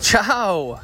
Ciao. 0.00 0.80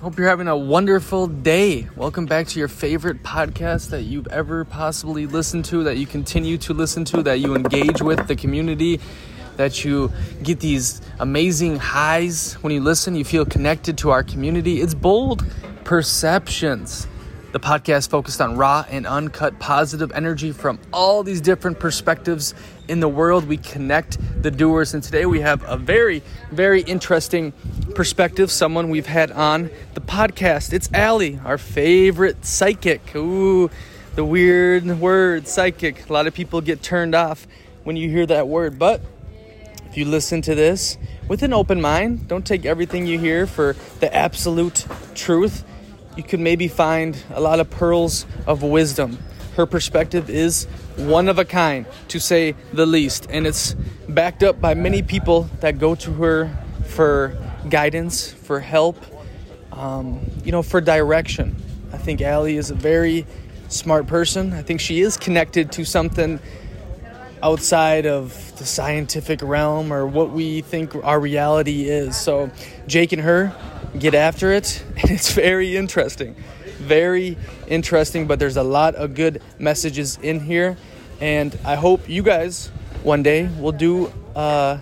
Hope 0.00 0.16
you're 0.16 0.28
having 0.28 0.48
a 0.48 0.56
wonderful 0.56 1.26
day. 1.26 1.88
Welcome 1.94 2.24
back 2.24 2.46
to 2.48 2.58
your 2.58 2.68
favorite 2.68 3.22
podcast 3.22 3.90
that 3.90 4.04
you've 4.04 4.28
ever 4.28 4.64
possibly 4.64 5.26
listened 5.26 5.66
to, 5.66 5.84
that 5.84 5.98
you 5.98 6.06
continue 6.06 6.56
to 6.58 6.72
listen 6.72 7.04
to, 7.06 7.22
that 7.22 7.40
you 7.40 7.54
engage 7.54 8.00
with 8.00 8.26
the 8.28 8.34
community, 8.34 8.98
that 9.56 9.84
you 9.84 10.10
get 10.42 10.58
these 10.60 11.02
amazing 11.18 11.76
highs 11.76 12.54
when 12.62 12.72
you 12.72 12.80
listen. 12.80 13.14
You 13.14 13.26
feel 13.26 13.44
connected 13.44 13.98
to 13.98 14.10
our 14.10 14.22
community. 14.22 14.80
It's 14.80 14.94
bold 14.94 15.44
perceptions. 15.84 17.06
The 17.52 17.58
podcast 17.58 18.10
focused 18.10 18.40
on 18.40 18.56
raw 18.56 18.84
and 18.88 19.04
uncut 19.04 19.58
positive 19.58 20.12
energy 20.12 20.52
from 20.52 20.78
all 20.92 21.24
these 21.24 21.40
different 21.40 21.80
perspectives 21.80 22.54
in 22.86 23.00
the 23.00 23.08
world. 23.08 23.48
We 23.48 23.56
connect 23.56 24.18
the 24.40 24.52
doers, 24.52 24.94
and 24.94 25.02
today 25.02 25.26
we 25.26 25.40
have 25.40 25.64
a 25.64 25.76
very, 25.76 26.22
very 26.52 26.82
interesting 26.82 27.52
perspective. 27.96 28.52
Someone 28.52 28.88
we've 28.88 29.06
had 29.06 29.32
on 29.32 29.68
the 29.94 30.00
podcast. 30.00 30.72
It's 30.72 30.88
Allie, 30.94 31.40
our 31.44 31.58
favorite 31.58 32.44
psychic. 32.44 33.16
Ooh, 33.16 33.68
the 34.14 34.24
weird 34.24 35.00
word 35.00 35.48
psychic. 35.48 36.08
A 36.08 36.12
lot 36.12 36.28
of 36.28 36.34
people 36.34 36.60
get 36.60 36.84
turned 36.84 37.16
off 37.16 37.48
when 37.82 37.96
you 37.96 38.08
hear 38.08 38.26
that 38.26 38.46
word, 38.46 38.78
but 38.78 39.00
if 39.86 39.96
you 39.96 40.04
listen 40.04 40.40
to 40.42 40.54
this 40.54 40.98
with 41.26 41.42
an 41.42 41.52
open 41.52 41.80
mind, 41.80 42.28
don't 42.28 42.46
take 42.46 42.64
everything 42.64 43.08
you 43.08 43.18
hear 43.18 43.44
for 43.44 43.74
the 43.98 44.14
absolute 44.14 44.86
truth 45.16 45.64
you 46.16 46.22
could 46.22 46.40
maybe 46.40 46.68
find 46.68 47.22
a 47.30 47.40
lot 47.40 47.60
of 47.60 47.70
pearls 47.70 48.26
of 48.46 48.62
wisdom. 48.62 49.18
Her 49.56 49.66
perspective 49.66 50.30
is 50.30 50.64
one 50.96 51.28
of 51.28 51.38
a 51.38 51.44
kind, 51.44 51.86
to 52.08 52.20
say 52.20 52.54
the 52.72 52.86
least, 52.86 53.26
and 53.30 53.46
it's 53.46 53.74
backed 54.08 54.42
up 54.42 54.60
by 54.60 54.74
many 54.74 55.02
people 55.02 55.48
that 55.60 55.78
go 55.78 55.94
to 55.96 56.12
her 56.14 56.50
for 56.86 57.36
guidance, 57.68 58.30
for 58.32 58.60
help, 58.60 58.96
um, 59.72 60.20
you 60.44 60.52
know, 60.52 60.62
for 60.62 60.80
direction. 60.80 61.56
I 61.92 61.98
think 61.98 62.20
Allie 62.20 62.56
is 62.56 62.70
a 62.70 62.74
very 62.74 63.26
smart 63.68 64.06
person. 64.06 64.52
I 64.52 64.62
think 64.62 64.80
she 64.80 65.00
is 65.00 65.16
connected 65.16 65.72
to 65.72 65.84
something 65.84 66.40
outside 67.42 68.06
of 68.06 68.58
the 68.58 68.66
scientific 68.66 69.40
realm 69.42 69.92
or 69.92 70.06
what 70.06 70.30
we 70.30 70.60
think 70.60 70.94
our 71.04 71.18
reality 71.18 71.88
is. 71.88 72.16
So, 72.16 72.50
Jake 72.86 73.12
and 73.12 73.22
her 73.22 73.54
get 73.98 74.14
after 74.14 74.52
it, 74.52 74.82
and 75.00 75.10
it's 75.10 75.32
very 75.32 75.76
interesting. 75.76 76.34
Very 76.78 77.36
interesting, 77.68 78.26
but 78.26 78.38
there's 78.38 78.56
a 78.56 78.62
lot 78.62 78.94
of 78.94 79.14
good 79.14 79.42
messages 79.58 80.18
in 80.22 80.40
here, 80.40 80.76
and 81.20 81.56
I 81.64 81.76
hope 81.76 82.08
you 82.08 82.22
guys 82.22 82.70
one 83.02 83.22
day 83.22 83.48
will 83.58 83.72
do 83.72 84.12
a 84.34 84.80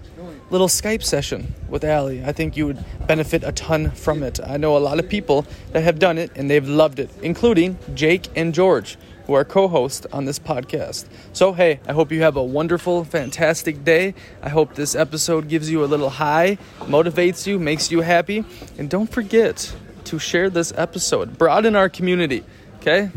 little 0.51 0.69
Skype 0.69 1.03
session 1.03 1.55
with 1.69 1.85
Allie. 1.85 2.25
I 2.25 2.33
think 2.33 2.57
you 2.57 2.67
would 2.67 2.85
benefit 3.07 3.45
a 3.45 3.53
ton 3.53 3.91
from 3.91 4.23
it. 4.23 4.41
I 4.45 4.57
know 4.57 4.77
a 4.77 4.79
lot 4.79 4.99
of 4.99 5.09
people 5.09 5.45
that 5.73 5.83
have 5.83 5.99
done 5.99 6.19
it 6.19 6.31
and 6.37 6.51
they've 6.51 6.67
loved 6.67 6.99
it, 6.99 7.11
including 7.23 7.79
Jake 7.95 8.29
and 8.35 8.55
George 8.55 8.97
who 9.29 9.35
are 9.35 9.45
co 9.45 9.69
hosts 9.69 10.07
on 10.11 10.25
this 10.25 10.39
podcast. 10.39 11.07
So, 11.35 11.53
hey, 11.53 11.81
I 11.87 11.93
hope 11.93 12.11
you 12.11 12.23
have 12.23 12.37
a 12.37 12.43
wonderful, 12.43 13.05
fantastic 13.05 13.85
day. 13.85 14.15
I 14.43 14.49
hope 14.49 14.75
this 14.75 14.95
episode 14.95 15.49
gives 15.49 15.71
you 15.71 15.85
a 15.85 15.87
little 15.87 16.09
high, 16.09 16.57
motivates 16.81 17.47
you, 17.47 17.59
makes 17.59 17.93
you 17.93 18.01
happy. 18.01 18.43
And 18.79 18.89
don't 18.89 19.07
forget 19.07 19.73
to 20.05 20.19
share 20.19 20.49
this 20.49 20.73
episode, 20.77 21.37
broaden 21.37 21.77
our 21.77 21.91
community, 21.91 22.43
okay? 22.77 23.11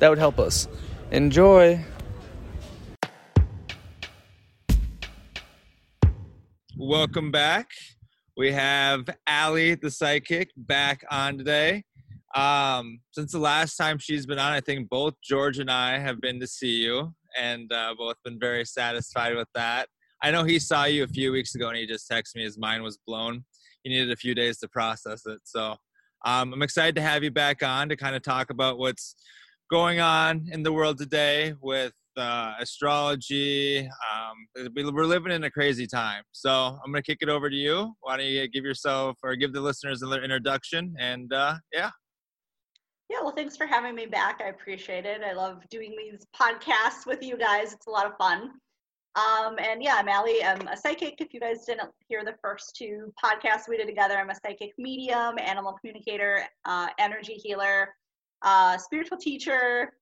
That 0.00 0.08
would 0.08 0.18
help 0.18 0.40
us. 0.40 0.66
Enjoy. 1.12 1.84
Welcome 6.76 7.30
back. 7.30 7.70
We 8.36 8.50
have 8.50 9.08
Allie, 9.28 9.76
the 9.76 9.92
psychic, 9.92 10.50
back 10.56 11.04
on 11.12 11.38
today. 11.38 11.84
Um, 12.34 13.00
since 13.12 13.32
the 13.32 13.38
last 13.38 13.76
time 13.76 13.98
she's 13.98 14.26
been 14.26 14.38
on, 14.38 14.52
I 14.52 14.60
think 14.60 14.88
both 14.88 15.14
George 15.22 15.58
and 15.58 15.70
I 15.70 15.98
have 15.98 16.20
been 16.20 16.40
to 16.40 16.46
see 16.46 16.82
you, 16.82 17.14
and 17.38 17.72
uh, 17.72 17.94
both 17.96 18.16
been 18.24 18.38
very 18.40 18.64
satisfied 18.64 19.36
with 19.36 19.48
that. 19.54 19.88
I 20.22 20.30
know 20.30 20.44
he 20.44 20.58
saw 20.58 20.84
you 20.84 21.04
a 21.04 21.08
few 21.08 21.32
weeks 21.32 21.54
ago, 21.54 21.68
and 21.68 21.76
he 21.76 21.86
just 21.86 22.10
texted 22.10 22.36
me 22.36 22.42
his 22.42 22.58
mind 22.58 22.82
was 22.82 22.98
blown. 23.06 23.44
He 23.82 23.90
needed 23.90 24.10
a 24.10 24.16
few 24.16 24.34
days 24.34 24.58
to 24.58 24.68
process 24.68 25.26
it, 25.26 25.40
so 25.44 25.76
um, 26.24 26.52
I'm 26.52 26.62
excited 26.62 26.94
to 26.96 27.02
have 27.02 27.22
you 27.22 27.30
back 27.30 27.62
on 27.62 27.88
to 27.90 27.96
kind 27.96 28.16
of 28.16 28.22
talk 28.22 28.50
about 28.50 28.78
what's 28.78 29.14
going 29.70 30.00
on 30.00 30.46
in 30.50 30.62
the 30.62 30.72
world 30.72 30.98
today 30.98 31.54
with 31.60 31.92
uh, 32.16 32.54
astrology. 32.58 33.80
Um, 33.80 34.68
we're 34.74 35.04
living 35.04 35.32
in 35.32 35.44
a 35.44 35.50
crazy 35.50 35.86
time. 35.86 36.22
So 36.32 36.50
I'm 36.50 36.92
going 36.92 37.02
to 37.02 37.06
kick 37.06 37.18
it 37.20 37.28
over 37.28 37.50
to 37.50 37.56
you. 37.56 37.94
Why 38.00 38.16
don't 38.16 38.26
you 38.26 38.48
give 38.48 38.64
yourself 38.64 39.18
or 39.22 39.36
give 39.36 39.52
the 39.52 39.60
listeners 39.60 40.02
a 40.02 40.06
little 40.06 40.24
introduction? 40.24 40.94
And 40.98 41.32
uh, 41.32 41.56
yeah. 41.72 41.90
Yeah, 43.10 43.20
well, 43.20 43.34
thanks 43.34 43.56
for 43.56 43.66
having 43.66 43.94
me 43.94 44.06
back. 44.06 44.40
I 44.44 44.48
appreciate 44.48 45.04
it. 45.04 45.22
I 45.22 45.32
love 45.34 45.62
doing 45.68 45.94
these 45.96 46.26
podcasts 46.34 47.06
with 47.06 47.22
you 47.22 47.36
guys. 47.36 47.72
It's 47.72 47.86
a 47.86 47.90
lot 47.90 48.06
of 48.06 48.16
fun. 48.16 48.52
Um, 49.16 49.56
and 49.58 49.82
yeah, 49.82 49.94
I'm 49.96 50.08
Allie. 50.08 50.42
I'm 50.42 50.66
a 50.66 50.76
psychic. 50.76 51.20
If 51.20 51.32
you 51.32 51.38
guys 51.38 51.64
didn't 51.64 51.90
hear 52.08 52.24
the 52.24 52.34
first 52.42 52.74
two 52.76 53.12
podcasts 53.22 53.68
we 53.68 53.76
did 53.76 53.86
together, 53.86 54.16
I'm 54.16 54.30
a 54.30 54.34
psychic 54.34 54.72
medium, 54.78 55.38
animal 55.38 55.74
communicator, 55.74 56.44
uh, 56.64 56.88
energy 56.98 57.34
healer, 57.34 57.94
uh, 58.42 58.76
spiritual 58.78 59.18
teacher, 59.18 59.92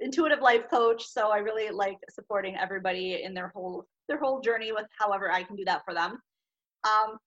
intuitive 0.00 0.40
life 0.40 0.70
coach. 0.70 1.04
So 1.04 1.30
I 1.30 1.38
really 1.38 1.70
like 1.70 1.98
supporting 2.10 2.56
everybody 2.56 3.22
in 3.22 3.34
their 3.34 3.48
whole 3.54 3.86
their 4.08 4.18
whole 4.18 4.40
journey 4.40 4.72
with 4.72 4.86
however 4.98 5.30
I 5.30 5.42
can 5.42 5.56
do 5.56 5.64
that 5.66 5.82
for 5.84 5.94
them. 5.94 6.18
Um, 6.84 7.18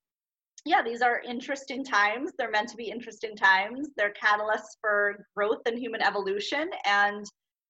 yeah, 0.66 0.82
these 0.82 1.00
are 1.00 1.20
interesting 1.20 1.84
times. 1.84 2.32
They're 2.36 2.50
meant 2.50 2.68
to 2.70 2.76
be 2.76 2.90
interesting 2.90 3.36
times. 3.36 3.88
They're 3.96 4.12
catalysts 4.12 4.76
for 4.80 5.24
growth 5.36 5.60
and 5.64 5.78
human 5.78 6.02
evolution 6.02 6.68
and 6.84 7.24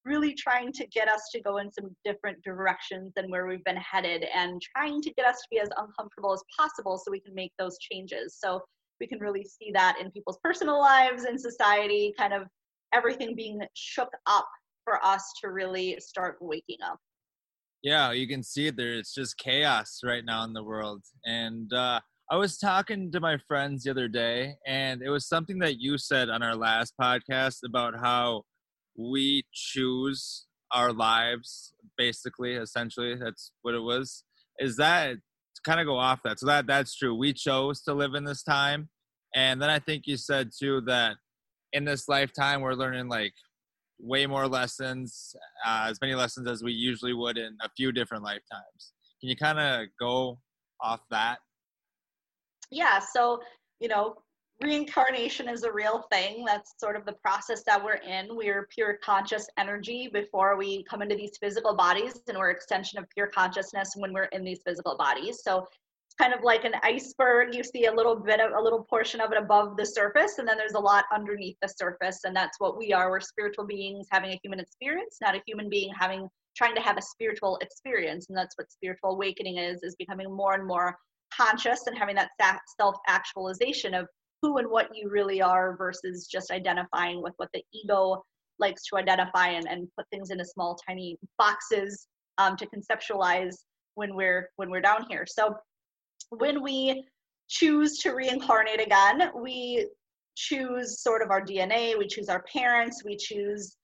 really 0.07 0.33
trying 0.33 0.73
to 0.73 0.87
get 0.87 1.09
us 1.09 1.29
to 1.33 1.43
go 1.43 1.59
in 1.59 1.71
some 1.71 1.95
different 2.05 2.43
directions 2.43 3.13
than 3.15 3.31
where 3.31 3.47
we've 3.47 3.65
been 3.65 3.77
headed 3.77 4.25
and 4.35 4.63
trying 4.75 5.03
to 5.03 5.13
get 5.15 5.27
us 5.27 5.37
to 5.37 5.47
be 5.51 5.59
as 5.59 5.69
uncomfortable 5.77 6.33
as 6.33 6.43
possible 6.57 6.97
so 6.97 7.11
we 7.11 7.21
can 7.21 7.35
make 7.35 7.53
those 7.59 7.77
changes. 7.79 8.39
So 8.43 8.63
we 8.99 9.07
can 9.07 9.19
really 9.19 9.45
see 9.45 9.71
that 9.75 9.99
in 10.01 10.11
people's 10.11 10.39
personal 10.43 10.81
lives 10.81 11.25
and 11.25 11.39
society, 11.39 12.15
kind 12.19 12.33
of 12.33 12.45
everything 12.95 13.35
being 13.35 13.61
shook 13.75 14.11
up 14.27 14.49
for 14.85 15.05
us 15.05 15.33
to 15.43 15.51
really 15.51 15.99
start 16.01 16.39
waking 16.41 16.79
up. 16.83 16.99
Yeah, 17.83 18.13
you 18.13 18.27
can 18.27 18.43
see 18.43 18.71
there. 18.71 18.95
It's 18.95 19.13
just 19.13 19.37
chaos 19.37 20.01
right 20.03 20.25
now 20.25 20.45
in 20.45 20.55
the 20.55 20.65
world. 20.65 21.03
And 21.27 21.71
uh 21.75 22.01
I 22.29 22.37
was 22.37 22.59
talking 22.59 23.13
to 23.13 23.21
my 23.21 23.39
friends 23.47 23.85
the 23.85 23.93
other 23.93 24.09
day, 24.09 24.55
and 24.67 25.01
it 25.01 25.11
was 25.11 25.29
something 25.29 25.61
that 25.61 25.81
you 25.81 25.97
said 25.97 26.29
on 26.29 26.43
our 26.43 26.57
last 26.57 26.93
podcast 27.01 27.59
about 27.65 27.95
how 28.01 28.43
we 28.99 29.45
choose 29.53 30.47
our 30.73 30.93
lives, 30.93 31.73
basically, 31.97 32.55
essentially. 32.55 33.15
That's 33.15 33.53
what 33.63 33.75
it 33.75 33.81
was. 33.81 34.25
Is 34.59 34.77
that 34.77 35.19
kind 35.65 35.79
of 35.79 35.87
go 35.87 35.97
off 35.97 36.21
that? 36.25 36.41
So 36.41 36.47
that 36.47 36.67
that's 36.67 36.97
true. 36.97 37.15
We 37.15 37.33
chose 37.33 37.83
to 37.83 37.95
live 37.95 38.15
in 38.15 38.25
this 38.25 38.43
time, 38.43 38.89
and 39.33 39.63
then 39.63 39.71
I 39.71 39.79
think 39.79 40.09
you 40.09 40.17
said 40.17 40.51
too 40.59 40.81
that 40.83 41.15
in 41.73 41.85
this 41.85 42.09
lifetime 42.09 42.61
we're 42.61 42.75
learning 42.75 43.09
like 43.09 43.35
way 44.01 44.27
more 44.27 44.49
lessons, 44.49 45.33
uh, 45.65 45.87
as 45.89 46.01
many 46.01 46.17
lessons 46.17 46.49
as 46.49 46.61
we 46.61 46.73
usually 46.73 47.15
would 47.15 47.39
in 47.39 47.57
a 47.63 47.69
few 47.77 47.93
different 47.93 48.25
lifetimes. 48.25 48.95
Can 49.21 49.31
you 49.31 49.37
kind 49.37 49.61
of 49.61 49.87
go 50.01 50.41
off 50.81 51.03
that? 51.11 51.39
Yeah, 52.71 52.99
so, 52.99 53.41
you 53.81 53.89
know, 53.89 54.17
reincarnation 54.63 55.49
is 55.49 55.65
a 55.65 55.73
real 55.73 56.05
thing. 56.11 56.45
That's 56.45 56.75
sort 56.79 56.97
of 56.97 57.05
the 57.05 57.13
process 57.13 57.63
that 57.65 57.83
we're 57.83 57.95
in. 57.95 58.29
We're 58.31 58.69
pure 58.75 58.99
conscious 59.05 59.47
energy 59.59 60.09
before 60.13 60.57
we 60.57 60.85
come 60.85 61.03
into 61.03 61.15
these 61.15 61.37
physical 61.41 61.75
bodies, 61.75 62.21
and 62.29 62.39
we're 62.39 62.51
extension 62.51 62.99
of 62.99 63.09
pure 63.11 63.27
consciousness 63.27 63.93
when 63.97 64.13
we're 64.13 64.25
in 64.25 64.45
these 64.45 64.61
physical 64.65 64.97
bodies. 64.97 65.43
So 65.43 65.67
it's 66.07 66.15
kind 66.19 66.33
of 66.33 66.43
like 66.43 66.65
an 66.65 66.75
iceberg. 66.83 67.55
You 67.55 67.63
see 67.63 67.87
a 67.87 67.93
little 67.93 68.17
bit 68.17 68.41
of 68.41 68.53
a 68.59 68.63
little 68.63 68.85
portion 68.85 69.21
of 69.21 69.31
it 69.33 69.39
above 69.39 69.77
the 69.77 69.85
surface, 69.85 70.39
and 70.39 70.49
then 70.49 70.57
there's 70.57 70.73
a 70.73 70.81
lot 70.81 71.05
underneath 71.15 71.57
the 71.61 71.69
surface, 71.69 72.21
and 72.25 72.35
that's 72.35 72.59
what 72.59 72.79
we 72.79 72.93
are. 72.93 73.11
We're 73.11 73.21
spiritual 73.21 73.67
beings 73.67 74.07
having 74.11 74.31
a 74.31 74.41
human 74.43 74.61
experience, 74.61 75.19
not 75.21 75.35
a 75.35 75.43
human 75.47 75.69
being 75.69 75.93
having 75.99 76.29
trying 76.57 76.75
to 76.75 76.81
have 76.81 76.97
a 76.97 77.03
spiritual 77.03 77.59
experience, 77.61 78.27
and 78.31 78.39
that's 78.39 78.57
what 78.57 78.73
spiritual 78.73 79.11
awakening 79.11 79.59
is: 79.59 79.83
is 79.83 79.95
becoming 79.97 80.35
more 80.35 80.55
and 80.55 80.67
more 80.67 80.97
conscious 81.35 81.87
and 81.87 81.97
having 81.97 82.17
that 82.17 82.31
self 82.79 82.97
actualization 83.09 83.95
of 83.95 84.07
who 84.43 84.59
and 84.59 84.69
what 84.69 84.89
you 84.95 85.09
really 85.09 85.41
are 85.41 85.77
versus 85.77 86.27
just 86.27 86.51
identifying 86.51 87.23
with 87.23 87.33
what 87.37 87.49
the 87.55 87.63
ego 87.73 88.23
likes 88.59 88.85
to 88.87 88.97
identify 88.97 89.49
and, 89.49 89.67
and 89.69 89.89
put 89.97 90.07
things 90.11 90.31
into 90.31 90.45
small 90.45 90.79
tiny 90.87 91.19
boxes 91.39 92.07
um, 92.39 92.57
to 92.57 92.67
conceptualize 92.67 93.55
when 93.95 94.15
we're 94.15 94.51
when 94.57 94.71
we're 94.71 94.81
down 94.81 95.07
here. 95.09 95.25
So 95.27 95.57
when 96.31 96.63
we 96.63 97.05
choose 97.49 97.99
to 97.99 98.11
reincarnate 98.11 98.81
again 98.81 99.31
we 99.37 99.87
choose 100.35 101.01
sort 101.01 101.23
of 101.23 101.31
our 101.31 101.41
dna 101.41 101.97
we 101.97 102.07
choose 102.07 102.29
our 102.29 102.45
parents 102.53 103.03
we 103.05 103.17
choose 103.17 103.77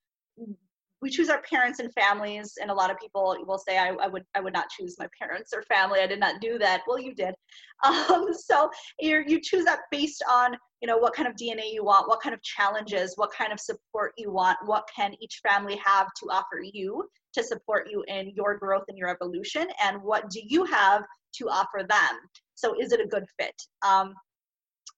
we 1.03 1.11
choose 1.11 1.29
our 1.29 1.43
parents 1.43 1.81
and 1.81 1.93
families 1.93 2.55
and 2.61 2.71
a 2.71 2.75
lot 2.75 2.91
of 2.91 2.97
people 2.99 3.37
will 3.47 3.59
say 3.59 3.77
I, 3.77 3.89
I, 3.89 4.07
would 4.07 4.25
i 4.35 4.41
would 4.41 4.53
not 4.53 4.71
choose 4.71 4.97
my 4.99 5.09
parents 5.21 5.53
or 5.55 5.63
family. 5.63 6.01
I 6.01 6.07
did 6.07 6.21
not 6.21 6.41
do 6.41 6.59
that. 6.59 6.83
Well 6.87 6.99
you 6.99 7.15
did. 7.15 7.35
Um, 7.85 8.29
so 8.33 8.71
you 9.01 9.25
you 9.27 9.41
choose 9.41 9.65
that 9.65 9.81
based 9.91 10.23
on 10.31 10.57
you 10.81 10.87
know 10.87 10.99
what 10.99 11.15
kind 11.15 11.27
of 11.27 11.35
dna 11.35 11.73
you 11.73 11.83
want 11.85 12.09
what 12.09 12.23
kind 12.23 12.33
of 12.33 12.41
challenges 12.43 13.15
what 13.17 13.33
kind 13.33 13.53
of 13.53 13.59
support 13.59 14.13
you 14.17 14.31
want 14.31 14.57
what 14.67 14.89
can 14.95 15.15
each 15.21 15.41
family 15.45 15.81
have 15.85 16.07
to 16.23 16.27
offer 16.31 16.63
you 16.63 17.05
to 17.35 17.43
support 17.43 17.89
you 17.91 18.05
in 18.07 18.33
your 18.37 18.57
growth 18.57 18.85
and 18.87 18.97
your 18.97 19.09
evolution 19.09 19.67
and 19.83 20.01
what 20.01 20.31
do 20.31 20.41
you 20.45 20.65
have 20.65 21.03
to 21.35 21.49
offer 21.49 21.85
them? 21.89 22.19
So 22.55 22.75
is 22.81 22.93
it 22.93 23.01
a 23.01 23.07
good 23.07 23.25
fit? 23.39 23.55
Um, 23.87 24.15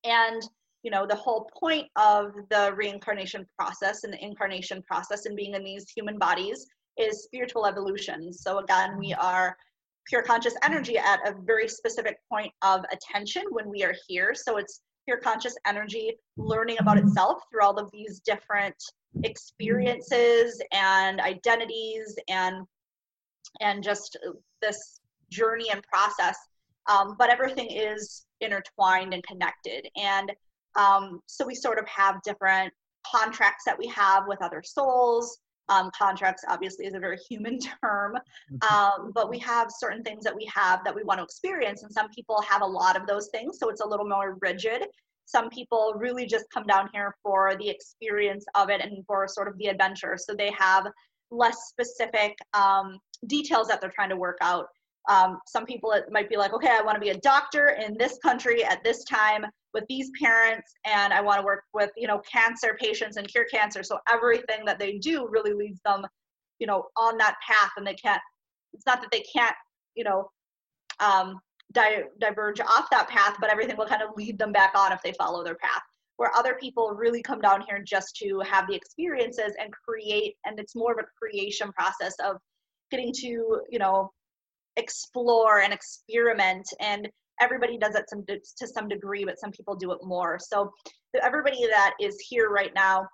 and 0.04 0.42
you 0.84 0.90
know 0.90 1.06
the 1.06 1.16
whole 1.16 1.50
point 1.58 1.88
of 1.96 2.32
the 2.50 2.72
reincarnation 2.76 3.46
process 3.58 4.04
and 4.04 4.12
the 4.12 4.22
incarnation 4.22 4.82
process 4.82 5.26
and 5.26 5.34
being 5.34 5.54
in 5.54 5.64
these 5.64 5.90
human 5.90 6.18
bodies 6.18 6.66
is 6.96 7.24
spiritual 7.24 7.66
evolution. 7.66 8.32
So 8.32 8.58
again 8.58 8.96
we 8.98 9.12
are 9.14 9.56
pure 10.06 10.22
conscious 10.22 10.54
energy 10.62 10.98
at 10.98 11.26
a 11.26 11.34
very 11.42 11.66
specific 11.66 12.18
point 12.30 12.52
of 12.62 12.84
attention 12.92 13.44
when 13.50 13.68
we 13.68 13.82
are 13.82 13.94
here. 14.06 14.34
So 14.34 14.58
it's 14.58 14.82
pure 15.06 15.18
conscious 15.18 15.56
energy 15.66 16.12
learning 16.36 16.76
about 16.80 16.98
itself 16.98 17.42
through 17.50 17.62
all 17.62 17.78
of 17.78 17.90
these 17.90 18.20
different 18.20 18.76
experiences 19.22 20.60
and 20.72 21.20
identities 21.20 22.16
and 22.28 22.66
and 23.60 23.82
just 23.82 24.18
this 24.60 25.00
journey 25.30 25.70
and 25.70 25.82
process. 25.82 26.36
Um, 26.86 27.16
but 27.18 27.30
everything 27.30 27.70
is 27.70 28.26
intertwined 28.42 29.14
and 29.14 29.22
connected. 29.22 29.88
And 29.96 30.30
um, 30.76 31.20
so 31.26 31.46
we 31.46 31.54
sort 31.54 31.78
of 31.78 31.86
have 31.88 32.22
different 32.22 32.72
contracts 33.06 33.64
that 33.64 33.78
we 33.78 33.86
have 33.88 34.24
with 34.26 34.42
other 34.42 34.62
souls. 34.64 35.38
Um, 35.70 35.90
contracts 35.96 36.44
obviously 36.46 36.86
is 36.86 36.94
a 36.94 36.98
very 36.98 37.18
human 37.28 37.58
term, 37.82 38.18
mm-hmm. 38.52 38.74
um, 38.74 39.12
but 39.14 39.30
we 39.30 39.38
have 39.38 39.68
certain 39.70 40.02
things 40.02 40.22
that 40.24 40.34
we 40.34 40.48
have 40.54 40.84
that 40.84 40.94
we 40.94 41.04
want 41.04 41.18
to 41.18 41.24
experience, 41.24 41.82
and 41.82 41.92
some 41.92 42.10
people 42.10 42.42
have 42.42 42.60
a 42.60 42.66
lot 42.66 43.00
of 43.00 43.06
those 43.06 43.28
things, 43.28 43.58
so 43.58 43.70
it's 43.70 43.80
a 43.80 43.86
little 43.86 44.06
more 44.06 44.36
rigid. 44.42 44.84
Some 45.24 45.48
people 45.48 45.94
really 45.96 46.26
just 46.26 46.44
come 46.52 46.66
down 46.66 46.90
here 46.92 47.16
for 47.22 47.56
the 47.58 47.68
experience 47.68 48.44
of 48.54 48.68
it 48.68 48.82
and 48.82 49.06
for 49.06 49.26
sort 49.26 49.48
of 49.48 49.56
the 49.56 49.68
adventure, 49.68 50.18
so 50.18 50.34
they 50.34 50.52
have 50.58 50.86
less 51.30 51.56
specific 51.68 52.36
um, 52.52 52.98
details 53.26 53.66
that 53.68 53.80
they're 53.80 53.90
trying 53.90 54.10
to 54.10 54.16
work 54.16 54.36
out. 54.42 54.66
Um, 55.08 55.38
some 55.46 55.64
people 55.64 55.92
it 55.92 56.04
might 56.10 56.28
be 56.28 56.36
like, 56.36 56.52
okay, 56.52 56.76
I 56.78 56.82
want 56.82 56.96
to 56.96 57.00
be 57.00 57.08
a 57.08 57.18
doctor 57.18 57.70
in 57.70 57.96
this 57.98 58.18
country 58.22 58.64
at 58.64 58.84
this 58.84 59.02
time 59.04 59.46
with 59.74 59.84
these 59.88 60.10
parents 60.18 60.72
and 60.86 61.12
i 61.12 61.20
want 61.20 61.38
to 61.38 61.44
work 61.44 61.64
with 61.74 61.90
you 61.96 62.06
know 62.06 62.20
cancer 62.20 62.76
patients 62.80 63.16
and 63.16 63.28
cure 63.28 63.44
cancer. 63.52 63.82
So 63.82 63.98
everything 64.10 64.64
that 64.64 64.78
they 64.78 64.98
do 64.98 65.26
really 65.28 65.52
leads 65.52 65.80
them 65.84 66.06
you 66.58 66.66
know 66.66 66.86
on 66.96 67.18
that 67.18 67.34
path 67.46 67.72
and 67.76 67.86
they 67.86 67.94
can't 67.94 68.22
it's 68.72 68.86
not 68.86 69.00
that 69.02 69.10
they 69.10 69.24
can't 69.34 69.54
you 69.94 70.04
know 70.04 70.30
um, 71.00 71.40
di- 71.72 72.04
diverge 72.20 72.60
off 72.60 72.88
that 72.90 73.08
path 73.08 73.36
but 73.40 73.50
everything 73.50 73.76
will 73.76 73.86
kind 73.86 74.02
of 74.02 74.16
lead 74.16 74.38
them 74.38 74.52
back 74.52 74.72
on 74.76 74.92
if 74.92 75.02
they 75.02 75.12
follow 75.12 75.42
their 75.44 75.56
path. 75.56 75.82
Where 76.16 76.30
other 76.36 76.56
people 76.60 76.92
really 76.92 77.22
come 77.22 77.40
down 77.40 77.64
here 77.68 77.82
just 77.82 78.16
to 78.18 78.40
have 78.48 78.68
the 78.68 78.74
experiences 78.74 79.52
and 79.60 79.72
create 79.72 80.36
and 80.44 80.58
it's 80.60 80.76
more 80.76 80.92
of 80.92 80.98
a 80.98 81.06
creation 81.18 81.72
process 81.72 82.14
of 82.24 82.36
getting 82.90 83.12
to 83.14 83.60
you 83.68 83.78
know 83.78 84.12
explore 84.76 85.60
and 85.60 85.72
experiment 85.72 86.68
and 86.80 87.08
everybody 87.40 87.78
does 87.78 87.94
it 87.94 88.08
some 88.08 88.24
to 88.26 88.66
some 88.66 88.88
degree, 88.88 89.24
but 89.24 89.38
some 89.38 89.50
people 89.50 89.74
do 89.74 89.92
it 89.92 89.98
more. 90.02 90.38
So 90.38 90.70
everybody 91.22 91.66
that 91.66 91.94
is 92.00 92.18
here 92.20 92.50
right 92.50 92.72
now 92.74 93.06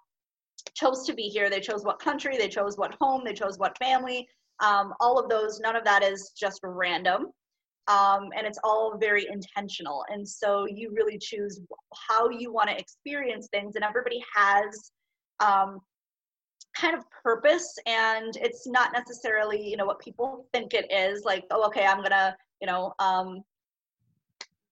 chose 0.75 1.07
to 1.07 1.15
be 1.15 1.25
here. 1.25 1.51
They 1.51 1.61
chose 1.61 1.85
what 1.85 1.99
country, 1.99 2.37
they 2.37 2.49
chose 2.49 2.77
what 2.77 2.95
home, 3.01 3.23
they 3.25 3.33
chose 3.33 3.59
what 3.59 3.77
family. 3.79 4.27
Um, 4.61 4.93
all 5.01 5.19
of 5.19 5.31
those, 5.31 5.61
none 5.61 5.77
of 5.77 5.85
that 5.85 6.03
is 6.03 6.33
just 6.39 6.61
random. 6.63 7.27
Um, 7.89 8.29
and 8.37 8.47
it's 8.47 8.59
all 8.63 8.99
very 8.99 9.27
intentional. 9.31 10.05
And 10.11 10.27
so 10.29 10.67
you 10.67 10.93
really 10.95 11.19
choose 11.19 11.61
how 12.09 12.29
you 12.29 12.53
want 12.53 12.69
to 12.69 12.79
experience 12.79 13.49
things, 13.51 13.75
and 13.75 13.85
everybody 13.85 14.23
has 14.35 14.93
um, 15.41 15.81
kind 16.77 16.97
of 16.97 17.05
purpose. 17.25 17.75
And 17.87 18.37
it's 18.37 18.67
not 18.67 18.93
necessarily, 18.93 19.67
you 19.67 19.77
know, 19.77 19.87
what 19.87 19.99
people 19.99 20.47
think 20.53 20.75
it 20.75 20.93
is. 20.93 21.25
Like, 21.25 21.45
oh, 21.51 21.67
okay, 21.67 21.85
I'm 21.85 22.03
gonna, 22.03 22.37
you 22.61 22.67
know, 22.67 22.93
um, 23.01 23.43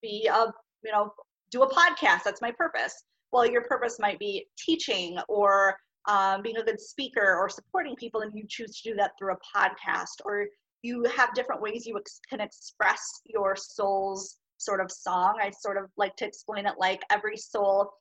be 0.02 0.28
a 0.32 0.46
you 0.84 0.92
know 0.92 1.12
do 1.50 1.62
a 1.62 1.74
podcast. 1.74 2.22
That's 2.24 2.42
my 2.42 2.52
purpose. 2.52 3.04
Well 3.32 3.46
your 3.46 3.62
purpose 3.62 3.98
might 3.98 4.18
be 4.18 4.46
teaching 4.58 5.18
or 5.28 5.76
um, 6.06 6.42
being 6.42 6.56
a 6.56 6.62
good 6.62 6.80
speaker 6.80 7.36
or 7.36 7.48
supporting 7.48 7.94
people 7.96 8.22
and 8.22 8.32
you 8.34 8.44
choose 8.48 8.80
to 8.80 8.90
do 8.90 8.96
that 8.96 9.12
through 9.18 9.34
a 9.34 9.58
podcast 9.58 10.24
or 10.24 10.46
you 10.82 11.04
have 11.04 11.34
different 11.34 11.60
ways 11.60 11.86
you 11.86 11.98
ex- 11.98 12.20
can 12.30 12.40
express 12.40 13.20
your 13.26 13.56
soul's 13.56 14.38
sort 14.58 14.80
of 14.80 14.90
song. 14.90 15.38
I 15.40 15.50
sort 15.50 15.76
of 15.76 15.90
like 15.96 16.16
to 16.16 16.26
explain 16.26 16.66
it 16.66 16.74
like 16.78 17.02
every 17.10 17.36
soul 17.36 17.92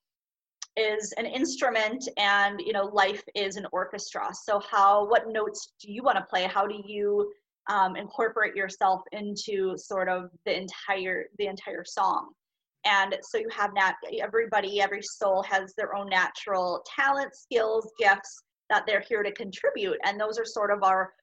is 0.76 1.12
an 1.18 1.26
instrument 1.26 2.08
and 2.18 2.60
you 2.60 2.72
know 2.72 2.86
life 2.86 3.24
is 3.36 3.56
an 3.56 3.66
orchestra. 3.72 4.30
So 4.34 4.60
how 4.60 5.08
what 5.08 5.28
notes 5.28 5.74
do 5.82 5.92
you 5.92 6.04
want 6.04 6.18
to 6.18 6.24
play? 6.24 6.44
How 6.44 6.68
do 6.68 6.82
you 6.86 7.32
um, 7.70 7.96
incorporate 7.96 8.56
yourself 8.56 9.02
into 9.12 9.78
sort 9.78 10.10
of 10.10 10.30
the 10.46 10.58
entire 10.58 11.26
the 11.38 11.48
entire 11.48 11.84
song. 11.86 12.30
And 12.86 13.18
so 13.22 13.38
you 13.38 13.50
have 13.52 13.72
that 13.76 13.98
everybody 14.22 14.82
every 14.82 15.02
soul 15.02 15.44
has 15.44 15.74
their 15.76 15.96
own 15.96 16.10
natural 16.10 16.84
talent 16.96 17.36
skills 17.36 17.92
gifts 18.00 18.44
that 18.70 18.84
they're 18.86 19.04
here 19.08 19.24
to 19.24 19.32
contribute. 19.32 19.98
And 20.06 20.20
those 20.20 20.38
are 20.38 20.46
sort 20.46 20.72
of 20.72 20.84
our 20.84 21.14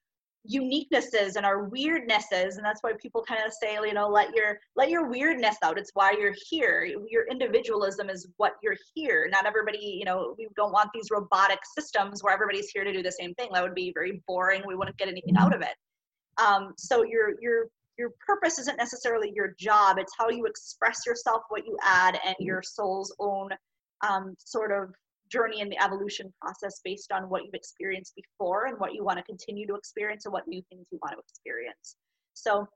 uniquenesses 0.51 1.37
and 1.37 1.47
our 1.47 1.71
weirdnesses. 1.71 2.57
And 2.57 2.65
that's 2.65 2.83
why 2.83 2.93
people 3.01 3.25
kind 3.27 3.41
of 3.47 3.53
say 3.53 3.79
you 3.83 3.95
know 3.95 4.09
let 4.09 4.35
your 4.35 4.59
let 4.77 4.91
your 4.91 5.09
weirdness 5.09 5.57
out. 5.63 5.79
It's 5.79 5.93
why 5.95 6.15
you're 6.19 6.35
here. 6.51 6.85
Your 7.09 7.27
individualism 7.31 8.11
is 8.11 8.29
what 8.37 8.57
you're 8.63 8.77
here. 8.95 9.27
Not 9.31 9.47
everybody 9.47 9.79
you 9.79 10.05
know 10.05 10.35
we 10.37 10.49
don't 10.57 10.73
want 10.73 10.91
these 10.93 11.09
robotic 11.11 11.61
systems 11.79 12.23
where 12.23 12.35
everybody's 12.35 12.69
here 12.69 12.85
to 12.85 12.93
do 12.93 13.03
the 13.03 13.13
same 13.13 13.33
thing. 13.35 13.49
That 13.55 13.63
would 13.63 13.75
be 13.75 13.93
very 13.95 14.23
boring. 14.27 14.63
We 14.67 14.75
wouldn't 14.75 14.99
get 14.99 15.09
anything 15.09 15.37
out 15.39 15.55
of 15.55 15.63
it 15.63 15.77
um, 16.39 16.75
so 16.77 17.03
your 17.03 17.41
your 17.41 17.67
your 17.99 18.11
purpose 18.27 18.59
isn't 18.59 18.77
necessarily 18.77 19.33
your 19.35 19.55
job; 19.59 19.99
it's 19.99 20.13
how 20.19 20.29
you 20.29 20.47
express 20.47 21.07
yourself, 21.07 21.43
what 21.49 21.67
you 21.67 21.77
add, 21.83 22.19
and 22.25 22.35
your 22.41 22.63
soul's 22.63 23.15
own 23.19 23.51
um, 24.07 24.35
sort 24.39 24.73
of 24.73 24.95
journey 25.31 25.61
in 25.61 25.69
the 25.69 25.83
evolution 25.83 26.33
process 26.41 26.81
based 26.85 27.11
on 27.11 27.29
what 27.29 27.45
you've 27.45 27.55
experienced 27.55 28.15
before 28.15 28.67
and 28.67 28.79
what 28.79 28.95
you 28.95 29.05
want 29.05 29.19
to 29.19 29.25
continue 29.25 29.67
to 29.67 29.75
experience 29.75 30.27
and 30.27 30.33
what 30.33 30.47
new 30.47 30.63
things 30.71 30.87
you 30.91 30.99
want 31.03 31.15
to 31.15 31.21
experience. 31.21 31.97
So, 32.35 32.67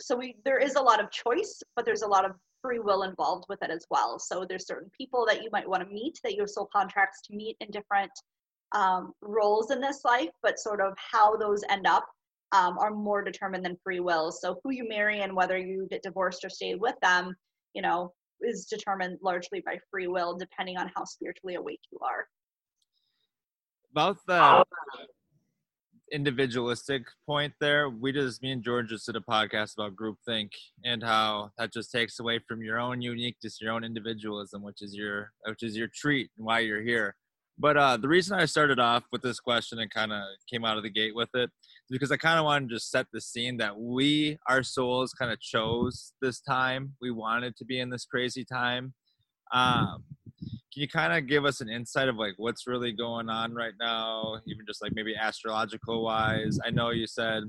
so 0.00 0.16
we 0.16 0.36
there 0.44 0.58
is 0.58 0.76
a 0.76 0.82
lot 0.82 1.02
of 1.02 1.10
choice, 1.10 1.62
but 1.76 1.84
there's 1.84 2.02
a 2.02 2.08
lot 2.08 2.24
of 2.24 2.32
free 2.62 2.78
will 2.78 3.02
involved 3.02 3.46
with 3.48 3.62
it 3.62 3.70
as 3.70 3.86
well. 3.90 4.18
So 4.18 4.44
there's 4.48 4.66
certain 4.66 4.90
people 4.96 5.24
that 5.26 5.42
you 5.42 5.48
might 5.52 5.68
want 5.68 5.82
to 5.82 5.92
meet 5.92 6.18
that 6.24 6.34
your 6.34 6.46
soul 6.46 6.68
contracts 6.74 7.20
to 7.26 7.34
meet 7.34 7.56
in 7.60 7.70
different 7.70 8.12
um, 8.72 9.12
roles 9.22 9.70
in 9.70 9.80
this 9.80 10.04
life, 10.04 10.30
but 10.42 10.58
sort 10.58 10.80
of 10.80 10.94
how 10.96 11.36
those 11.36 11.62
end 11.68 11.86
up 11.86 12.06
um, 12.52 12.78
are 12.78 12.90
more 12.90 13.22
determined 13.22 13.64
than 13.64 13.76
free 13.82 14.00
will. 14.00 14.32
So 14.32 14.60
who 14.62 14.72
you 14.72 14.88
marry 14.88 15.20
and 15.20 15.34
whether 15.34 15.56
you 15.56 15.86
get 15.90 16.02
divorced 16.02 16.44
or 16.44 16.50
stay 16.50 16.74
with 16.74 16.94
them, 17.02 17.34
you 17.74 17.82
know, 17.82 18.12
is 18.42 18.66
determined 18.66 19.18
largely 19.22 19.62
by 19.64 19.78
free 19.90 20.06
will, 20.06 20.36
depending 20.36 20.76
on 20.76 20.90
how 20.96 21.04
spiritually 21.04 21.54
awake 21.54 21.80
you 21.92 21.98
are. 22.02 22.26
About 23.92 24.18
the 24.26 24.64
individualistic 26.12 27.02
point 27.26 27.52
there, 27.60 27.88
we 27.88 28.12
just 28.12 28.42
me 28.42 28.52
and 28.52 28.64
George 28.64 28.88
just 28.88 29.06
did 29.06 29.16
a 29.16 29.20
podcast 29.20 29.74
about 29.74 29.96
groupthink 29.96 30.50
and 30.84 31.02
how 31.02 31.50
that 31.58 31.72
just 31.72 31.92
takes 31.92 32.18
away 32.20 32.40
from 32.48 32.62
your 32.62 32.78
own 32.78 33.00
uniqueness, 33.00 33.60
your 33.60 33.72
own 33.72 33.84
individualism, 33.84 34.62
which 34.62 34.82
is 34.82 34.94
your 34.94 35.32
which 35.46 35.62
is 35.62 35.76
your 35.76 35.88
treat 35.94 36.30
and 36.36 36.46
why 36.46 36.60
you're 36.60 36.82
here. 36.82 37.14
But 37.58 37.76
uh, 37.76 37.96
the 37.98 38.08
reason 38.08 38.38
I 38.38 38.46
started 38.46 38.78
off 38.78 39.04
with 39.12 39.22
this 39.22 39.38
question 39.38 39.80
and 39.80 39.90
kind 39.90 40.12
of 40.12 40.22
came 40.50 40.64
out 40.64 40.78
of 40.78 40.82
the 40.82 40.90
gate 40.90 41.14
with 41.14 41.28
it 41.34 41.50
is 41.50 41.90
because 41.90 42.10
I 42.10 42.16
kind 42.16 42.38
of 42.38 42.44
wanted 42.46 42.70
to 42.70 42.76
just 42.76 42.90
set 42.90 43.06
the 43.12 43.20
scene 43.20 43.58
that 43.58 43.78
we, 43.78 44.38
our 44.48 44.62
souls, 44.62 45.12
kind 45.12 45.30
of 45.30 45.40
chose 45.40 46.12
this 46.22 46.40
time. 46.40 46.94
We 47.02 47.10
wanted 47.10 47.56
to 47.56 47.64
be 47.64 47.80
in 47.80 47.90
this 47.90 48.06
crazy 48.06 48.44
time. 48.44 48.94
Um, 49.52 50.04
can 50.72 50.82
you 50.82 50.88
kind 50.88 51.12
of 51.12 51.26
give 51.26 51.44
us 51.44 51.60
an 51.60 51.68
insight 51.68 52.08
of 52.08 52.16
like 52.16 52.34
what's 52.36 52.66
really 52.66 52.92
going 52.92 53.28
on 53.28 53.54
right 53.54 53.74
now, 53.80 54.38
even 54.46 54.64
just 54.66 54.80
like 54.80 54.92
maybe 54.94 55.14
astrological 55.16 56.02
wise? 56.04 56.58
I 56.64 56.70
know 56.70 56.90
you 56.90 57.06
said 57.06 57.42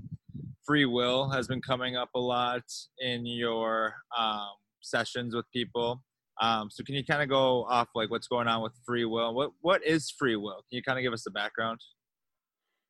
free 0.65 0.85
will 0.85 1.29
has 1.29 1.47
been 1.47 1.61
coming 1.61 1.95
up 1.95 2.09
a 2.15 2.19
lot 2.19 2.63
in 2.99 3.25
your 3.25 3.93
um, 4.17 4.49
sessions 4.81 5.35
with 5.35 5.45
people. 5.53 6.03
Um, 6.41 6.69
so 6.71 6.83
can 6.83 6.95
you 6.95 7.05
kind 7.05 7.21
of 7.21 7.29
go 7.29 7.65
off 7.65 7.89
like 7.93 8.09
what's 8.09 8.27
going 8.27 8.47
on 8.47 8.63
with 8.63 8.73
free 8.83 9.05
will? 9.05 9.33
What 9.33 9.51
what 9.61 9.85
is 9.85 10.09
free 10.09 10.35
will? 10.35 10.63
Can 10.69 10.77
you 10.77 10.83
kind 10.83 10.97
of 10.97 11.03
give 11.03 11.13
us 11.13 11.23
the 11.23 11.31
background? 11.31 11.79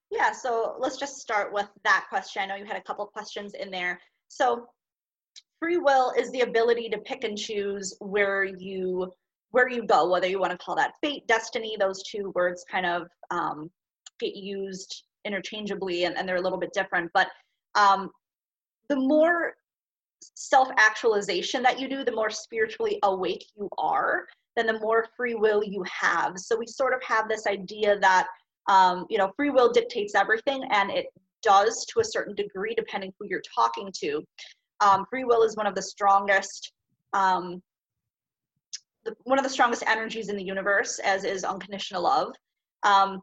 Yeah, 0.10 0.32
so 0.32 0.76
let's 0.80 0.98
just 0.98 1.18
start 1.18 1.54
with 1.54 1.68
that 1.84 2.06
question. 2.10 2.42
I 2.42 2.46
know 2.46 2.56
you 2.56 2.66
had 2.66 2.78
a 2.78 2.82
couple 2.82 3.06
questions 3.06 3.54
in 3.54 3.70
there. 3.70 4.00
So 4.30 4.68
free 5.60 5.78
will 5.78 6.12
is 6.18 6.32
the 6.32 6.42
ability 6.42 6.90
to 6.90 6.98
pick 7.00 7.24
and 7.24 7.38
choose 7.38 7.96
where 8.00 8.44
you 8.44 9.12
where 9.52 9.70
you 9.70 9.86
go, 9.86 10.10
whether 10.10 10.28
you 10.28 10.40
want 10.40 10.52
to 10.52 10.58
call 10.58 10.76
that 10.76 10.94
fate, 11.02 11.28
destiny, 11.28 11.76
those 11.78 12.04
two 12.04 12.32
words 12.36 12.64
kind 12.72 12.86
of 12.86 13.08
um, 13.32 13.70
get 14.20 14.34
used 14.34 15.04
interchangeably 15.26 16.06
and, 16.06 16.18
and 16.18 16.28
they're 16.28 16.38
a 16.38 16.42
little 16.42 16.58
bit 16.58 16.72
different. 16.74 17.12
But 17.14 17.28
um, 17.76 18.10
the 18.88 18.96
more 18.96 19.54
self 20.36 20.70
actualization 20.78 21.64
that 21.64 21.80
you 21.80 21.88
do, 21.88 22.04
the 22.04 22.12
more 22.12 22.30
spiritually 22.30 23.00
awake 23.04 23.46
you 23.58 23.70
are, 23.78 24.26
then 24.56 24.66
the 24.66 24.80
more 24.80 25.08
free 25.16 25.36
will 25.36 25.64
you 25.64 25.84
have. 25.84 26.38
So 26.38 26.58
we 26.58 26.68
sort 26.68 26.94
of 26.94 27.02
have 27.04 27.30
this 27.30 27.48
idea 27.48 28.00
that, 28.00 28.28
um, 28.70 29.06
you 29.10 29.18
know, 29.18 29.32
free 29.36 29.50
will 29.50 29.72
dictates 29.72 30.16
everything, 30.16 30.64
and 30.72 30.92
it 30.92 31.08
does 31.42 31.86
to 31.86 32.00
a 32.00 32.06
certain 32.06 32.36
degree, 32.36 32.76
depending 32.76 33.12
who 33.20 33.28
you're 33.28 33.42
talking 33.56 33.92
to. 34.00 34.24
Um, 34.82 35.06
free 35.10 35.24
will 35.24 35.44
is 35.44 35.56
one 35.56 35.68
of 35.68 35.76
the 35.76 35.82
strongest. 35.82 36.72
Um, 37.14 37.62
the, 39.04 39.16
one 39.24 39.40
of 39.40 39.44
the 39.44 39.50
strongest 39.50 39.84
energies 39.88 40.30
in 40.30 40.38
the 40.38 40.44
universe, 40.44 41.00
as 41.00 41.24
is 41.24 41.44
unconditional 41.44 42.04
love. 42.04 42.34
Um, 42.84 43.22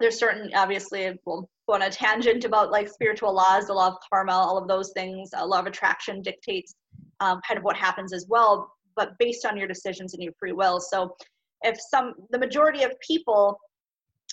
there's 0.00 0.18
certain, 0.18 0.50
obviously, 0.54 1.18
we'll 1.24 1.48
go 1.68 1.74
on 1.74 1.82
a 1.82 1.90
tangent 1.90 2.44
about 2.44 2.70
like 2.70 2.88
spiritual 2.88 3.32
laws, 3.34 3.66
the 3.66 3.74
law 3.74 3.88
of 3.88 3.96
karma, 4.10 4.32
all 4.32 4.56
of 4.56 4.66
those 4.66 4.90
things. 4.92 5.30
A 5.36 5.46
law 5.46 5.60
of 5.60 5.66
attraction 5.66 6.22
dictates 6.22 6.74
um, 7.20 7.40
kind 7.46 7.58
of 7.58 7.64
what 7.64 7.76
happens 7.76 8.12
as 8.12 8.26
well, 8.28 8.72
but 8.96 9.10
based 9.18 9.44
on 9.44 9.56
your 9.56 9.68
decisions 9.68 10.14
and 10.14 10.22
your 10.22 10.32
free 10.38 10.52
will. 10.52 10.80
So, 10.80 11.14
if 11.62 11.76
some, 11.90 12.14
the 12.30 12.38
majority 12.38 12.84
of 12.84 12.92
people, 13.00 13.58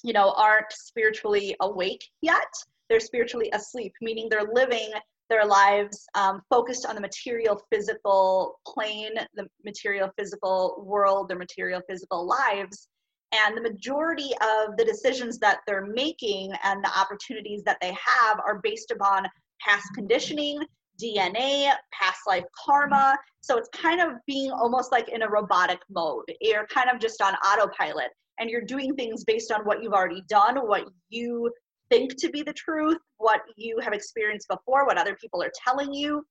you 0.04 0.14
know, 0.14 0.34
aren't 0.38 0.72
spiritually 0.72 1.56
awake 1.62 2.04
yet, 2.22 2.48
they're 2.90 3.00
spiritually 3.00 3.50
asleep, 3.54 3.94
meaning 4.00 4.28
they're 4.30 4.48
living 4.54 4.92
their 5.30 5.44
lives 5.44 6.06
um, 6.14 6.42
focused 6.52 6.86
on 6.86 6.94
the 6.94 7.02
material 7.02 7.60
physical 7.74 8.60
plane, 8.68 9.14
the 9.34 9.48
material 9.66 10.10
physical 10.18 10.84
world, 10.86 11.30
their 11.30 11.38
material 11.38 11.82
physical 11.90 12.28
lives. 12.28 12.88
And 13.36 13.58
the 13.58 13.62
majority 13.62 14.32
of 14.42 14.78
the 14.78 14.86
decisions 14.86 15.40
that 15.40 15.60
they're 15.68 15.86
making 15.86 16.54
and 16.64 16.84
the 16.84 16.92
opportunities 16.98 17.64
that 17.64 17.78
they 17.82 17.94
have 17.94 18.40
are 18.46 18.60
based 18.64 18.92
upon 18.92 19.28
past 19.60 19.88
conditioning, 19.94 20.60
DNA, 21.02 21.74
past 21.92 22.20
life 22.28 22.46
karma. 22.66 23.18
So 23.42 23.58
it's 23.58 23.70
kind 23.70 24.00
of 24.00 24.14
being 24.26 24.52
almost 24.52 24.92
like 24.92 25.10
in 25.10 25.24
a 25.24 25.30
robotic 25.30 25.80
mode. 25.90 26.26
You're 26.40 26.68
kind 26.68 26.90
of 26.90 27.00
just 27.00 27.22
on 27.22 27.34
autopilot 27.36 28.12
and 28.40 28.50
you're 28.50 28.62
doing 28.62 28.96
things 28.96 29.24
based 29.24 29.52
on 29.52 29.62
what 29.62 29.82
you've 29.82 29.94
already 29.94 30.24
done, 30.28 30.58
what 30.68 30.86
you 31.10 31.52
think 31.90 32.16
to 32.18 32.30
be 32.30 32.42
the 32.42 32.54
truth, 32.54 32.98
what 33.18 33.42
you 33.56 33.80
have 33.80 33.94
experienced 33.94 34.48
before, 34.48 34.86
what 34.86 34.98
other 34.98 35.16
people 35.20 35.42
are 35.42 35.52
telling 35.66 35.94
you. 35.94 36.26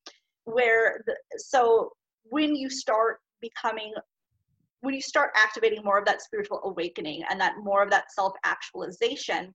Where 0.45 1.03
the, 1.07 1.17
so 1.39 1.91
when 2.25 2.55
you 2.55 2.69
start 2.69 3.19
becoming 3.41 3.93
when 4.85 4.95
you 4.95 5.01
start 5.01 5.31
activating 5.35 5.83
more 5.85 5.99
of 5.99 6.05
that 6.05 6.23
spiritual 6.23 6.61
awakening 6.65 7.23
and 7.31 7.41
that 7.41 7.55
more 7.63 7.83
of 7.83 7.91
that 7.91 8.13
self 8.13 8.33
actualization 8.45 9.53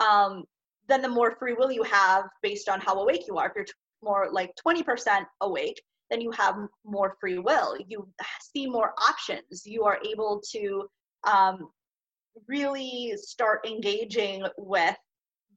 um, 0.00 0.44
then 0.88 1.02
the 1.02 1.08
more 1.08 1.36
free 1.38 1.54
will 1.54 1.70
you 1.70 1.82
have 1.82 2.24
based 2.42 2.68
on 2.68 2.80
how 2.80 2.94
awake 2.94 3.26
you 3.26 3.36
are. 3.36 3.46
If 3.48 3.52
you're 3.56 3.66
more 4.02 4.28
like 4.32 4.52
20% 4.66 5.26
awake 5.40 5.80
then 6.10 6.20
you 6.20 6.30
have 6.30 6.56
more 6.84 7.16
free 7.20 7.38
will. 7.38 7.76
You 7.86 8.08
see 8.54 8.66
more 8.66 8.92
options. 8.98 9.66
You 9.66 9.84
are 9.84 9.98
able 10.08 10.42
to 10.52 10.88
um, 11.24 11.68
really 12.46 13.14
start 13.16 13.66
engaging 13.66 14.44
with 14.56 14.96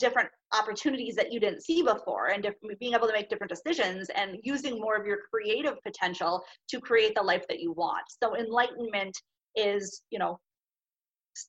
different 0.01 0.27
opportunities 0.53 1.15
that 1.15 1.31
you 1.31 1.39
didn't 1.39 1.63
see 1.63 1.81
before 1.81 2.27
and 2.27 2.46
being 2.79 2.93
able 2.93 3.08
to 3.08 3.13
make 3.13 3.29
different 3.29 3.51
decisions 3.51 4.10
and 4.10 4.38
using 4.43 4.79
more 4.79 4.98
of 4.98 5.05
your 5.05 5.20
creative 5.34 5.81
potential 5.84 6.43
to 6.67 6.81
create 6.81 7.15
the 7.15 7.24
life 7.24 7.46
that 7.48 7.62
you 7.62 7.72
want. 7.72 8.03
So 8.22 8.36
enlightenment 8.36 9.17
is 9.55 10.01
you 10.10 10.20
know 10.20 10.39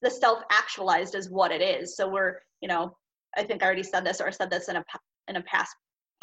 the 0.02 0.10
self 0.10 0.40
actualized 0.52 1.16
is 1.16 1.30
what 1.30 1.50
it 1.50 1.60
is. 1.60 1.96
So 1.96 2.08
we're 2.08 2.36
you 2.62 2.68
know 2.68 2.96
i 3.36 3.42
think 3.42 3.62
i 3.62 3.66
already 3.66 3.82
said 3.82 4.04
this 4.04 4.20
or 4.20 4.32
said 4.32 4.48
this 4.48 4.68
in 4.68 4.76
a 4.76 4.84
in 5.28 5.36
a 5.36 5.42
past 5.42 5.74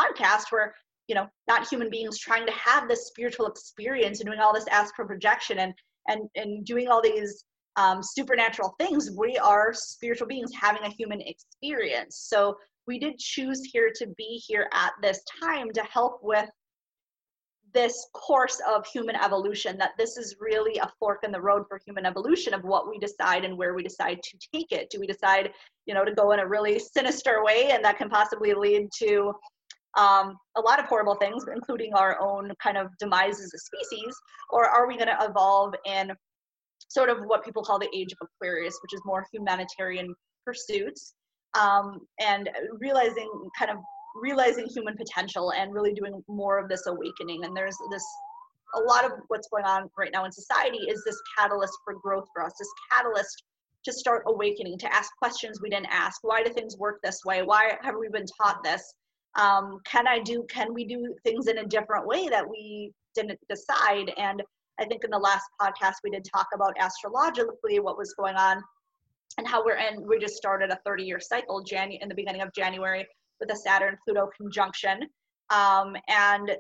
podcast 0.02 0.46
where 0.52 0.74
you 1.08 1.14
know 1.14 1.28
not 1.48 1.68
human 1.68 1.90
beings 1.90 2.18
trying 2.18 2.48
to 2.48 2.54
have 2.54 2.88
this 2.88 3.08
spiritual 3.08 3.46
experience 3.46 4.20
and 4.20 4.28
doing 4.28 4.40
all 4.40 4.54
this 4.54 4.68
astral 4.68 5.08
projection 5.08 5.60
and 5.60 5.74
and 6.08 6.22
and 6.36 6.66
doing 6.66 6.88
all 6.88 7.02
these 7.02 7.44
um, 7.76 8.02
supernatural 8.02 8.76
things. 8.80 9.12
We 9.18 9.38
are 9.38 9.74
spiritual 9.74 10.28
beings 10.28 10.52
having 10.60 10.84
a 10.84 10.90
human 10.90 11.22
experience. 11.22 12.28
So 12.30 12.58
we 12.88 13.00
did 13.00 13.18
choose 13.20 13.64
here 13.64 13.92
to 13.96 14.08
be 14.18 14.42
here 14.46 14.70
at 14.74 14.94
this 15.02 15.22
time 15.42 15.72
to 15.74 15.84
help 15.84 16.20
with 16.24 16.50
this 17.74 18.08
course 18.14 18.60
of 18.68 18.86
human 18.88 19.16
evolution 19.16 19.78
that 19.78 19.92
this 19.98 20.18
is 20.18 20.36
really 20.40 20.78
a 20.80 20.92
fork 21.00 21.20
in 21.24 21.32
the 21.32 21.42
road 21.42 21.64
for 21.68 21.80
human 21.86 22.06
evolution 22.06 22.54
of 22.54 22.64
what 22.64 22.90
we 22.90 22.98
decide 22.98 23.46
and 23.46 23.58
where 23.58 23.74
we 23.74 23.84
decide 23.84 24.20
to 24.24 24.38
take 24.54 24.72
it 24.72 24.90
do 24.90 25.00
we 25.00 25.06
decide 25.06 25.52
you 25.86 25.94
know 25.94 26.04
to 26.04 26.14
go 26.14 26.32
in 26.32 26.40
a 26.40 26.48
really 26.48 26.80
sinister 26.80 27.44
way 27.44 27.70
and 27.72 27.84
that 27.84 27.98
can 27.98 28.10
possibly 28.10 28.54
lead 28.54 28.88
to 28.92 29.32
um, 29.98 30.36
a 30.56 30.62
lot 30.62 30.80
of 30.80 30.86
horrible 30.86 31.16
things 31.16 31.46
including 31.54 31.94
our 31.94 32.20
own 32.22 32.52
kind 32.62 32.78
of 32.78 32.88
demise 33.00 33.40
as 33.40 33.54
a 33.54 33.60
species 33.60 34.16
or 34.50 34.66
are 34.66 34.88
we 34.88 34.98
going 34.98 35.08
to 35.08 35.26
evolve 35.26 35.74
in 35.86 36.12
sort 36.90 37.10
of 37.10 37.20
what 37.26 37.46
people 37.46 37.64
call 37.64 37.80
the 37.80 37.90
age 37.96 38.12
of 38.12 38.28
Aquarius, 38.28 38.78
which 38.82 38.94
is 38.94 39.02
more 39.06 39.26
humanitarian 39.32 40.14
pursuits, 40.46 41.14
um, 41.60 42.00
and 42.20 42.50
realizing 42.80 43.30
kind 43.58 43.72
of 43.72 43.78
realizing 44.16 44.68
human 44.68 44.96
potential 44.98 45.54
and 45.54 45.74
really 45.74 45.94
doing 45.94 46.22
more 46.28 46.58
of 46.58 46.68
this 46.68 46.86
awakening. 46.88 47.46
And 47.46 47.56
there's 47.56 47.78
this 47.92 48.06
a 48.76 48.80
lot 48.82 49.06
of 49.06 49.12
what's 49.28 49.48
going 49.50 49.66
on 49.66 49.90
right 49.98 50.12
now 50.14 50.26
in 50.26 50.32
society 50.32 50.78
is 50.90 51.04
this 51.04 51.20
catalyst 51.38 51.74
for 51.84 51.96
growth 51.96 52.26
for 52.34 52.44
us, 52.44 52.54
this 52.60 52.72
catalyst 52.92 53.44
to 53.86 53.94
start 53.94 54.24
awakening, 54.28 54.78
to 54.78 54.94
ask 54.94 55.10
questions 55.18 55.60
we 55.62 55.70
didn't 55.70 55.88
ask. 55.90 56.20
Why 56.24 56.44
do 56.44 56.52
things 56.52 56.78
work 56.78 57.00
this 57.04 57.22
way? 57.26 57.42
Why 57.42 57.78
have 57.82 57.96
we 58.00 58.10
been 58.10 58.26
taught 58.42 58.64
this? 58.64 58.84
Um, 59.40 59.80
can 59.86 60.08
I 60.08 60.20
do? 60.20 60.46
Can 60.50 60.74
we 60.74 60.86
do 60.86 61.16
things 61.24 61.48
in 61.48 61.60
a 61.60 61.66
different 61.66 62.06
way 62.06 62.28
that 62.28 62.48
we 62.48 62.92
didn't 63.16 63.40
decide? 63.50 64.12
And 64.18 64.44
I 64.80 64.86
think 64.86 65.04
in 65.04 65.12
the 65.12 65.18
last 65.18 65.46
podcast 65.62 65.96
we 66.04 66.10
did 66.10 66.26
talk 66.26 66.48
about 66.54 66.74
astrologically 66.80 67.80
what 67.80 67.98
was 67.98 68.14
going 68.14 68.36
on 68.36 68.64
and 69.38 69.48
how 69.48 69.64
we're 69.64 69.78
in. 69.78 70.08
We 70.08 70.20
just 70.20 70.36
started 70.36 70.70
a 70.70 70.80
30 70.86 71.04
year 71.04 71.20
cycle 71.20 71.64
Janu- 71.64 72.02
in 72.02 72.08
the 72.08 72.16
beginning 72.16 72.42
of 72.42 72.54
January 72.54 73.06
with 73.40 73.52
a 73.52 73.56
Saturn 73.56 73.98
Pluto 74.06 74.30
conjunction. 74.36 75.04
Um, 75.50 75.96
and 76.08 76.52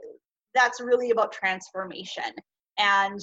that's 0.54 0.82
really 0.82 1.12
about 1.12 1.32
transformation. 1.32 2.34
And 2.78 3.20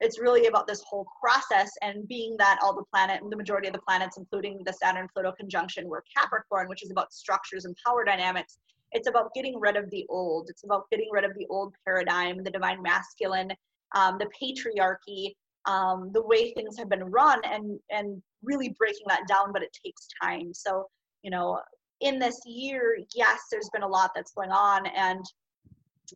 it's 0.00 0.20
really 0.20 0.46
about 0.46 0.68
this 0.68 0.82
whole 0.88 1.06
process 1.20 1.70
and 1.82 2.06
being 2.06 2.36
that 2.38 2.58
all 2.62 2.74
the 2.74 2.84
planet 2.92 3.20
the 3.28 3.36
majority 3.36 3.66
of 3.66 3.74
the 3.74 3.80
planets 3.80 4.16
including 4.16 4.60
the 4.64 4.72
saturn 4.72 5.08
pluto 5.12 5.32
conjunction 5.32 5.88
were 5.88 6.04
capricorn 6.16 6.68
which 6.68 6.84
is 6.84 6.90
about 6.92 7.12
structures 7.12 7.64
and 7.64 7.74
power 7.84 8.04
dynamics 8.04 8.58
it's 8.92 9.08
about 9.08 9.34
getting 9.34 9.58
rid 9.58 9.76
of 9.76 9.90
the 9.90 10.06
old 10.08 10.48
it's 10.50 10.62
about 10.62 10.88
getting 10.90 11.08
rid 11.10 11.24
of 11.24 11.32
the 11.36 11.46
old 11.50 11.74
paradigm 11.84 12.44
the 12.44 12.50
divine 12.50 12.80
masculine 12.80 13.50
um, 13.94 14.18
the 14.18 14.28
patriarchy, 14.40 15.34
um, 15.66 16.10
the 16.12 16.22
way 16.22 16.52
things 16.52 16.78
have 16.78 16.88
been 16.88 17.04
run, 17.04 17.40
and 17.44 17.78
and 17.90 18.22
really 18.42 18.74
breaking 18.78 19.06
that 19.08 19.28
down. 19.28 19.52
But 19.52 19.62
it 19.62 19.76
takes 19.84 20.08
time. 20.22 20.52
So 20.54 20.86
you 21.22 21.30
know, 21.30 21.60
in 22.00 22.18
this 22.18 22.40
year, 22.46 22.98
yes, 23.14 23.40
there's 23.50 23.70
been 23.72 23.82
a 23.82 23.88
lot 23.88 24.10
that's 24.14 24.32
going 24.32 24.50
on, 24.50 24.86
and 24.86 25.24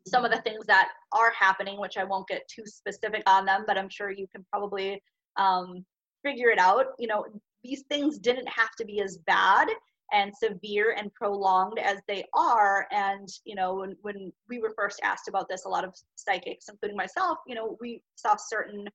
some 0.06 0.24
of 0.24 0.30
the 0.30 0.40
things 0.40 0.64
that 0.66 0.90
are 1.12 1.32
happening, 1.38 1.78
which 1.78 1.98
I 1.98 2.04
won't 2.04 2.28
get 2.28 2.48
too 2.48 2.64
specific 2.66 3.22
on 3.26 3.44
them, 3.44 3.64
but 3.66 3.76
I'm 3.76 3.88
sure 3.88 4.10
you 4.10 4.26
can 4.34 4.44
probably 4.50 5.02
um, 5.36 5.84
figure 6.24 6.48
it 6.48 6.58
out. 6.58 6.86
You 6.98 7.08
know, 7.08 7.26
these 7.62 7.82
things 7.90 8.18
didn't 8.18 8.48
have 8.48 8.70
to 8.78 8.84
be 8.84 9.00
as 9.00 9.18
bad 9.26 9.68
and 10.12 10.32
severe 10.36 10.94
and 10.98 11.12
prolonged 11.14 11.78
as 11.78 11.98
they 12.08 12.24
are. 12.34 12.86
And 12.90 13.28
you 13.44 13.54
know 13.54 13.74
when, 13.76 13.96
when 14.02 14.32
we 14.48 14.58
were 14.58 14.72
first 14.76 15.00
asked 15.02 15.28
about 15.28 15.48
this 15.48 15.64
a 15.64 15.68
lot 15.68 15.84
of 15.84 15.94
psychics 16.16 16.68
including 16.68 16.96
myself 16.96 17.38
you 17.46 17.54
know 17.54 17.76
we 17.80 18.02
saw 18.16 18.36
certain 18.36 18.88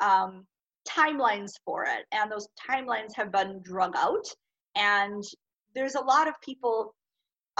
um, 0.00 0.46
timelines 0.88 1.52
for 1.64 1.84
it. 1.84 2.06
And 2.12 2.30
those 2.30 2.48
timelines 2.68 3.14
have 3.14 3.32
been 3.32 3.60
drug 3.62 3.94
out. 3.96 4.26
And 4.76 5.22
there's 5.74 5.94
a 5.94 6.00
lot 6.00 6.28
of 6.28 6.34
people 6.40 6.94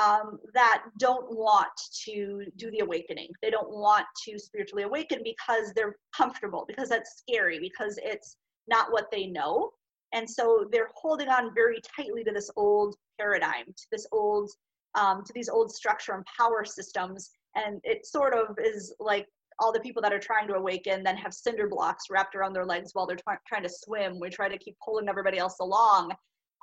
um, 0.02 0.38
that 0.54 0.85
don't 0.99 1.37
want 1.37 1.68
to 2.06 2.44
do 2.56 2.71
the 2.71 2.80
awakening. 2.80 3.28
They 3.42 3.50
don't 3.50 3.71
want 3.71 4.06
to 4.25 4.38
spiritually 4.38 4.85
awaken 4.85 5.21
because 5.23 5.73
they're 5.75 5.97
comfortable 6.16 6.64
because 6.66 6.88
that's 6.88 7.18
scary 7.18 7.59
because 7.61 7.99
it's 8.02 8.37
not 8.68 8.90
what 8.90 9.11
they 9.11 9.26
know 9.26 9.71
and 10.12 10.28
so 10.28 10.66
they're 10.71 10.90
holding 10.95 11.28
on 11.28 11.54
very 11.54 11.81
tightly 11.97 12.23
to 12.25 12.33
this 12.33 12.50
old 12.57 12.97
paradigm, 13.19 13.66
to 13.66 13.87
this 13.90 14.07
old, 14.12 14.50
um, 14.95 15.25
to 15.25 15.33
these 15.33 15.49
old 15.49 15.73
structure 15.73 16.12
and 16.12 16.25
power 16.38 16.64
systems. 16.64 17.31
And 17.54 17.81
it 17.85 18.07
sort 18.07 18.35
of 18.35 18.57
is 18.62 18.95
like 19.00 19.26
all 19.59 19.73
the 19.73 19.81
people 19.81 20.02
that 20.02 20.12
are 20.12 20.19
trying 20.19 20.49
to 20.49 20.54
awaken 20.54 21.02
then 21.02 21.16
have 21.16 21.33
cinder 21.33 21.69
blocks 21.69 22.04
wrapped 22.11 22.35
around 22.35 22.52
their 22.52 22.66
legs 22.66 22.90
while 22.92 23.07
they're 23.07 23.16
t- 23.16 23.23
trying 23.47 23.62
to 23.62 23.71
swim. 23.71 24.21
We 24.21 24.28
try 24.28 24.49
to 24.49 24.59
keep 24.59 24.76
pulling 24.85 25.09
everybody 25.09 25.38
else 25.38 25.57
along, 25.61 26.12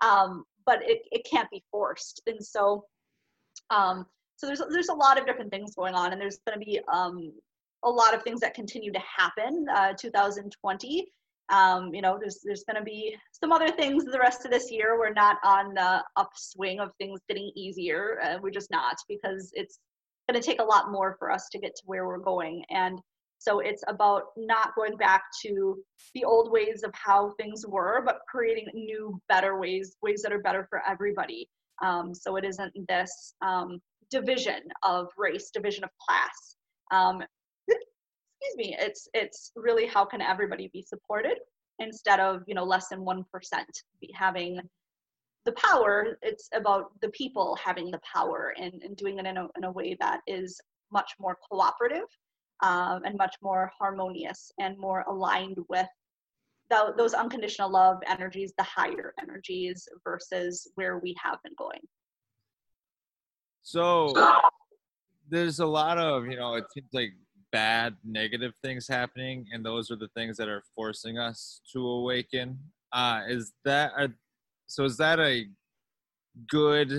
um, 0.03 0.44
but 0.65 0.82
it, 0.84 1.01
it 1.12 1.25
can't 1.29 1.50
be 1.50 1.63
forced. 1.72 2.22
And 2.27 2.44
so, 2.44 2.86
um, 3.70 4.06
so 4.36 4.48
there's 4.48 4.62
there's 4.72 4.89
a 4.89 4.94
lot 4.94 5.20
of 5.20 5.25
different 5.25 5.51
things 5.51 5.75
going 5.75 5.96
on, 5.96 6.13
and 6.13 6.22
there's 6.22 6.39
going 6.48 6.60
to 6.60 6.65
be 6.65 6.79
um, 6.91 7.34
a 7.84 7.89
lot 7.89 8.13
of 8.13 8.24
things 8.24 8.39
that 8.41 8.53
continue 8.53 8.91
to 8.91 9.00
happen. 9.00 9.65
Uh, 9.74 9.94
2020 9.94 11.12
Um, 11.50 11.94
you 11.94 12.01
know, 12.01 12.18
there's 12.20 12.41
there's 12.44 12.63
going 12.63 12.77
to 12.77 12.84
be 12.84 13.15
some 13.32 13.51
other 13.51 13.70
things 13.70 14.06
the 14.06 14.20
rest 14.20 14.46
of 14.46 14.51
this 14.51 14.72
year. 14.72 14.98
We're 14.98 15.13
not 15.13 15.38
on 15.44 15.74
the 15.74 16.03
upswing 16.15 16.79
of 16.79 16.91
things 16.98 17.20
getting 17.27 17.51
easier. 17.56 18.20
Uh, 18.24 18.38
we're 18.41 18.51
just 18.51 18.72
not 18.72 18.98
because 19.08 19.51
it's 19.53 19.79
going 20.29 20.39
to 20.39 20.46
take 20.46 20.62
a 20.62 20.65
lot 20.65 20.91
more 20.91 21.15
for 21.18 21.32
us 21.32 21.50
to 21.51 21.60
get 21.60 21.75
to 21.75 21.82
where 21.86 22.06
we're 22.06 22.20
going. 22.20 22.63
And 22.70 23.00
so 23.39 23.60
it's 23.60 23.84
about 23.88 24.24
not 24.36 24.75
going 24.75 24.98
back 24.98 25.24
to 25.44 25.77
the 26.13 26.25
old 26.25 26.51
ways 26.51 26.84
of 26.84 26.91
how 26.94 27.32
things 27.39 27.65
were, 27.65 28.03
but 28.06 28.20
creating 28.29 28.68
new, 28.74 29.20
better 29.29 29.58
ways, 29.58 29.96
ways 30.01 30.22
that 30.22 30.34
are 30.34 30.41
better 30.41 30.68
for 30.70 30.82
everybody. 30.88 31.50
Um, 31.82 32.13
so 32.13 32.36
it 32.36 32.44
isn't 32.44 32.74
this 32.88 33.34
um, 33.41 33.79
division 34.12 34.62
of 34.84 35.08
race, 35.18 35.51
division 35.51 35.86
of 35.86 35.89
class. 36.06 36.58
Um, 36.91 37.24
excuse 38.41 38.58
me. 38.58 38.75
It's 38.79 39.08
it's 39.13 39.51
really 39.55 39.86
how 39.86 40.05
can 40.05 40.22
everybody 40.22 40.69
be 40.74 40.81
supported 40.81 41.38
instead 41.79 42.19
of 42.19 42.43
you 42.48 42.55
know 42.55 42.63
less 42.63 42.89
than 42.89 43.03
one 43.03 43.25
percent 43.31 43.69
having 44.13 44.60
the 45.46 45.51
power. 45.53 46.17
It's 46.22 46.50
about 46.53 46.91
the 47.01 47.10
people 47.10 47.58
having 47.63 47.91
the 47.91 48.01
power 48.13 48.53
and, 48.60 48.81
and 48.84 48.96
doing 48.96 49.19
it 49.19 49.25
in 49.25 49.38
a, 49.38 49.48
in 49.58 49.63
a 49.63 49.72
way 49.72 49.96
that 50.00 50.22
is 50.27 50.60
much 50.91 51.12
more 51.19 51.38
cooperative 51.50 52.08
um, 52.62 53.01
and 53.05 53.17
much 53.17 53.36
more 53.41 53.72
harmonious 53.77 54.51
and 54.60 54.77
more 54.77 55.05
aligned 55.08 55.58
with 55.69 55.88
the, 56.69 56.93
those 56.98 57.13
unconditional 57.13 57.72
love 57.72 57.98
energies, 58.08 58.53
the 58.58 58.63
higher 58.63 59.13
energies 59.19 59.88
versus 60.03 60.69
where 60.75 61.00
we 61.00 61.15
have 61.22 61.38
been 61.43 61.53
going. 61.58 61.79
So 63.62 64.13
there's 65.29 65.60
a 65.60 65.65
lot 65.65 65.98
of, 65.98 66.25
you 66.25 66.38
know, 66.38 66.55
it 66.55 66.65
seems 66.74 66.89
like 66.93 67.12
bad, 67.51 67.96
negative 68.03 68.53
things 68.63 68.88
happening, 68.88 69.46
and 69.51 69.65
those 69.65 69.91
are 69.91 69.96
the 69.96 70.10
things 70.15 70.38
that 70.38 70.48
are 70.48 70.63
forcing 70.75 71.18
us 71.18 71.62
to 71.74 71.86
awaken. 71.86 72.60
Uh, 72.94 73.22
is 73.27 73.53
that 73.65 73.91
a, 73.98 74.10
so? 74.68 74.86
Is 74.86 74.98
that 74.98 75.20
a 75.20 75.46
good 76.50 76.91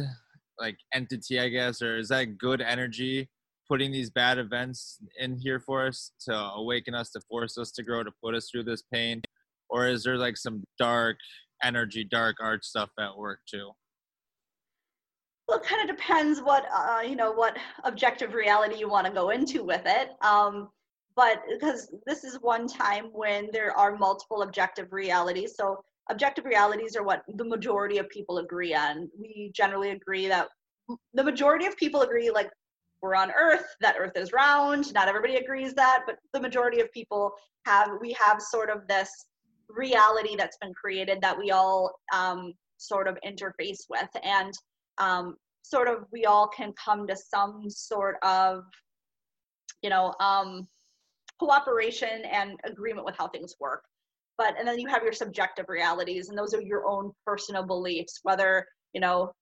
like 0.58 0.76
entity, 0.94 1.40
I 1.40 1.48
guess, 1.48 1.82
or 1.82 1.98
is 1.98 2.08
that 2.08 2.38
good 2.38 2.60
energy 2.60 3.28
putting 3.68 3.92
these 3.92 4.10
bad 4.10 4.38
events 4.38 4.98
in 5.18 5.38
here 5.38 5.60
for 5.60 5.86
us 5.86 6.12
to 6.22 6.34
awaken 6.34 6.94
us, 6.94 7.10
to 7.10 7.20
force 7.28 7.56
us 7.56 7.70
to 7.72 7.82
grow, 7.82 8.02
to 8.02 8.10
put 8.22 8.34
us 8.34 8.48
through 8.50 8.64
this 8.64 8.82
pain? 8.92 9.22
Or 9.68 9.86
is 9.86 10.02
there 10.02 10.16
like 10.16 10.36
some 10.36 10.64
dark 10.78 11.16
energy, 11.62 12.04
dark 12.04 12.36
art 12.40 12.64
stuff 12.64 12.90
at 12.98 13.16
work 13.16 13.40
too? 13.48 13.70
Well, 15.50 15.58
it 15.58 15.66
kind 15.66 15.90
of 15.90 15.96
depends 15.96 16.40
what 16.40 16.64
uh, 16.72 17.00
you 17.00 17.16
know, 17.16 17.32
what 17.32 17.56
objective 17.82 18.34
reality 18.34 18.76
you 18.76 18.88
want 18.88 19.08
to 19.08 19.12
go 19.12 19.30
into 19.30 19.64
with 19.64 19.82
it. 19.84 20.10
Um, 20.22 20.68
but 21.16 21.42
because 21.50 21.92
this 22.06 22.22
is 22.22 22.36
one 22.40 22.68
time 22.68 23.06
when 23.12 23.48
there 23.52 23.76
are 23.76 23.96
multiple 23.96 24.42
objective 24.42 24.92
realities, 24.92 25.54
so 25.56 25.82
objective 26.08 26.44
realities 26.44 26.94
are 26.94 27.02
what 27.02 27.24
the 27.34 27.42
majority 27.42 27.98
of 27.98 28.08
people 28.10 28.38
agree 28.38 28.74
on. 28.74 29.10
We 29.18 29.50
generally 29.52 29.90
agree 29.90 30.28
that 30.28 30.46
the 31.14 31.24
majority 31.24 31.66
of 31.66 31.76
people 31.76 32.02
agree, 32.02 32.30
like 32.30 32.50
we're 33.02 33.16
on 33.16 33.32
earth 33.32 33.74
that 33.80 33.96
earth 33.98 34.12
is 34.14 34.30
round 34.32 34.92
not 34.92 35.08
everybody 35.08 35.36
agrees 35.36 35.72
that 35.72 36.02
but 36.04 36.16
the 36.34 36.40
majority 36.40 36.80
of 36.80 36.92
people 36.92 37.32
have 37.64 37.88
we 37.98 38.12
have 38.12 38.42
sort 38.42 38.68
of 38.68 38.86
this 38.88 39.10
reality 39.70 40.36
that's 40.36 40.58
been 40.58 40.74
created 40.74 41.18
that 41.22 41.38
we 41.38 41.50
all 41.50 41.90
um, 42.14 42.52
sort 42.76 43.08
of 43.08 43.16
interface 43.24 43.86
with 43.88 44.10
and 44.22 44.52
um, 45.00 45.36
sort 45.62 45.88
of 45.88 46.04
we 46.12 46.24
all 46.24 46.46
can 46.48 46.72
come 46.72 47.06
to 47.06 47.16
some 47.16 47.64
sort 47.68 48.16
of 48.22 48.64
you 49.82 49.90
know 49.90 50.14
um, 50.20 50.68
cooperation 51.38 52.22
and 52.30 52.58
agreement 52.64 53.04
with 53.04 53.16
how 53.16 53.26
things 53.28 53.54
work 53.58 53.82
but 54.38 54.54
and 54.58 54.68
then 54.68 54.78
you 54.78 54.88
have 54.88 55.02
your 55.02 55.12
subjective 55.12 55.66
realities 55.68 56.28
and 56.28 56.38
those 56.38 56.54
are 56.54 56.62
your 56.62 56.86
own 56.86 57.10
personal 57.26 57.62
beliefs 57.62 58.20
whether 58.22 58.64
you 58.92 59.00
know 59.00 59.32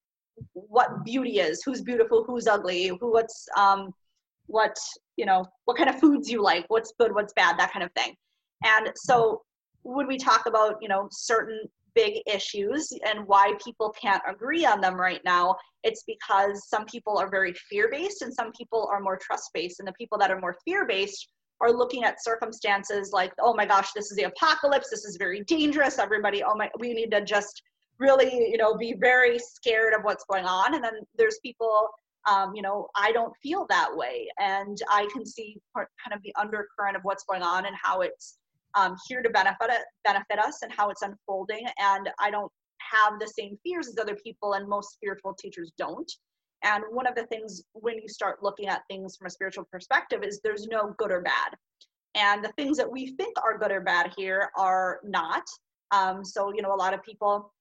what 0.53 1.05
beauty 1.05 1.41
is, 1.41 1.63
who's 1.63 1.83
beautiful, 1.83 2.25
who's 2.25 2.47
ugly, 2.47 2.89
who 2.89 3.13
what's 3.13 3.49
um, 3.57 3.93
what 4.47 4.77
you 5.17 5.27
know, 5.27 5.45
what 5.65 5.77
kind 5.77 5.91
of 5.91 5.99
foods 6.01 6.31
you 6.31 6.43
like, 6.43 6.65
what's 6.69 6.93
good, 6.99 7.15
what's 7.15 7.33
bad, 7.35 7.59
that 7.59 7.73
kind 7.73 7.85
of 7.85 7.93
thing. 7.93 8.15
And 8.65 8.91
so 8.95 9.43
when 9.83 10.07
we 10.07 10.19
talk 10.19 10.47
about 10.47 10.77
you 10.81 10.89
know 10.89 11.09
certain 11.11 11.61
big 11.95 12.23
issues 12.27 12.93
and 13.07 13.27
why 13.27 13.55
people 13.63 13.91
can't 14.01 14.23
agree 14.29 14.65
on 14.65 14.81
them 14.81 14.95
right 14.95 15.21
now, 15.25 15.57
it's 15.85 16.05
because 16.07 16.69
some 16.69 16.85
people 16.87 17.19
are 17.19 17.31
very 17.31 17.53
fear 17.53 17.89
based 17.91 18.23
and 18.23 18.33
some 18.33 18.53
people 18.53 18.89
are 18.93 19.01
more 19.01 19.17
trust 19.17 19.51
based. 19.55 19.81
And 19.81 19.89
the 19.89 19.93
people 19.93 20.19
that 20.19 20.31
are 20.31 20.41
more 20.41 20.57
fear 20.65 20.87
based 20.87 21.29
are 21.61 21.73
looking 21.73 22.05
at 22.05 22.23
circumstances 22.23 23.11
like, 23.13 23.33
oh 23.41 23.55
my 23.55 23.67
gosh, 23.67 23.93
this 23.93 24.11
is 24.11 24.17
the 24.17 24.25
apocalypse, 24.25 24.91
this 24.91 25.05
is 25.05 25.17
very 25.17 25.43
dangerous, 25.45 25.99
everybody, 25.99 26.43
oh 26.43 26.55
my, 26.55 26.71
we 26.79 26.95
need 26.95 27.11
to 27.11 27.25
just 27.25 27.63
really, 27.99 28.33
you 28.33 28.57
know, 28.57 28.77
be 28.77 28.95
very 28.95 29.39
scared 29.39 29.93
of 29.93 30.03
what's 30.05 30.25
going 30.31 30.45
on. 30.45 30.75
And 30.75 30.85
then 30.85 31.01
there's 31.17 31.39
people, 31.43 31.89
um, 32.31 32.55
you 32.55 32.63
know, 32.63 32.89
I 32.95 33.11
don't 33.13 33.33
feel 33.43 33.67
that 33.71 33.89
way. 33.93 34.29
And 34.39 34.79
I 34.89 35.09
can 35.13 35.27
see 35.27 35.57
part, 35.75 35.89
kind 36.03 36.17
of 36.17 36.23
the 36.23 36.35
undercurrent 36.39 36.97
of 36.97 37.03
what's 37.03 37.25
going 37.25 37.43
on 37.43 37.67
and 37.67 37.75
how 37.81 38.03
it's 38.03 38.39
um, 38.77 38.97
here 39.09 39.23
to 39.23 39.31
benefit, 39.31 39.71
benefit 40.05 40.39
us 40.39 40.63
and 40.63 40.73
how 40.73 40.91
it's 40.91 41.03
unfolding. 41.03 41.67
And 41.79 42.09
I 42.21 42.31
don't 42.31 42.51
have 42.93 43.19
the 43.19 43.27
same 43.27 43.59
fears 43.63 43.89
as 43.89 43.99
other 44.01 44.17
people, 44.17 44.55
and 44.55 44.69
most 44.69 44.93
spiritual 44.93 45.35
teachers 45.35 45.73
don't. 45.79 46.11
And 46.65 46.83
one 46.91 47.07
of 47.07 47.15
the 47.15 47.27
things 47.27 47.63
when 47.73 47.97
you 47.97 48.09
start 48.09 48.43
looking 48.43 48.69
at 48.69 48.83
things 48.91 49.17
from 49.17 49.27
a 49.27 49.31
spiritual 49.31 49.65
perspective 49.71 50.23
is 50.25 50.41
there's 50.43 50.67
no 50.67 50.95
good 50.99 51.13
or 51.13 51.21
bad. 51.21 51.55
And 52.15 52.45
the 52.45 52.53
things 52.57 52.77
that 52.79 52.91
we 52.91 53.15
think 53.17 53.37
are 53.45 53.59
good 53.59 53.71
or 53.71 53.81
bad 53.81 54.13
here 54.17 54.51
are 54.57 55.01
not. 55.05 55.45
Um, 55.93 56.25
so, 56.25 56.53
you 56.53 56.63
know, 56.63 56.75
a 56.75 56.77
lot 56.77 56.95
of 56.95 57.03
people 57.03 57.53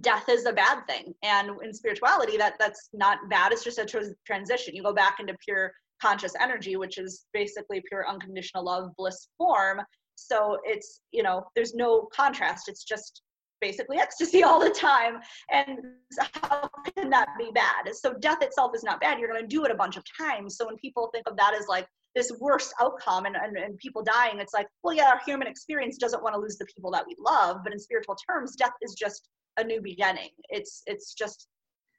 death 0.00 0.28
is 0.28 0.46
a 0.46 0.52
bad 0.52 0.86
thing 0.86 1.14
and 1.22 1.50
in 1.62 1.72
spirituality 1.72 2.36
that 2.36 2.54
that's 2.58 2.90
not 2.92 3.18
bad 3.30 3.52
it's 3.52 3.64
just 3.64 3.78
a 3.78 3.84
tr- 3.84 4.12
transition 4.26 4.74
you 4.74 4.82
go 4.82 4.92
back 4.92 5.16
into 5.20 5.34
pure 5.44 5.72
conscious 6.02 6.32
energy 6.40 6.76
which 6.76 6.98
is 6.98 7.24
basically 7.32 7.82
pure 7.88 8.06
unconditional 8.08 8.64
love 8.64 8.90
bliss 8.98 9.28
form 9.38 9.80
so 10.16 10.58
it's 10.64 11.00
you 11.12 11.22
know 11.22 11.44
there's 11.54 11.74
no 11.74 12.08
contrast 12.12 12.68
it's 12.68 12.84
just 12.84 13.22
basically 13.60 13.98
ecstasy 14.00 14.42
all 14.42 14.60
the 14.60 14.70
time 14.70 15.18
and 15.52 15.78
how 16.42 16.68
can 16.96 17.08
that 17.08 17.28
be 17.38 17.50
bad 17.54 17.94
so 17.94 18.14
death 18.14 18.42
itself 18.42 18.72
is 18.74 18.82
not 18.82 19.00
bad 19.00 19.18
you're 19.18 19.28
going 19.28 19.40
to 19.40 19.46
do 19.46 19.64
it 19.64 19.70
a 19.70 19.74
bunch 19.74 19.96
of 19.96 20.02
times 20.18 20.56
so 20.56 20.66
when 20.66 20.76
people 20.76 21.08
think 21.12 21.28
of 21.28 21.36
that 21.36 21.54
as 21.54 21.66
like 21.68 21.86
this 22.14 22.32
worst 22.40 22.72
outcome 22.80 23.26
and, 23.26 23.36
and, 23.36 23.56
and 23.58 23.76
people 23.78 24.02
dying 24.02 24.40
it's 24.40 24.54
like 24.54 24.66
well 24.82 24.94
yeah 24.94 25.08
our 25.08 25.20
human 25.24 25.46
experience 25.46 25.96
doesn't 25.98 26.22
want 26.22 26.34
to 26.34 26.40
lose 26.40 26.56
the 26.56 26.66
people 26.66 26.90
that 26.90 27.04
we 27.06 27.14
love 27.18 27.58
but 27.62 27.72
in 27.72 27.78
spiritual 27.78 28.16
terms 28.28 28.56
death 28.56 28.72
is 28.82 28.94
just 28.94 29.28
a 29.56 29.64
new 29.64 29.80
beginning. 29.80 30.30
It's 30.48 30.82
it's 30.86 31.14
just 31.14 31.48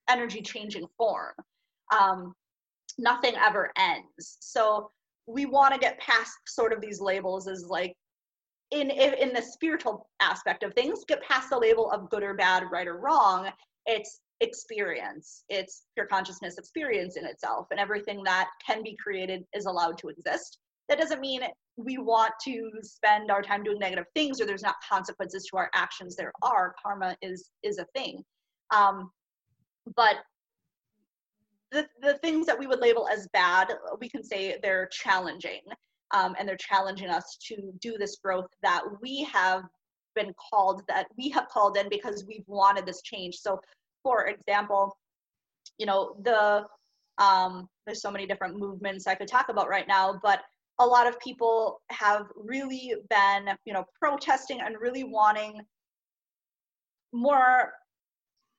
energy 0.10 0.42
changing 0.42 0.88
form. 0.98 1.34
Um, 1.98 2.34
nothing 2.98 3.34
ever 3.36 3.72
ends. 3.78 4.38
So 4.40 4.90
we 5.26 5.46
want 5.46 5.74
to 5.74 5.80
get 5.80 6.00
past 6.00 6.32
sort 6.48 6.72
of 6.72 6.82
these 6.82 7.02
labels 7.02 7.48
as 7.48 7.66
like 7.68 7.96
in 8.72 8.92
in 8.92 9.34
the 9.34 9.42
spiritual 9.42 10.10
aspect 10.20 10.64
of 10.64 10.74
things, 10.74 11.04
get 11.08 11.22
past 11.24 11.50
the 11.50 11.58
label 11.58 11.92
of 11.92 12.10
good 12.10 12.24
or 12.24 12.34
bad, 12.34 12.64
right 12.72 12.88
or 12.88 12.98
wrong. 12.98 13.50
It's 13.86 14.20
experience. 14.42 15.44
It's 15.50 15.84
pure 15.96 16.06
consciousness 16.06 16.58
experience 16.58 17.16
in 17.16 17.26
itself, 17.26 17.68
and 17.72 17.80
everything 17.80 18.24
that 18.24 18.50
can 18.66 18.84
be 18.84 18.98
created 19.02 19.44
is 19.54 19.66
allowed 19.66 19.98
to 20.00 20.10
exist. 20.10 20.60
That 20.90 21.00
doesn't 21.00 21.22
mean 21.22 21.42
we 21.76 21.98
want 21.98 22.34
to 22.46 22.72
spend 22.82 23.30
our 23.30 23.42
time 23.42 23.64
doing 23.64 23.80
negative 23.80 24.06
things 24.16 24.42
or 24.42 24.46
there's 24.46 24.64
not 24.64 24.76
consequences 24.88 25.46
to 25.52 25.58
our 25.58 25.70
actions. 25.74 26.16
There 26.16 26.34
are. 26.42 26.74
Karma 26.82 27.16
is 27.22 27.50
is 27.64 27.78
a 27.78 27.86
thing. 27.96 28.24
Um, 28.76 29.12
but 29.96 30.18
the, 31.72 31.88
the 32.02 32.18
things 32.20 32.46
that 32.46 32.58
we 32.58 32.68
would 32.68 32.80
label 32.80 33.08
as 33.10 33.28
bad 33.34 33.74
we 34.00 34.10
can 34.10 34.24
say 34.24 34.58
they're 34.62 34.88
challenging 34.88 35.62
um, 36.12 36.36
and 36.40 36.48
they're 36.48 36.58
challenging 36.58 37.10
us 37.10 37.38
to 37.48 37.72
do 37.82 37.98
this 37.98 38.18
growth 38.24 38.48
that 38.62 38.82
we 39.02 39.24
have 39.32 39.64
been 40.16 40.34
called 40.50 40.82
that 40.88 41.08
we 41.18 41.30
have 41.30 41.48
called 41.50 41.78
in 41.78 41.90
because 41.90 42.26
we've 42.28 42.48
wanted 42.48 42.86
this 42.86 43.02
change. 43.02 43.36
So 43.36 43.60
for 44.04 44.28
example 44.28 44.98
you 45.78 45.86
know 45.86 46.16
the 46.24 46.66
um, 47.18 47.68
there's 47.86 48.02
so 48.02 48.12
many 48.12 48.26
different 48.28 48.58
movements 48.58 49.08
i 49.08 49.16
could 49.16 49.28
talk 49.28 49.50
about 49.50 49.68
right 49.68 49.88
now 49.88 50.20
but 50.24 50.42
a 50.80 50.86
lot 50.86 51.08
of 51.08 51.20
people 51.20 51.82
have 51.90 52.28
really 52.36 52.94
been, 53.10 53.56
you 53.66 53.74
know, 53.74 53.86
protesting 54.00 54.60
and 54.62 54.76
really 54.80 55.04
wanting 55.04 55.62
more 57.12 57.74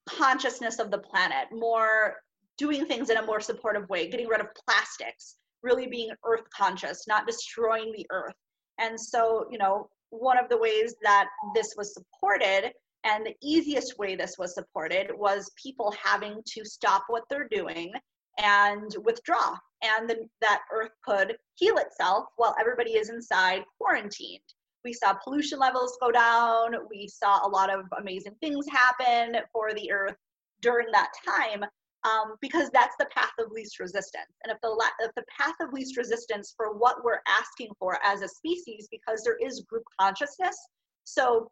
consciousness 0.09 0.79
of 0.79 0.91
the 0.91 0.99
planet, 0.99 1.47
more 1.53 2.17
doing 2.57 2.87
things 2.87 3.11
in 3.11 3.19
a 3.19 3.23
more 3.25 3.41
supportive 3.41 3.89
way, 3.89 4.09
getting 4.09 4.27
rid 4.27 4.41
of 4.41 4.49
plastics, 4.67 5.37
really 5.63 5.87
being 5.87 6.11
earth 6.25 6.45
conscious, 6.55 7.07
not 7.07 7.27
destroying 7.27 7.93
the 7.97 8.07
earth. 8.11 8.35
And 8.79 8.99
so, 8.99 9.47
you 9.51 9.59
know, 9.59 9.89
one 10.11 10.39
of 10.39 10.49
the 10.49 10.59
ways 10.59 10.95
that 11.03 11.29
this 11.55 11.75
was 11.77 11.95
supported 11.95 12.73
and 13.05 13.27
the 13.27 13.35
easiest 13.43 13.99
way 13.99 14.17
this 14.17 14.37
was 14.39 14.55
supported 14.55 15.09
was 15.15 15.51
people 15.63 15.95
having 16.03 16.41
to 16.47 16.65
stop 16.65 17.05
what 17.09 17.25
they're 17.29 17.49
doing 17.49 17.93
and 18.39 18.95
withdraw 19.05 19.55
and 19.83 20.09
then 20.09 20.29
that 20.41 20.63
earth 20.73 20.91
could 21.05 21.37
heal 21.55 21.77
itself 21.79 22.27
while 22.37 22.55
everybody 22.59 22.93
is 22.93 23.11
inside 23.11 23.63
quarantined 23.79 24.41
we 24.85 24.93
saw 24.93 25.15
pollution 25.23 25.59
levels 25.59 25.99
go 26.01 26.11
down. 26.11 26.75
We 26.89 27.09
saw 27.09 27.47
a 27.47 27.49
lot 27.49 27.73
of 27.73 27.85
amazing 27.99 28.35
things 28.41 28.65
happen 28.71 29.37
for 29.53 29.75
the 29.75 29.91
earth 29.91 30.17
during 30.63 30.89
that 30.93 31.11
time 31.27 31.65
um, 32.05 32.37
because 32.41 32.71
that's 32.71 32.95
the 32.99 33.07
path 33.07 33.33
of 33.39 33.51
least 33.51 33.81
resistance. 33.81 34.33
And 34.45 34.53
if 34.53 34.59
the, 34.63 34.69
la- 34.69 34.97
if 35.01 35.13
the 35.15 35.25
path 35.37 35.55
of 35.61 35.73
least 35.73 35.97
resistance 35.97 36.55
for 36.57 36.77
what 36.77 37.05
we're 37.05 37.21
asking 37.27 37.71
for 37.79 37.99
as 38.05 38.23
a 38.23 38.29
species, 38.29 38.89
because 38.91 39.23
there 39.25 39.37
is 39.37 39.63
group 39.63 39.85
consciousness, 40.01 40.57
so 41.05 41.51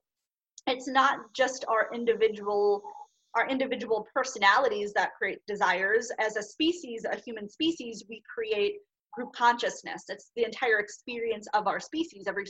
it's 0.66 0.88
not 0.88 1.18
just 1.34 1.64
our 1.68 1.88
individual 1.94 2.82
our 3.34 3.46
individual 3.48 4.08
personalities 4.14 4.94
that 4.94 5.10
create 5.18 5.40
desires. 5.46 6.10
As 6.18 6.36
a 6.36 6.42
species 6.42 7.04
a 7.04 7.16
human 7.20 7.48
species 7.48 8.04
we 8.08 8.22
create 8.32 8.76
group 9.12 9.32
consciousness. 9.34 10.04
It's 10.08 10.30
the 10.36 10.44
entire 10.44 10.78
experience 10.78 11.46
of 11.54 11.66
our 11.66 11.80
species. 11.80 12.26
Every 12.28 12.44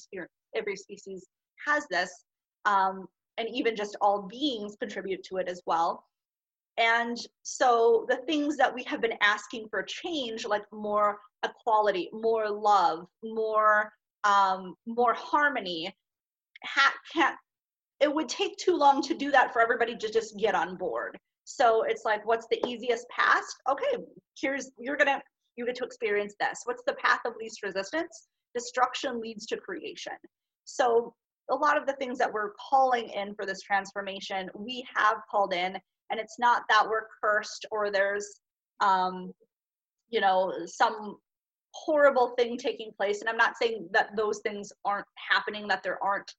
every 0.55 0.77
species 0.77 1.27
has 1.67 1.87
this 1.91 2.11
um, 2.67 3.07
and 3.39 3.49
even 3.49 3.77
just 3.77 3.97
all 4.01 4.23
beings 4.23 4.77
contribute 4.79 5.23
to 5.25 5.37
it 5.37 5.49
as 5.49 5.63
well 5.67 6.05
and 6.79 7.17
so 7.43 8.05
the 8.09 8.19
things 8.27 8.57
that 8.57 8.75
we 8.75 8.83
have 8.85 9.01
been 9.01 9.17
asking 9.21 9.67
for 9.71 9.83
change 9.83 10.47
like 10.47 10.65
more 10.73 11.19
equality 11.45 12.09
more 12.13 12.49
love 12.51 13.07
more 13.23 13.91
um, 14.25 14.75
more 14.87 15.15
harmony 15.15 15.95
ha- 16.65 16.95
can't 17.13 17.37
it 18.01 18.13
would 18.13 18.29
take 18.29 18.57
too 18.59 18.77
long 18.77 19.01
to 19.03 19.15
do 19.15 19.31
that 19.31 19.53
for 19.53 19.63
everybody 19.63 19.97
to 19.97 20.13
just 20.13 20.37
get 20.37 20.55
on 20.55 20.77
board. 20.77 21.19
So 21.45 21.85
it's 21.85 22.05
like 22.05 22.27
what's 22.27 22.47
the 22.51 22.67
easiest 22.67 23.09
path? 23.09 23.45
Okay 23.71 24.05
here's 24.39 24.71
you're 24.79 24.97
gonna 24.97 25.23
you 25.57 25.65
get 25.65 25.77
to 25.77 25.85
experience 25.85 26.35
this. 26.39 26.61
What's 26.65 26.83
the 26.87 26.95
path 26.95 27.21
of 27.25 27.35
least 27.41 27.63
resistance? 27.63 28.29
Destruction 28.55 29.21
leads 29.21 29.47
to 29.47 29.57
creation. 29.57 30.13
So 30.65 31.15
a 31.51 31.55
lot 31.55 31.79
of 31.79 31.87
the 31.87 31.95
things 31.95 32.19
that 32.19 32.33
we're 32.33 32.53
calling 32.71 33.09
in 33.11 33.35
for 33.35 33.47
this 33.47 33.63
transformation 33.63 34.51
we 34.55 34.85
have 34.95 35.19
called 35.31 35.55
in 35.55 35.79
and 36.11 36.21
it's 36.21 36.39
not 36.39 36.63
that 36.69 36.87
we're 36.89 37.07
cursed 37.23 37.67
or 37.71 37.91
there's 37.91 38.41
um 38.81 39.33
you 40.11 40.21
know 40.21 40.53
some 40.67 41.17
horrible 41.73 42.35
thing 42.39 42.57
taking 42.57 42.91
place. 42.97 43.21
And 43.21 43.29
i'm 43.29 43.37
not 43.37 43.57
saying 43.61 43.89
that 43.93 44.17
those 44.17 44.41
things 44.41 44.73
aren't 44.85 45.07
happening 45.31 45.69
that 45.69 45.83
there 45.83 46.03
aren't 46.03 46.33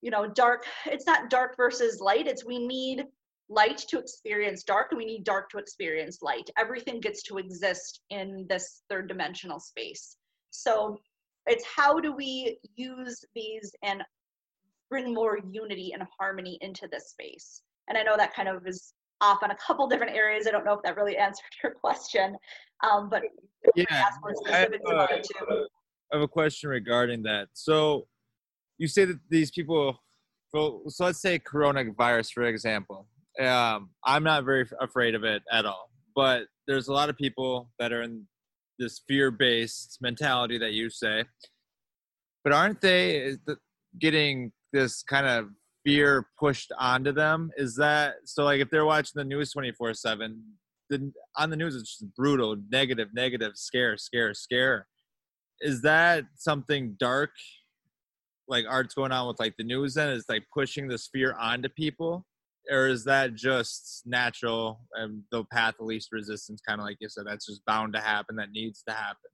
you 0.00 0.10
know 0.10 0.26
dark 0.26 0.64
it's 0.86 1.06
not 1.06 1.30
dark 1.30 1.56
versus 1.56 2.00
light. 2.00 2.26
It's 2.26 2.44
we 2.44 2.66
need 2.66 3.04
light 3.48 3.78
to 3.78 3.98
experience 3.98 4.62
dark 4.64 4.88
and 4.90 4.98
we 4.98 5.04
need 5.04 5.24
dark 5.24 5.50
to 5.50 5.58
experience 5.58 6.22
light. 6.22 6.48
Everything 6.58 7.00
gets 7.00 7.22
to 7.24 7.38
exist 7.38 8.00
in 8.10 8.46
this 8.48 8.82
third 8.88 9.08
dimensional 9.08 9.60
space. 9.60 10.16
So 10.50 10.98
it's 11.46 11.64
how 11.76 12.00
do 12.00 12.14
we 12.14 12.58
use 12.76 13.24
these 13.34 13.72
and 13.82 14.02
bring 14.88 15.12
more 15.12 15.38
unity 15.50 15.92
and 15.92 16.02
harmony 16.18 16.58
into 16.60 16.88
this 16.90 17.10
space 17.10 17.62
and 17.88 17.98
i 17.98 18.02
know 18.02 18.16
that 18.16 18.34
kind 18.34 18.48
of 18.48 18.66
is 18.66 18.94
off 19.20 19.42
on 19.44 19.52
a 19.52 19.56
couple 19.64 19.86
different 19.86 20.16
areas. 20.16 20.48
I 20.48 20.50
don't 20.50 20.64
know 20.64 20.72
if 20.72 20.82
that 20.82 20.96
really 20.96 21.16
answered 21.28 21.44
your 21.62 21.72
question 21.72 22.36
um, 22.82 23.08
but 23.08 23.22
yeah. 23.76 23.84
I 23.90 23.94
have, 23.94 24.72
a, 24.72 25.66
I 26.12 26.14
have 26.14 26.22
a 26.22 26.28
question 26.28 26.68
regarding 26.68 27.22
that. 27.22 27.46
So 27.52 28.08
you 28.78 28.88
say 28.88 29.04
that 29.04 29.20
these 29.30 29.52
people 29.52 29.96
well, 30.52 30.82
so 30.88 31.04
let's 31.04 31.22
say 31.22 31.38
coronavirus 31.38 32.32
for 32.32 32.42
example. 32.42 33.06
Um, 33.40 33.90
i'm 34.04 34.24
not 34.24 34.44
very 34.44 34.68
afraid 34.80 35.14
of 35.14 35.24
it 35.24 35.42
at 35.50 35.64
all 35.64 35.88
but 36.14 36.44
there's 36.66 36.88
a 36.88 36.92
lot 36.92 37.08
of 37.08 37.16
people 37.16 37.70
that 37.78 37.92
are 37.92 38.02
in 38.02 38.26
this 38.78 39.00
fear-based 39.06 39.98
mentality 40.00 40.58
that 40.58 40.72
you 40.72 40.90
say. 40.90 41.24
But 42.44 42.52
aren't 42.52 42.80
they 42.80 43.36
getting 44.00 44.52
this 44.72 45.02
kind 45.02 45.26
of 45.26 45.48
fear 45.84 46.28
pushed 46.38 46.72
onto 46.78 47.12
them 47.12 47.50
is 47.56 47.74
that 47.76 48.14
so 48.24 48.44
like 48.44 48.60
if 48.60 48.70
they're 48.70 48.84
watching 48.84 49.12
the 49.16 49.24
news 49.24 49.52
24 49.52 49.94
7 49.94 50.40
then 50.92 51.12
on 51.36 51.50
the 51.50 51.56
news 51.56 51.74
it's 51.74 51.98
just 51.98 52.14
brutal 52.14 52.56
negative 52.70 53.08
negative 53.14 53.52
scare 53.54 53.96
scare 53.96 54.34
scare. 54.34 54.86
Is 55.60 55.82
that 55.82 56.24
something 56.36 56.96
dark 56.98 57.30
like 58.48 58.64
art's 58.68 58.94
going 58.94 59.12
on 59.12 59.26
with 59.26 59.40
like 59.40 59.54
the 59.56 59.64
news 59.64 59.94
then? 59.94 60.10
Is 60.10 60.26
like 60.28 60.44
pushing 60.52 60.86
this 60.86 61.08
fear 61.12 61.34
onto 61.40 61.68
people? 61.68 62.26
Or 62.70 62.86
is 62.86 63.04
that 63.04 63.34
just 63.34 64.02
natural 64.06 64.80
and 64.94 65.22
the 65.32 65.44
path 65.52 65.74
of 65.80 65.86
least 65.86 66.10
resistance 66.12 66.60
kind 66.66 66.80
of 66.80 66.86
like 66.86 66.98
you 67.00 67.08
said 67.08 67.24
that's 67.26 67.46
just 67.46 67.64
bound 67.66 67.92
to 67.94 68.00
happen 68.00 68.36
that 68.36 68.52
needs 68.52 68.84
to 68.88 68.94
happen? 68.94 69.30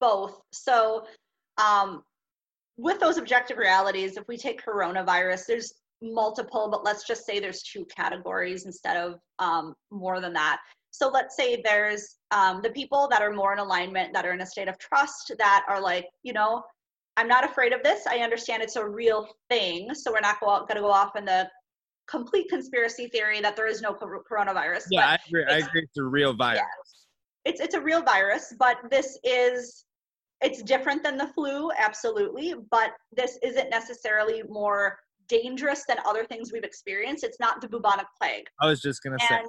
Both. 0.00 0.40
So 0.52 1.06
um 1.58 2.04
with 2.78 2.98
those 2.98 3.18
objective 3.18 3.58
realities 3.58 4.16
if 4.16 4.26
we 4.28 4.36
take 4.38 4.64
coronavirus 4.64 5.44
there's 5.46 5.74
multiple 6.00 6.68
but 6.70 6.84
let's 6.84 7.06
just 7.06 7.26
say 7.26 7.38
there's 7.38 7.62
two 7.62 7.84
categories 7.94 8.64
instead 8.64 8.96
of 8.96 9.18
um, 9.38 9.74
more 9.90 10.20
than 10.20 10.32
that 10.32 10.58
so 10.90 11.08
let's 11.08 11.36
say 11.36 11.60
there's 11.62 12.16
um, 12.30 12.60
the 12.62 12.70
people 12.70 13.08
that 13.10 13.20
are 13.20 13.32
more 13.32 13.52
in 13.52 13.58
alignment 13.58 14.12
that 14.14 14.24
are 14.24 14.32
in 14.32 14.40
a 14.40 14.46
state 14.46 14.68
of 14.68 14.78
trust 14.78 15.32
that 15.38 15.64
are 15.68 15.80
like 15.80 16.06
you 16.22 16.32
know 16.32 16.62
I'm 17.18 17.26
not 17.26 17.44
afraid 17.44 17.72
of 17.72 17.82
this. 17.82 18.06
I 18.06 18.18
understand 18.18 18.62
it's 18.62 18.76
a 18.76 18.88
real 18.88 19.26
thing. 19.50 19.92
So 19.92 20.12
we're 20.12 20.20
not 20.20 20.38
going 20.38 20.68
to 20.68 20.80
go 20.80 20.90
off 20.90 21.16
in 21.16 21.24
the 21.24 21.50
complete 22.08 22.48
conspiracy 22.48 23.08
theory 23.08 23.40
that 23.40 23.56
there 23.56 23.66
is 23.66 23.82
no 23.82 23.92
coronavirus. 23.92 24.84
Yeah, 24.90 25.06
I 25.08 25.18
agree. 25.26 25.44
I 25.50 25.56
agree. 25.58 25.82
It's 25.82 25.98
a 25.98 26.04
real 26.04 26.32
virus. 26.32 26.60
Yeah, 26.60 27.50
it's 27.50 27.60
it's 27.60 27.74
a 27.74 27.80
real 27.80 28.02
virus, 28.02 28.54
but 28.58 28.76
this 28.88 29.18
is 29.24 29.84
it's 30.40 30.62
different 30.62 31.02
than 31.02 31.16
the 31.16 31.28
flu, 31.28 31.70
absolutely. 31.76 32.54
But 32.70 32.92
this 33.12 33.38
isn't 33.42 33.70
necessarily 33.70 34.42
more 34.48 34.98
dangerous 35.28 35.84
than 35.86 35.98
other 36.06 36.24
things 36.24 36.52
we've 36.52 36.64
experienced. 36.64 37.24
It's 37.24 37.40
not 37.40 37.60
the 37.60 37.68
bubonic 37.68 38.06
plague. 38.20 38.46
I 38.60 38.66
was 38.66 38.80
just 38.80 39.02
gonna 39.02 39.18
say. 39.28 39.42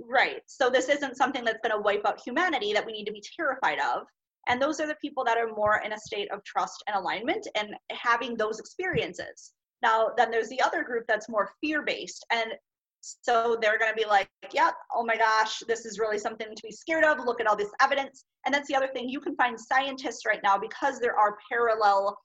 Right. 0.00 0.42
So 0.46 0.70
this 0.70 0.88
isn't 0.88 1.16
something 1.16 1.44
that's 1.44 1.60
going 1.62 1.74
to 1.74 1.80
wipe 1.80 2.04
out 2.04 2.20
humanity 2.20 2.72
that 2.72 2.84
we 2.84 2.92
need 2.92 3.04
to 3.04 3.12
be 3.12 3.22
terrified 3.36 3.78
of. 3.78 4.06
And 4.48 4.60
those 4.60 4.80
are 4.80 4.86
the 4.86 4.96
people 4.96 5.24
that 5.24 5.38
are 5.38 5.54
more 5.54 5.80
in 5.84 5.92
a 5.92 5.98
state 5.98 6.30
of 6.30 6.44
trust 6.44 6.82
and 6.86 6.96
alignment 6.96 7.46
and 7.54 7.74
having 7.90 8.36
those 8.36 8.58
experiences. 8.58 9.52
Now, 9.82 10.10
then 10.16 10.30
there's 10.30 10.48
the 10.48 10.60
other 10.60 10.82
group 10.82 11.04
that's 11.08 11.28
more 11.28 11.50
fear 11.60 11.82
based. 11.82 12.26
And 12.30 12.52
so 13.22 13.58
they're 13.60 13.78
going 13.78 13.90
to 13.90 13.96
be 13.96 14.06
like, 14.06 14.28
yeah, 14.52 14.70
oh 14.94 15.04
my 15.04 15.16
gosh, 15.16 15.62
this 15.68 15.84
is 15.84 15.98
really 15.98 16.18
something 16.18 16.46
to 16.54 16.62
be 16.62 16.72
scared 16.72 17.04
of. 17.04 17.18
Look 17.24 17.40
at 17.40 17.46
all 17.46 17.56
this 17.56 17.72
evidence. 17.80 18.24
And 18.44 18.54
that's 18.54 18.68
the 18.68 18.76
other 18.76 18.88
thing. 18.88 19.08
You 19.08 19.20
can 19.20 19.36
find 19.36 19.58
scientists 19.58 20.26
right 20.26 20.40
now 20.42 20.58
because 20.58 20.98
there 21.00 21.16
are 21.18 21.36
parallel 21.50 22.16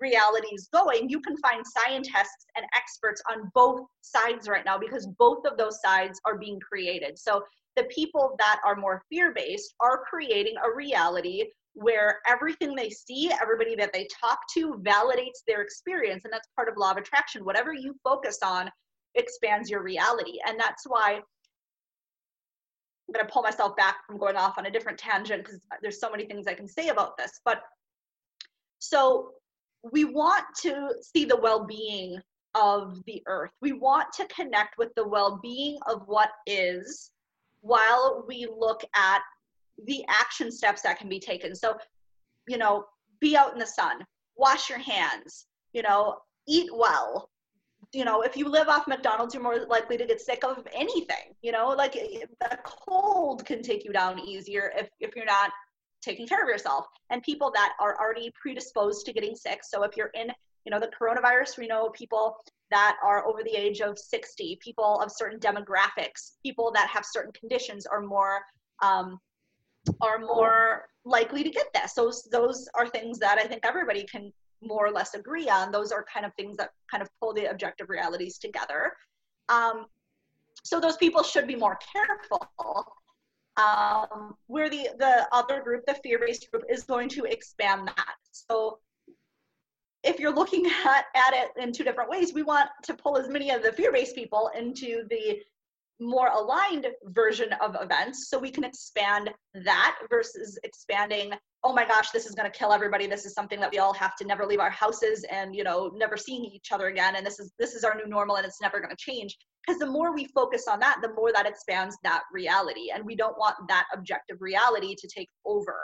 realities 0.00 0.68
going. 0.72 1.08
You 1.08 1.20
can 1.20 1.36
find 1.38 1.64
scientists 1.66 2.46
and 2.56 2.64
experts 2.76 3.22
on 3.30 3.50
both 3.54 3.80
sides 4.00 4.48
right 4.48 4.64
now 4.64 4.78
because 4.78 5.06
both 5.18 5.44
of 5.46 5.56
those 5.56 5.80
sides 5.80 6.20
are 6.24 6.38
being 6.38 6.60
created. 6.60 7.18
So 7.18 7.42
the 7.76 7.84
people 7.84 8.36
that 8.38 8.60
are 8.64 8.76
more 8.76 9.02
fear 9.08 9.32
based 9.34 9.74
are 9.80 10.02
creating 10.08 10.54
a 10.64 10.74
reality 10.74 11.44
where 11.74 12.18
everything 12.28 12.74
they 12.74 12.90
see, 12.90 13.30
everybody 13.40 13.76
that 13.76 13.92
they 13.92 14.06
talk 14.20 14.40
to 14.54 14.82
validates 14.84 15.42
their 15.46 15.62
experience. 15.62 16.24
And 16.24 16.32
that's 16.32 16.48
part 16.56 16.68
of 16.68 16.76
law 16.76 16.90
of 16.90 16.96
attraction. 16.96 17.44
Whatever 17.44 17.72
you 17.72 17.94
focus 18.02 18.38
on 18.44 18.70
expands 19.14 19.70
your 19.70 19.82
reality. 19.82 20.38
And 20.46 20.58
that's 20.58 20.84
why 20.86 21.14
I'm 21.14 21.22
going 23.14 23.26
to 23.26 23.32
pull 23.32 23.42
myself 23.42 23.76
back 23.76 24.06
from 24.06 24.18
going 24.18 24.36
off 24.36 24.58
on 24.58 24.66
a 24.66 24.70
different 24.70 24.98
tangent 24.98 25.44
because 25.44 25.60
there's 25.82 26.00
so 26.00 26.10
many 26.10 26.26
things 26.26 26.46
I 26.46 26.54
can 26.54 26.68
say 26.68 26.88
about 26.88 27.16
this. 27.16 27.40
But 27.44 27.62
so 28.78 29.32
we 29.92 30.04
want 30.04 30.44
to 30.62 30.94
see 31.00 31.24
the 31.24 31.36
well 31.36 31.64
being 31.64 32.20
of 32.54 33.02
the 33.06 33.22
earth. 33.26 33.50
We 33.60 33.72
want 33.72 34.12
to 34.14 34.26
connect 34.26 34.78
with 34.78 34.94
the 34.94 35.06
well 35.06 35.38
being 35.42 35.78
of 35.86 36.02
what 36.06 36.30
is 36.46 37.10
while 37.60 38.24
we 38.26 38.46
look 38.46 38.82
at 38.94 39.20
the 39.84 40.04
action 40.08 40.50
steps 40.50 40.82
that 40.82 40.98
can 40.98 41.08
be 41.08 41.20
taken. 41.20 41.54
So, 41.54 41.76
you 42.48 42.58
know, 42.58 42.84
be 43.20 43.36
out 43.36 43.52
in 43.52 43.58
the 43.58 43.66
sun, 43.66 44.04
wash 44.36 44.68
your 44.68 44.78
hands, 44.78 45.46
you 45.72 45.82
know, 45.82 46.18
eat 46.48 46.70
well. 46.72 47.29
You 47.92 48.04
know, 48.04 48.22
if 48.22 48.36
you 48.36 48.48
live 48.48 48.68
off 48.68 48.86
McDonald's, 48.86 49.34
you're 49.34 49.42
more 49.42 49.66
likely 49.66 49.96
to 49.96 50.06
get 50.06 50.20
sick 50.20 50.44
of 50.44 50.66
anything. 50.74 51.34
You 51.42 51.52
know, 51.52 51.68
like 51.68 51.92
the 51.92 52.58
cold 52.64 53.44
can 53.44 53.62
take 53.62 53.84
you 53.84 53.92
down 53.92 54.20
easier 54.20 54.72
if, 54.76 54.88
if 55.00 55.16
you're 55.16 55.24
not 55.24 55.50
taking 56.00 56.26
care 56.26 56.42
of 56.42 56.48
yourself. 56.48 56.86
And 57.10 57.22
people 57.22 57.50
that 57.54 57.72
are 57.80 57.98
already 58.00 58.32
predisposed 58.40 59.06
to 59.06 59.12
getting 59.12 59.34
sick. 59.34 59.60
So 59.64 59.82
if 59.82 59.96
you're 59.96 60.10
in, 60.14 60.28
you 60.64 60.70
know, 60.70 60.78
the 60.78 60.90
coronavirus, 61.00 61.58
we 61.58 61.66
know 61.66 61.90
people 61.90 62.36
that 62.70 62.96
are 63.04 63.26
over 63.26 63.42
the 63.42 63.56
age 63.56 63.80
of 63.80 63.98
60, 63.98 64.58
people 64.62 65.00
of 65.00 65.10
certain 65.10 65.40
demographics, 65.40 66.32
people 66.44 66.70
that 66.74 66.88
have 66.88 67.04
certain 67.04 67.32
conditions 67.32 67.86
are 67.86 68.00
more 68.00 68.40
um, 68.82 69.18
are 70.00 70.18
more 70.18 70.86
likely 71.04 71.42
to 71.42 71.50
get 71.50 71.66
this. 71.74 71.94
Those 71.94 72.28
those 72.30 72.68
are 72.74 72.86
things 72.86 73.18
that 73.18 73.38
I 73.38 73.46
think 73.46 73.64
everybody 73.64 74.04
can 74.04 74.32
more 74.62 74.86
or 74.86 74.90
less 74.90 75.14
agree 75.14 75.48
on. 75.48 75.72
Those 75.72 75.92
are 75.92 76.04
kind 76.12 76.26
of 76.26 76.34
things 76.34 76.56
that 76.56 76.70
kind 76.90 77.02
of 77.02 77.08
pull 77.20 77.32
the 77.32 77.50
objective 77.50 77.88
realities 77.88 78.38
together. 78.38 78.92
Um, 79.48 79.86
so 80.62 80.80
those 80.80 80.96
people 80.96 81.22
should 81.22 81.46
be 81.46 81.56
more 81.56 81.78
careful. 81.92 82.48
Um, 83.56 84.34
where 84.46 84.70
the 84.70 84.90
the 84.98 85.28
other 85.32 85.60
group, 85.60 85.84
the 85.86 85.94
fear-based 85.94 86.50
group, 86.50 86.64
is 86.70 86.84
going 86.84 87.08
to 87.10 87.24
expand 87.24 87.88
that. 87.88 88.14
So 88.30 88.78
if 90.02 90.18
you're 90.18 90.34
looking 90.34 90.66
at, 90.86 91.06
at 91.14 91.34
it 91.34 91.62
in 91.62 91.72
two 91.72 91.84
different 91.84 92.10
ways, 92.10 92.32
we 92.32 92.42
want 92.42 92.70
to 92.84 92.94
pull 92.94 93.16
as 93.18 93.28
many 93.28 93.50
of 93.50 93.62
the 93.62 93.72
fear 93.72 93.92
based 93.92 94.14
people 94.14 94.50
into 94.56 95.04
the 95.10 95.40
more 96.00 96.28
aligned 96.28 96.86
version 97.04 97.52
of 97.60 97.76
events 97.80 98.28
so 98.28 98.38
we 98.38 98.50
can 98.50 98.64
expand 98.64 99.30
that 99.52 99.98
versus 100.08 100.58
expanding 100.64 101.32
oh 101.62 101.72
my 101.72 101.86
gosh 101.86 102.10
this 102.10 102.26
is 102.26 102.34
going 102.34 102.50
to 102.50 102.58
kill 102.58 102.72
everybody. 102.72 103.06
This 103.06 103.26
is 103.26 103.34
something 103.34 103.60
that 103.60 103.70
we 103.70 103.78
all 103.78 103.92
have 103.92 104.16
to 104.16 104.24
never 104.24 104.46
leave 104.46 104.60
our 104.60 104.70
houses 104.70 105.24
and 105.30 105.54
you 105.54 105.64
know 105.64 105.90
never 105.94 106.16
seeing 106.16 106.44
each 106.44 106.72
other 106.72 106.88
again. 106.88 107.16
And 107.16 107.26
this 107.26 107.38
is 107.38 107.52
this 107.58 107.74
is 107.74 107.84
our 107.84 107.94
new 107.94 108.06
normal 108.06 108.36
and 108.36 108.46
it's 108.46 108.60
never 108.60 108.80
going 108.80 108.90
to 108.90 108.96
change. 108.96 109.36
Because 109.66 109.78
the 109.78 109.86
more 109.86 110.14
we 110.14 110.26
focus 110.26 110.66
on 110.68 110.80
that 110.80 110.98
the 111.02 111.12
more 111.14 111.32
that 111.32 111.46
expands 111.46 111.96
that 112.02 112.22
reality. 112.32 112.90
And 112.94 113.04
we 113.04 113.16
don't 113.16 113.38
want 113.38 113.56
that 113.68 113.86
objective 113.94 114.38
reality 114.40 114.94
to 114.96 115.08
take 115.08 115.28
over. 115.44 115.76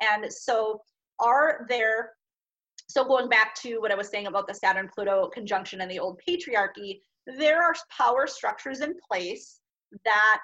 And 0.00 0.32
so 0.32 0.80
are 1.18 1.66
there 1.68 2.12
so 2.88 3.04
going 3.04 3.28
back 3.28 3.54
to 3.54 3.78
what 3.78 3.92
i 3.92 3.94
was 3.94 4.08
saying 4.08 4.26
about 4.26 4.48
the 4.48 4.54
saturn 4.54 4.88
pluto 4.92 5.30
conjunction 5.32 5.80
and 5.80 5.90
the 5.90 5.98
old 5.98 6.20
patriarchy 6.26 7.00
there 7.38 7.62
are 7.62 7.74
power 7.96 8.26
structures 8.26 8.80
in 8.80 8.94
place 9.10 9.60
that 10.04 10.40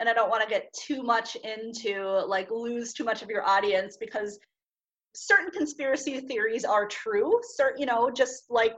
and 0.00 0.08
I 0.08 0.14
don't 0.14 0.30
want 0.30 0.42
to 0.42 0.48
get 0.48 0.72
too 0.72 1.02
much 1.02 1.36
into 1.36 2.02
like 2.26 2.50
lose 2.50 2.92
too 2.94 3.04
much 3.04 3.22
of 3.22 3.28
your 3.28 3.46
audience 3.46 3.98
because 3.98 4.40
certain 5.14 5.50
conspiracy 5.50 6.20
theories 6.20 6.64
are 6.64 6.88
true. 6.88 7.38
Certain, 7.54 7.78
you 7.78 7.86
know, 7.86 8.10
just 8.10 8.44
like 8.48 8.72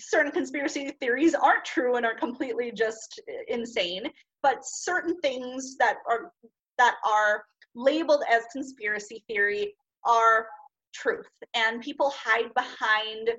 certain 0.00 0.32
conspiracy 0.32 0.90
theories 1.00 1.34
aren't 1.34 1.64
true 1.64 1.96
and 1.96 2.04
are 2.04 2.16
completely 2.16 2.72
just 2.72 3.20
uh, 3.28 3.32
insane. 3.48 4.10
But 4.42 4.58
certain 4.64 5.18
things 5.20 5.76
that 5.78 5.98
are 6.08 6.32
that 6.78 6.96
are 7.08 7.44
labeled 7.74 8.24
as 8.30 8.42
conspiracy 8.52 9.22
theory 9.28 9.74
are 10.04 10.46
truth, 10.92 11.30
and 11.54 11.80
people 11.80 12.12
hide 12.16 12.52
behind 12.54 13.30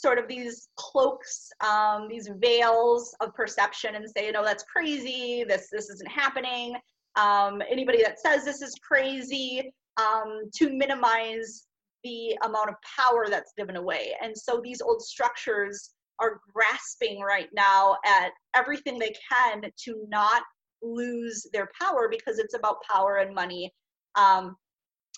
sort 0.00 0.18
of 0.18 0.28
these 0.28 0.68
cloaks, 0.76 1.50
um, 1.60 2.08
these 2.08 2.28
veils 2.38 3.14
of 3.20 3.34
perception 3.34 3.94
and 3.94 4.06
say, 4.08 4.30
no, 4.30 4.44
that's 4.44 4.64
crazy. 4.64 5.44
This 5.46 5.68
this 5.70 5.90
isn't 5.90 6.10
happening. 6.10 6.76
Um, 7.16 7.62
anybody 7.70 8.02
that 8.02 8.20
says 8.20 8.44
this 8.44 8.62
is 8.62 8.74
crazy 8.76 9.72
um, 9.96 10.42
to 10.54 10.70
minimize 10.70 11.66
the 12.04 12.36
amount 12.44 12.70
of 12.70 12.76
power 12.98 13.26
that's 13.28 13.52
given 13.56 13.76
away. 13.76 14.12
And 14.22 14.36
so 14.36 14.60
these 14.62 14.80
old 14.80 15.02
structures 15.02 15.90
are 16.18 16.40
grasping 16.52 17.20
right 17.20 17.48
now 17.52 17.96
at 18.06 18.30
everything 18.54 18.98
they 18.98 19.14
can 19.30 19.62
to 19.84 20.04
not 20.08 20.42
lose 20.82 21.46
their 21.52 21.68
power 21.80 22.08
because 22.10 22.38
it's 22.38 22.54
about 22.54 22.76
power 22.90 23.16
and 23.16 23.34
money. 23.34 23.72
Um, 24.14 24.56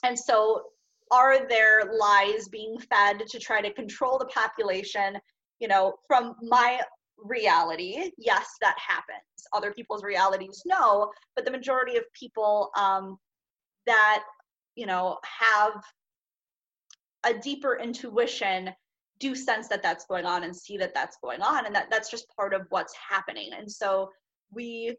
and 0.03 0.19
so 0.19 0.63
are 1.13 1.47
there 1.47 1.93
lies 1.99 2.49
being 2.49 2.79
fed 2.79 3.23
to 3.29 3.39
try 3.39 3.61
to 3.61 3.73
control 3.73 4.19
the 4.19 4.27
population 4.27 5.19
you 5.61 5.69
know 5.69 5.95
from 6.09 6.35
my 6.43 6.81
reality? 7.19 8.11
Yes 8.19 8.47
that 8.61 8.77
happens. 8.79 9.21
Other 9.53 9.73
people's 9.73 10.03
realities 10.03 10.63
no 10.67 11.13
but 11.37 11.45
the 11.45 11.51
majority 11.51 11.97
of 11.97 12.05
people 12.19 12.71
um, 12.77 13.19
that 13.87 14.25
you 14.75 14.87
know 14.87 15.19
have 15.25 15.83
a 17.25 17.35
deeper 17.35 17.79
intuition 17.79 18.71
do 19.23 19.35
sense 19.37 19.69
that 19.69 19.83
that's 19.83 20.05
going 20.07 20.27
on 20.27 20.43
and 20.43 20.55
see 20.55 20.77
that 20.77 20.95
that's 20.95 21.17
going 21.23 21.41
on 21.41 21.65
and 21.65 21.75
that 21.75 21.87
that's 21.91 22.11
just 22.11 22.27
part 22.37 22.53
of 22.53 22.67
what's 22.71 22.95
happening. 23.09 23.51
And 23.57 23.71
so 23.71 24.11
we 24.51 24.97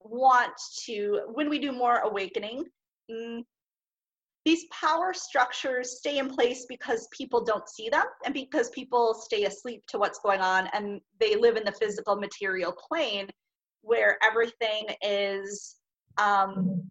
want 0.00 0.52
to 0.84 1.20
when 1.34 1.50
we 1.50 1.58
do 1.58 1.70
more 1.70 1.98
awakening 1.98 2.64
mm, 3.10 3.44
these 4.44 4.64
power 4.72 5.12
structures 5.12 5.98
stay 5.98 6.18
in 6.18 6.28
place 6.28 6.64
because 6.68 7.08
people 7.12 7.44
don't 7.44 7.68
see 7.68 7.88
them 7.90 8.04
and 8.24 8.32
because 8.32 8.70
people 8.70 9.14
stay 9.14 9.44
asleep 9.44 9.82
to 9.88 9.98
what's 9.98 10.20
going 10.20 10.40
on 10.40 10.68
and 10.72 11.00
they 11.18 11.36
live 11.36 11.56
in 11.56 11.64
the 11.64 11.72
physical 11.72 12.16
material 12.16 12.72
plane 12.72 13.28
where 13.82 14.18
everything 14.22 14.86
is 15.02 15.76
um, 16.18 16.90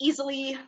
easily 0.00 0.58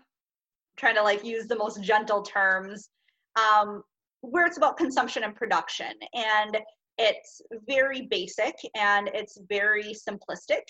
trying 0.76 0.94
to 0.94 1.02
like 1.02 1.24
use 1.24 1.46
the 1.46 1.56
most 1.56 1.82
gentle 1.82 2.22
terms 2.22 2.88
um, 3.36 3.82
where 4.22 4.46
it's 4.46 4.56
about 4.56 4.76
consumption 4.76 5.24
and 5.24 5.34
production. 5.34 5.92
And 6.14 6.58
it's 6.98 7.40
very 7.66 8.02
basic 8.10 8.54
and 8.74 9.10
it's 9.14 9.38
very 9.48 9.94
simplistic 9.94 10.62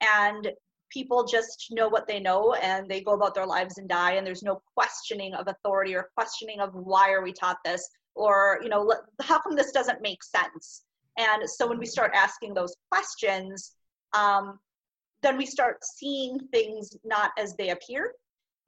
and 0.00 0.50
people 0.90 1.24
just 1.24 1.68
know 1.70 1.88
what 1.88 2.06
they 2.06 2.20
know 2.20 2.54
and 2.54 2.88
they 2.88 3.00
go 3.00 3.12
about 3.12 3.34
their 3.34 3.46
lives 3.46 3.78
and 3.78 3.88
die 3.88 4.12
and 4.12 4.26
there's 4.26 4.42
no 4.42 4.62
questioning 4.74 5.34
of 5.34 5.48
authority 5.48 5.94
or 5.94 6.10
questioning 6.14 6.60
of 6.60 6.74
why 6.74 7.10
are 7.10 7.22
we 7.22 7.32
taught 7.32 7.58
this 7.64 7.88
or 8.14 8.58
you 8.62 8.68
know 8.68 8.92
how 9.22 9.38
come 9.40 9.54
this 9.54 9.72
doesn't 9.72 10.02
make 10.02 10.22
sense? 10.22 10.82
And 11.16 11.48
so 11.48 11.66
when 11.66 11.78
we 11.78 11.86
start 11.86 12.12
asking 12.14 12.54
those 12.54 12.76
questions 12.90 13.74
um, 14.12 14.58
then 15.22 15.36
we 15.36 15.46
start 15.46 15.84
seeing 15.84 16.38
things 16.52 16.96
not 17.04 17.32
as 17.38 17.54
they 17.56 17.70
appear. 17.70 18.12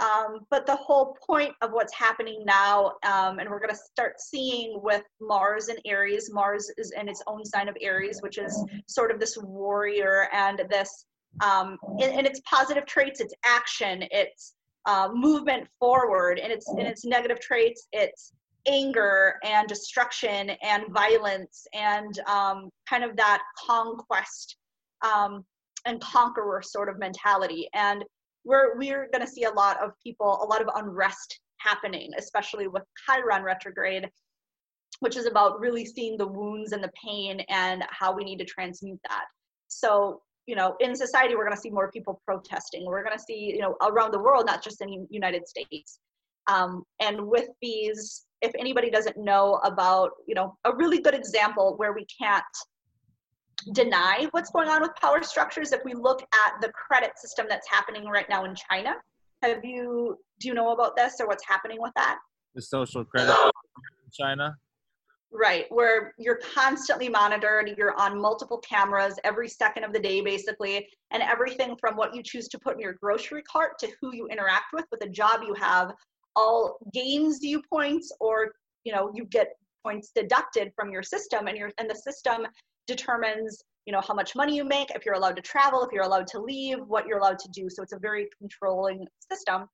Um, 0.01 0.47
but 0.51 0.65
the 0.65 0.77
whole 0.77 1.17
point 1.27 1.53
of 1.61 1.73
what's 1.73 1.95
happening 1.95 2.43
now 2.47 2.93
um, 3.05 3.39
and 3.39 3.51
we're 3.51 3.61
going 3.61 3.75
to 3.75 3.77
start 3.77 4.19
seeing 4.19 4.81
with 4.83 5.03
mars 5.21 5.69
and 5.69 5.79
aries 5.85 6.31
mars 6.33 6.73
is 6.79 6.91
in 6.99 7.07
its 7.07 7.23
own 7.27 7.45
sign 7.45 7.69
of 7.69 7.77
aries 7.83 8.21
which 8.23 8.39
is 8.39 8.65
sort 8.87 9.11
of 9.11 9.21
this 9.21 9.37
warrior 9.37 10.29
and 10.33 10.63
this 10.71 11.05
um, 11.43 11.79
in, 11.99 12.11
in, 12.11 12.27
its 12.27 12.41
positive 12.41 12.87
traits 12.87 13.21
it's 13.21 13.35
action 13.45 14.05
it's 14.11 14.55
uh, 14.87 15.09
movement 15.13 15.67
forward 15.79 16.39
and 16.39 16.53
its 16.53 16.69
and 16.69 16.81
its 16.81 17.05
negative 17.05 17.41
traits 17.41 17.87
it's 17.93 18.33
anger 18.67 19.37
and 19.45 19.69
destruction 19.69 20.51
and 20.63 20.85
violence 20.91 21.67
and 21.73 22.19
um, 22.27 22.69
kind 22.89 23.05
of 23.05 23.17
that 23.17 23.43
conquest 23.59 24.57
um, 25.03 25.45
and 25.87 26.01
conqueror 26.03 26.61
sort 26.61 26.91
of 26.91 26.99
mentality. 26.99 27.69
And 27.73 28.05
we're 28.45 28.77
we're 28.77 29.09
going 29.13 29.25
to 29.25 29.31
see 29.31 29.45
a 29.45 29.51
lot 29.51 29.83
of 29.83 29.93
people 30.03 30.43
a 30.43 30.47
lot 30.47 30.63
of 30.63 30.69
unrest 30.75 31.41
happening 31.59 32.11
especially 32.17 32.69
with 32.69 32.83
chiron 33.05 33.43
retrograde 33.43 34.09
which 35.01 35.17
is 35.17 35.27
about 35.27 35.61
really 35.61 35.85
seeing 35.85 36.17
the 36.17 36.27
wounds 36.27 36.73
and 36.73 36.83
the 36.83 36.91
pain 37.03 37.41
and 37.49 37.85
how 37.91 38.15
we 38.15 38.25
need 38.25 38.39
to 38.39 38.45
transmute 38.45 39.01
that. 39.09 39.25
So 39.69 40.21
you 40.51 40.57
know 40.57 40.75
in 40.81 40.97
society 40.97 41.37
we're 41.37 41.45
going 41.45 41.57
to 41.57 41.65
see 41.67 41.71
more 41.71 41.91
people 41.93 42.21
protesting. 42.27 42.85
We're 42.85 43.05
going 43.05 43.17
to 43.17 43.23
see 43.23 43.41
you 43.57 43.63
know 43.65 43.77
around 43.81 44.11
the 44.13 44.19
world 44.19 44.47
not 44.47 44.63
just 44.63 44.81
in 44.83 44.89
the 44.91 45.07
united 45.11 45.47
states. 45.47 46.01
Um, 46.47 46.83
and 47.01 47.17
with 47.35 47.49
these 47.63 48.27
if 48.43 48.53
anybody 48.59 48.91
doesn't 48.91 49.17
know 49.17 49.61
about 49.71 50.11
you 50.27 50.35
know 50.35 50.57
a 50.65 50.75
really 50.75 51.01
good 51.01 51.15
example 51.15 51.75
where 51.77 51.93
we 51.93 52.05
can't 52.21 52.55
deny 53.75 54.27
what's 54.33 54.51
going 54.51 54.69
on 54.69 54.81
with 54.81 54.95
power 55.01 55.23
structures 55.23 55.71
if 55.73 55.83
we 55.85 55.95
look 55.95 56.23
at 56.45 56.53
the 56.63 56.71
credit 56.73 57.13
system 57.19 57.47
that's 57.49 57.69
happening 57.71 58.07
right 58.07 58.29
now 58.31 58.45
in 58.47 58.55
china 58.55 58.95
have 59.43 59.65
you 59.65 60.17
do 60.41 60.49
you 60.49 60.55
know 60.55 60.73
about 60.73 60.97
this 60.97 61.17
or 61.21 61.27
what's 61.27 61.47
happening 61.47 61.79
with 61.81 61.93
that? 61.97 62.19
The 62.55 62.63
social 62.63 63.05
credit 63.05 63.33
in 63.33 64.11
china 64.13 64.57
Right, 65.33 65.67
where 65.69 66.13
you're 66.19 66.41
constantly 66.55 67.09
monitored, 67.09 67.73
you're 67.79 67.97
on 67.97 68.21
multiple 68.21 68.59
cameras 68.59 69.15
every 69.23 69.49
second 69.49 69.85
of 69.85 69.93
the 69.93 70.01
day, 70.01 70.21
basically, 70.23 70.89
and 71.13 71.23
everything 71.23 71.77
from 71.81 71.95
what 71.95 72.13
you 72.17 72.23
choose 72.25 72.49
to 72.49 72.59
put 72.59 72.75
in 72.75 72.81
your 72.81 72.95
grocery 72.95 73.43
cart 73.43 73.79
to 73.79 73.89
who 74.01 74.13
you 74.13 74.27
interact 74.27 74.73
with, 74.73 74.87
with 74.91 75.05
a 75.05 75.09
job 75.09 75.43
you 75.47 75.55
have, 75.55 75.93
all 76.35 76.79
gains 76.93 77.43
you 77.43 77.63
points, 77.73 78.11
or 78.19 78.51
you 78.83 78.93
know, 78.93 79.13
you 79.15 79.25
get 79.27 79.53
points 79.85 80.11
deducted 80.15 80.73
from 80.75 80.91
your 80.91 81.05
system, 81.05 81.47
and 81.47 81.57
your 81.57 81.71
and 81.79 81.89
the 81.89 81.95
system 81.95 82.45
determines 82.89 83.63
you 83.87 83.93
know 83.93 84.01
how 84.01 84.15
much 84.15 84.35
money 84.35 84.57
you 84.57 84.65
make, 84.65 84.91
if 84.97 85.07
you're 85.07 85.15
allowed 85.15 85.37
to 85.37 85.43
travel, 85.43 85.85
if 85.85 85.93
you're 85.93 86.03
allowed 86.03 86.27
to 86.27 86.41
leave, 86.41 86.79
what 86.89 87.07
you're 87.07 87.19
allowed 87.19 87.39
to 87.39 87.49
do. 87.53 87.71
So 87.71 87.85
it's 87.85 87.93
a 87.93 88.01
very 88.01 88.29
controlling 88.37 89.07
system. 89.31 89.69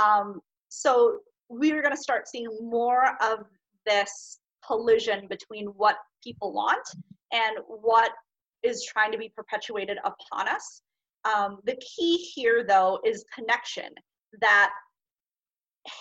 Um, 0.00 0.40
so 0.68 1.18
we're 1.48 1.82
going 1.82 1.94
to 1.94 2.00
start 2.00 2.28
seeing 2.28 2.56
more 2.60 3.16
of 3.20 3.40
this 3.84 4.38
collision 4.66 5.26
between 5.28 5.66
what 5.68 5.96
people 6.22 6.52
want 6.52 6.86
and 7.32 7.56
what 7.66 8.12
is 8.62 8.84
trying 8.84 9.12
to 9.12 9.18
be 9.18 9.32
perpetuated 9.34 9.98
upon 10.04 10.48
us. 10.48 10.82
Um, 11.24 11.58
the 11.64 11.76
key 11.76 12.16
here, 12.16 12.64
though, 12.66 12.98
is 13.04 13.24
connection. 13.34 13.90
That 14.40 14.70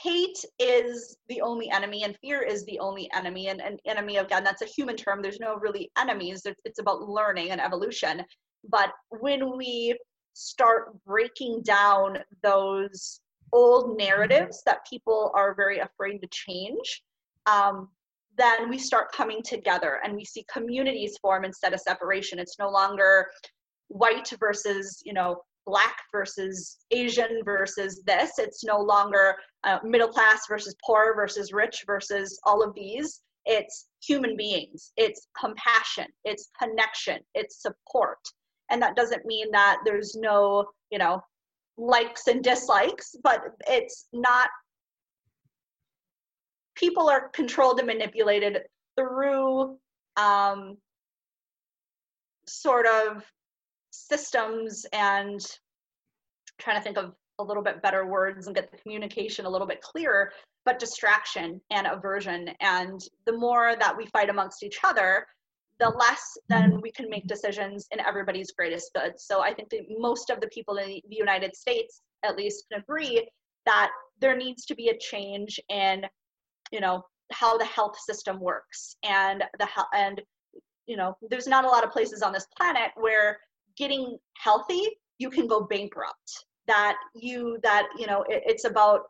hate 0.03 0.45
is 0.59 1.17
the 1.27 1.41
only 1.41 1.69
enemy 1.71 2.03
and 2.03 2.15
fear 2.21 2.41
is 2.41 2.63
the 2.65 2.79
only 2.79 3.09
enemy 3.13 3.47
and 3.47 3.59
an 3.61 3.77
enemy 3.85 4.17
of 4.17 4.29
god 4.29 4.45
that's 4.45 4.61
a 4.61 4.65
human 4.65 4.95
term 4.95 5.21
there's 5.23 5.39
no 5.39 5.55
really 5.55 5.91
enemies 5.97 6.45
it's, 6.65 6.79
about 6.79 7.01
learning 7.01 7.49
and 7.49 7.59
evolution 7.59 8.23
but 8.69 8.91
when 9.09 9.57
we 9.57 9.97
start 10.33 10.93
breaking 11.03 11.63
down 11.63 12.19
those 12.43 13.21
old 13.53 13.97
narratives 13.97 14.61
that 14.65 14.85
people 14.87 15.31
are 15.35 15.55
very 15.55 15.79
afraid 15.79 16.19
to 16.19 16.27
change 16.27 17.01
um, 17.47 17.89
then 18.37 18.69
we 18.69 18.77
start 18.77 19.11
coming 19.11 19.41
together 19.43 19.99
and 20.03 20.15
we 20.15 20.25
see 20.25 20.45
communities 20.51 21.17
form 21.21 21.43
instead 21.45 21.73
of 21.73 21.81
separation. 21.81 22.39
It's 22.39 22.57
no 22.59 22.69
longer 22.69 23.27
white 23.89 24.31
versus, 24.39 25.01
you 25.05 25.13
know, 25.13 25.41
black 25.65 25.97
versus 26.11 26.77
Asian 26.91 27.41
versus 27.45 28.01
this. 28.05 28.39
It's 28.39 28.63
no 28.63 28.79
longer 28.79 29.35
uh, 29.63 29.79
middle 29.83 30.07
class 30.07 30.41
versus 30.47 30.75
poor 30.83 31.13
versus 31.15 31.53
rich 31.53 31.83
versus 31.85 32.39
all 32.45 32.63
of 32.63 32.73
these. 32.73 33.21
It's 33.45 33.87
human 34.03 34.37
beings, 34.37 34.91
it's 34.97 35.27
compassion, 35.39 36.05
it's 36.25 36.49
connection, 36.61 37.19
it's 37.33 37.61
support. 37.61 38.19
And 38.69 38.81
that 38.81 38.95
doesn't 38.95 39.25
mean 39.25 39.51
that 39.51 39.79
there's 39.83 40.15
no, 40.15 40.65
you 40.91 40.99
know, 40.99 41.21
likes 41.77 42.27
and 42.27 42.43
dislikes, 42.43 43.15
but 43.23 43.41
it's 43.67 44.07
not, 44.13 44.49
people 46.81 47.07
are 47.09 47.29
controlled 47.29 47.77
and 47.77 47.87
manipulated 47.87 48.63
through 48.97 49.77
um, 50.17 50.77
sort 52.47 52.87
of 52.87 53.23
systems 53.91 54.85
and 54.91 55.39
trying 56.59 56.77
to 56.77 56.83
think 56.83 56.97
of 56.97 57.13
a 57.39 57.43
little 57.43 57.63
bit 57.63 57.81
better 57.83 58.05
words 58.07 58.47
and 58.47 58.55
get 58.55 58.71
the 58.71 58.77
communication 58.77 59.45
a 59.45 59.49
little 59.49 59.67
bit 59.67 59.81
clearer 59.81 60.31
but 60.63 60.77
distraction 60.77 61.59
and 61.71 61.87
aversion. 61.87 62.49
And 62.59 63.01
the 63.25 63.35
more 63.35 63.75
that 63.79 63.97
we 63.97 64.05
fight 64.07 64.29
amongst 64.29 64.63
each 64.63 64.79
other 64.83 65.25
the 65.79 65.89
less 65.89 66.37
then 66.47 66.79
we 66.79 66.91
can 66.91 67.09
make 67.09 67.25
decisions 67.25 67.87
in 67.91 67.99
everybody's 67.99 68.51
greatest 68.51 68.91
good. 68.93 69.19
So 69.19 69.41
i 69.41 69.51
think 69.51 69.69
that 69.69 69.81
most 69.97 70.29
of 70.29 70.39
the 70.39 70.47
people 70.49 70.77
in 70.77 71.01
the 71.09 71.15
united 71.25 71.55
states 71.55 72.01
at 72.23 72.37
least 72.37 72.65
can 72.71 72.81
agree 72.81 73.27
that 73.65 73.89
there 74.19 74.37
needs 74.37 74.65
to 74.65 74.75
be 74.75 74.89
a 74.89 74.97
change 74.97 75.59
in 75.69 76.05
you 76.71 76.79
know 76.79 77.03
how 77.31 77.57
the 77.57 77.65
health 77.65 77.97
system 77.99 78.39
works. 78.39 78.95
And 79.03 79.43
the 79.59 79.67
and 79.93 80.21
you 80.85 80.97
know 80.97 81.15
there's 81.29 81.47
not 81.47 81.65
a 81.65 81.67
lot 81.67 81.83
of 81.83 81.91
places 81.91 82.21
on 82.21 82.33
this 82.33 82.47
planet 82.57 82.91
where 82.95 83.39
getting 83.77 84.17
healthy 84.37 84.87
you 85.17 85.29
can 85.29 85.47
go 85.47 85.61
bankrupt. 85.61 86.45
That 86.67 86.95
you 87.15 87.57
that 87.63 87.87
you 87.97 88.07
know 88.07 88.23
it, 88.23 88.43
it's 88.45 88.65
about 88.65 89.01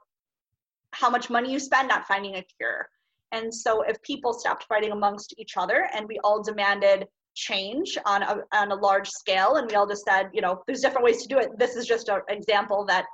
how 0.94 1.10
much 1.10 1.30
money 1.30 1.52
you 1.52 1.60
spend 1.60 1.88
not 1.88 2.08
finding 2.08 2.36
a 2.36 2.46
cure. 2.58 2.88
And 3.32 3.54
so 3.54 3.82
if 3.84 4.02
people 4.02 4.34
stopped 4.34 4.66
fighting 4.66 4.92
amongst 4.92 5.34
each 5.38 5.56
other 5.56 5.88
and 5.94 6.06
we 6.08 6.20
all 6.24 6.44
demanded 6.44 7.08
change 7.34 7.98
on 8.06 8.24
a, 8.24 8.40
on 8.52 8.74
a 8.74 8.76
large 8.76 9.08
scale 9.08 9.56
and 9.56 9.70
we 9.70 9.76
all 9.76 9.88
just 9.88 10.04
said 10.04 10.30
you 10.34 10.42
know 10.42 10.62
there's 10.68 10.82
different 10.82 11.06
ways 11.06 11.22
to 11.22 11.28
do 11.28 11.38
it. 11.38 11.50
This 11.58 11.76
is 11.76 11.86
just 11.86 12.10
an 12.10 12.22
example 12.30 12.86
that 12.88 13.06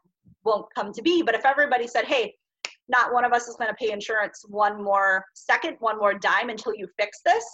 won't 0.43 0.65
come 0.73 0.91
to 0.93 1.01
be. 1.01 1.21
But 1.21 1.35
if 1.35 1.45
everybody 1.45 1.87
said 1.87 2.05
hey 2.05 2.33
not 2.89 3.13
one 3.13 3.25
of 3.25 3.33
us 3.33 3.47
is 3.47 3.55
going 3.55 3.69
to 3.69 3.75
pay 3.75 3.91
insurance 3.91 4.43
one 4.47 4.83
more 4.83 5.23
second 5.33 5.75
one 5.79 5.97
more 5.97 6.13
dime 6.13 6.49
until 6.49 6.73
you 6.75 6.87
fix 6.99 7.19
this. 7.25 7.45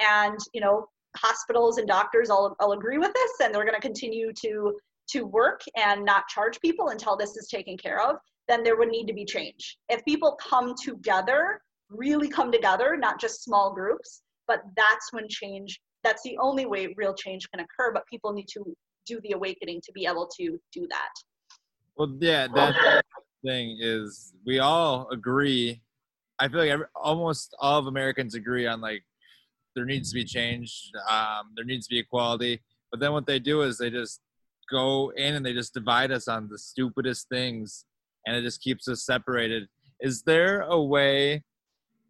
And 0.00 0.38
you 0.52 0.60
know 0.60 0.86
hospitals 1.16 1.78
and 1.78 1.86
doctors 1.86 2.30
all, 2.30 2.56
all 2.60 2.72
agree 2.72 2.98
with 2.98 3.12
this 3.12 3.30
and 3.42 3.54
they're 3.54 3.64
going 3.64 3.74
to 3.74 3.80
continue 3.80 4.32
to 4.32 4.74
to 5.08 5.24
work 5.24 5.60
and 5.76 6.04
not 6.04 6.26
charge 6.28 6.60
people 6.60 6.88
until 6.88 7.16
this 7.16 7.36
is 7.36 7.48
taken 7.48 7.76
care 7.76 8.00
of 8.00 8.16
then 8.48 8.64
there 8.64 8.76
would 8.76 8.88
need 8.88 9.06
to 9.06 9.12
be 9.12 9.24
change. 9.24 9.78
If 9.88 10.04
people 10.04 10.36
come 10.40 10.74
together 10.82 11.60
really 11.90 12.28
come 12.28 12.50
together 12.50 12.96
not 12.98 13.20
just 13.20 13.44
small 13.44 13.74
groups 13.74 14.22
but 14.48 14.62
that's 14.76 15.12
when 15.12 15.28
change 15.28 15.78
that's 16.02 16.22
the 16.22 16.36
only 16.38 16.66
way 16.66 16.94
real 16.96 17.14
change 17.14 17.48
can 17.50 17.60
occur 17.60 17.92
but 17.92 18.06
people 18.08 18.32
need 18.32 18.48
to 18.48 18.64
do 19.06 19.20
the 19.22 19.32
awakening 19.32 19.80
to 19.84 19.92
be 19.92 20.06
able 20.06 20.28
to 20.38 20.58
do 20.72 20.86
that. 20.88 21.10
Well 21.96 22.16
yeah 22.20 22.48
that 22.54 23.02
thing 23.44 23.78
is 23.80 24.32
we 24.46 24.58
all 24.58 25.08
agree 25.10 25.80
i 26.38 26.48
feel 26.48 26.60
like 26.60 26.70
every, 26.70 26.86
almost 26.94 27.54
all 27.60 27.78
of 27.78 27.86
americans 27.86 28.34
agree 28.34 28.66
on 28.66 28.80
like 28.80 29.02
there 29.74 29.84
needs 29.84 30.10
to 30.10 30.14
be 30.14 30.24
change. 30.24 30.90
Um, 31.08 31.52
there 31.54 31.64
needs 31.64 31.86
to 31.86 31.94
be 31.94 32.00
equality. 32.00 32.60
But 32.90 33.00
then 33.00 33.12
what 33.12 33.26
they 33.26 33.38
do 33.38 33.62
is 33.62 33.78
they 33.78 33.90
just 33.90 34.20
go 34.70 35.12
in 35.16 35.34
and 35.34 35.44
they 35.44 35.52
just 35.52 35.74
divide 35.74 36.10
us 36.10 36.28
on 36.28 36.48
the 36.48 36.58
stupidest 36.58 37.28
things, 37.28 37.84
and 38.26 38.36
it 38.36 38.42
just 38.42 38.60
keeps 38.60 38.88
us 38.88 39.04
separated. 39.04 39.68
Is 40.00 40.22
there 40.22 40.62
a 40.62 40.80
way 40.80 41.44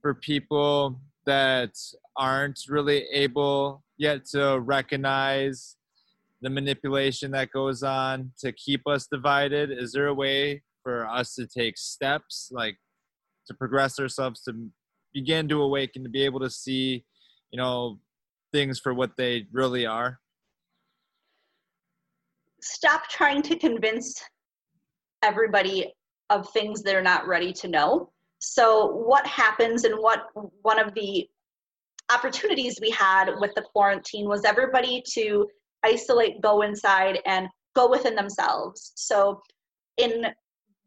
for 0.01 0.15
people 0.15 1.01
that 1.27 1.79
aren't 2.17 2.61
really 2.69 3.05
able 3.13 3.85
yet 3.97 4.25
to 4.27 4.59
recognize 4.61 5.77
the 6.41 6.51
manipulation 6.51 7.31
that 7.31 7.53
goes 7.53 7.85
on 7.85 8.33
to 8.41 8.53
keep 8.53 8.87
us 8.89 9.07
divided? 9.07 9.71
Is 9.71 9.93
there 9.93 10.09
a 10.09 10.15
way 10.15 10.63
for 10.83 11.07
us 11.09 11.35
to 11.35 11.47
take 11.47 11.77
steps, 11.79 12.49
like 12.53 12.77
to 13.47 13.55
progress 13.55 13.99
ourselves, 13.99 14.43
to 14.43 14.55
begin 15.13 15.49
to 15.49 15.63
awaken, 15.63 16.03
to 16.03 16.09
be 16.09 16.25
able 16.25 16.41
to 16.41 16.51
see 16.51 17.05
you 17.51 17.59
know 17.59 17.99
things 18.53 18.79
for 18.79 18.95
what 18.95 19.17
they 19.17 19.47
really 19.53 19.87
are? 19.87 20.19
Stop 22.61 23.09
trying 23.09 23.43
to 23.43 23.57
convince 23.57 24.23
everybody 25.23 25.93
of 26.31 26.49
things 26.51 26.83
they're 26.83 27.03
not 27.03 27.27
ready 27.27 27.53
to 27.53 27.69
know. 27.69 28.11
So 28.39 28.87
what 28.87 29.27
happens 29.27 29.85
and 29.85 29.95
what 29.99 30.27
one 30.63 30.79
of 30.79 30.95
the 30.95 31.29
opportunities 32.13 32.79
we 32.81 32.91
had 32.91 33.31
with 33.39 33.55
the 33.55 33.63
quarantine 33.63 34.29
was 34.29 34.45
everybody 34.45 35.03
to 35.13 35.49
isolate 35.85 36.41
go 36.41 36.63
inside 36.63 37.21
and 37.27 37.49
go 37.75 37.89
within 37.89 38.15
themselves. 38.15 38.93
So 38.97 39.41
in 39.97 40.27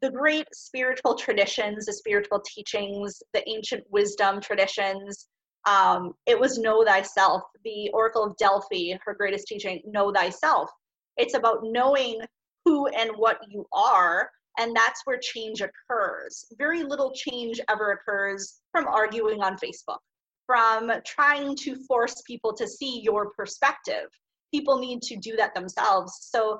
the 0.06 0.12
great 0.12 0.48
spiritual 0.54 1.16
traditions 1.16 1.86
the 1.86 1.94
spiritual 1.94 2.42
teachings 2.46 3.24
the 3.34 3.48
ancient 3.50 3.84
wisdom 3.90 4.40
traditions 4.40 5.28
um, 5.66 6.14
it 6.28 6.40
was 6.40 6.60
know 6.60 6.84
thyself. 6.86 7.42
The 7.64 7.90
oracle 7.94 8.24
of 8.24 8.38
delphi 8.38 8.98
her 9.04 9.16
greatest 9.16 9.48
teaching 9.48 9.82
know 9.86 10.12
thyself. 10.14 10.70
It's 11.18 11.34
about 11.34 11.60
knowing 11.64 12.22
who 12.66 12.88
and 12.88 13.12
what 13.16 13.40
you 13.50 13.66
are 13.74 14.30
and 14.58 14.76
that's 14.76 15.02
where 15.06 15.20
change 15.22 15.62
occurs. 15.62 16.46
Very 16.58 16.84
little 16.84 17.12
change 17.14 17.60
ever 17.70 17.92
occurs 17.92 18.62
from 18.72 18.88
arguing 18.88 19.42
on 19.42 19.58
facebook 19.58 19.98
from 20.46 20.92
trying 21.08 21.56
to 21.56 21.76
force 21.88 22.22
people 22.28 22.54
to 22.56 22.68
see 22.68 23.02
your 23.02 23.32
perspective. 23.32 24.06
People 24.54 24.78
need 24.78 25.02
to 25.02 25.18
do 25.18 25.36
that 25.36 25.56
themselves. 25.56 26.14
So 26.22 26.60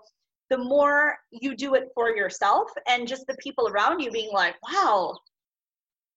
the 0.50 0.58
more 0.58 1.18
you 1.32 1.56
do 1.56 1.74
it 1.76 1.90
for 1.94 2.16
yourself 2.16 2.70
and 2.88 3.08
just 3.08 3.26
the 3.28 3.36
people 3.42 3.68
around 3.68 4.00
you 4.00 4.12
being 4.12 4.32
like 4.32 4.56
wow 4.64 5.16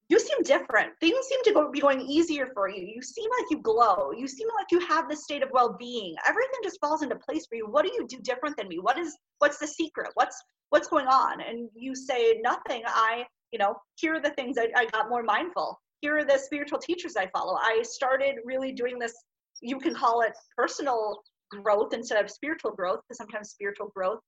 you 0.08 0.18
seem 0.18 0.42
different. 0.42 0.92
Things 1.00 1.26
seem 1.26 1.42
to 1.44 1.52
go, 1.52 1.70
be 1.70 1.80
going 1.80 2.00
easier 2.00 2.48
for 2.54 2.68
you. 2.68 2.82
You 2.82 3.02
seem 3.02 3.28
like 3.38 3.50
you 3.50 3.58
glow. 3.60 4.10
You 4.12 4.26
seem 4.26 4.48
like 4.56 4.70
you 4.70 4.80
have 4.80 5.08
this 5.08 5.24
state 5.24 5.42
of 5.42 5.50
well-being. 5.52 6.14
Everything 6.26 6.60
just 6.62 6.80
falls 6.80 7.02
into 7.02 7.16
place 7.16 7.46
for 7.46 7.56
you. 7.56 7.66
What 7.66 7.84
do 7.84 7.92
you 7.92 8.06
do 8.06 8.18
different 8.22 8.56
than 8.56 8.68
me? 8.68 8.78
What 8.78 8.98
is 8.98 9.16
what's 9.38 9.58
the 9.58 9.66
secret? 9.66 10.08
What's 10.14 10.42
what's 10.70 10.88
going 10.88 11.06
on? 11.06 11.42
And 11.42 11.68
you 11.74 11.94
say 11.94 12.40
nothing. 12.42 12.82
I, 12.86 13.24
you 13.52 13.58
know, 13.58 13.76
here 13.96 14.14
are 14.14 14.20
the 14.20 14.30
things 14.30 14.56
I, 14.58 14.68
I 14.74 14.86
got 14.86 15.10
more 15.10 15.22
mindful. 15.22 15.78
Here 16.00 16.16
are 16.16 16.24
the 16.24 16.38
spiritual 16.38 16.78
teachers 16.78 17.16
I 17.16 17.26
follow. 17.26 17.56
I 17.56 17.82
started 17.82 18.36
really 18.44 18.72
doing 18.72 18.98
this. 18.98 19.12
You 19.60 19.78
can 19.78 19.94
call 19.94 20.22
it 20.22 20.32
personal 20.56 21.20
growth 21.50 21.92
instead 21.92 22.22
of 22.22 22.30
spiritual 22.30 22.72
growth, 22.72 23.00
because 23.06 23.18
sometimes 23.18 23.50
spiritual 23.50 23.92
growth 23.94 24.20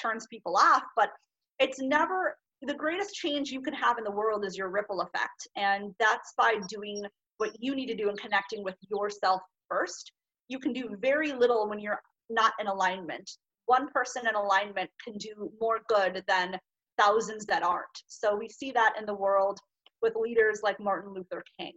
turns 0.00 0.26
people 0.26 0.56
off. 0.56 0.82
But 0.96 1.10
it's 1.58 1.80
never 1.80 2.36
the 2.62 2.74
greatest 2.74 3.14
change 3.14 3.50
you 3.50 3.60
can 3.60 3.74
have 3.74 3.98
in 3.98 4.04
the 4.04 4.10
world 4.10 4.44
is 4.44 4.56
your 4.56 4.70
ripple 4.70 5.02
effect. 5.02 5.48
And 5.56 5.94
that's 5.98 6.32
by 6.36 6.54
doing 6.68 7.04
what 7.38 7.50
you 7.60 7.74
need 7.74 7.86
to 7.86 7.96
do 7.96 8.08
and 8.08 8.18
connecting 8.18 8.64
with 8.64 8.76
yourself 8.90 9.42
first. 9.68 10.12
You 10.48 10.58
can 10.58 10.72
do 10.72 10.96
very 11.00 11.32
little 11.32 11.68
when 11.68 11.78
you're 11.78 12.00
not 12.30 12.52
in 12.60 12.66
alignment. 12.66 13.30
One 13.66 13.88
person 13.90 14.26
in 14.26 14.34
alignment 14.34 14.90
can 15.02 15.18
do 15.18 15.50
more 15.60 15.80
good 15.88 16.22
than 16.28 16.58
thousands 16.98 17.44
that 17.46 17.62
aren't. 17.62 17.86
So 18.06 18.36
we 18.36 18.48
see 18.48 18.72
that 18.72 18.94
in 18.98 19.06
the 19.06 19.14
world 19.14 19.58
with 20.02 20.14
leaders 20.16 20.60
like 20.62 20.80
Martin 20.80 21.12
Luther 21.12 21.42
King, 21.58 21.72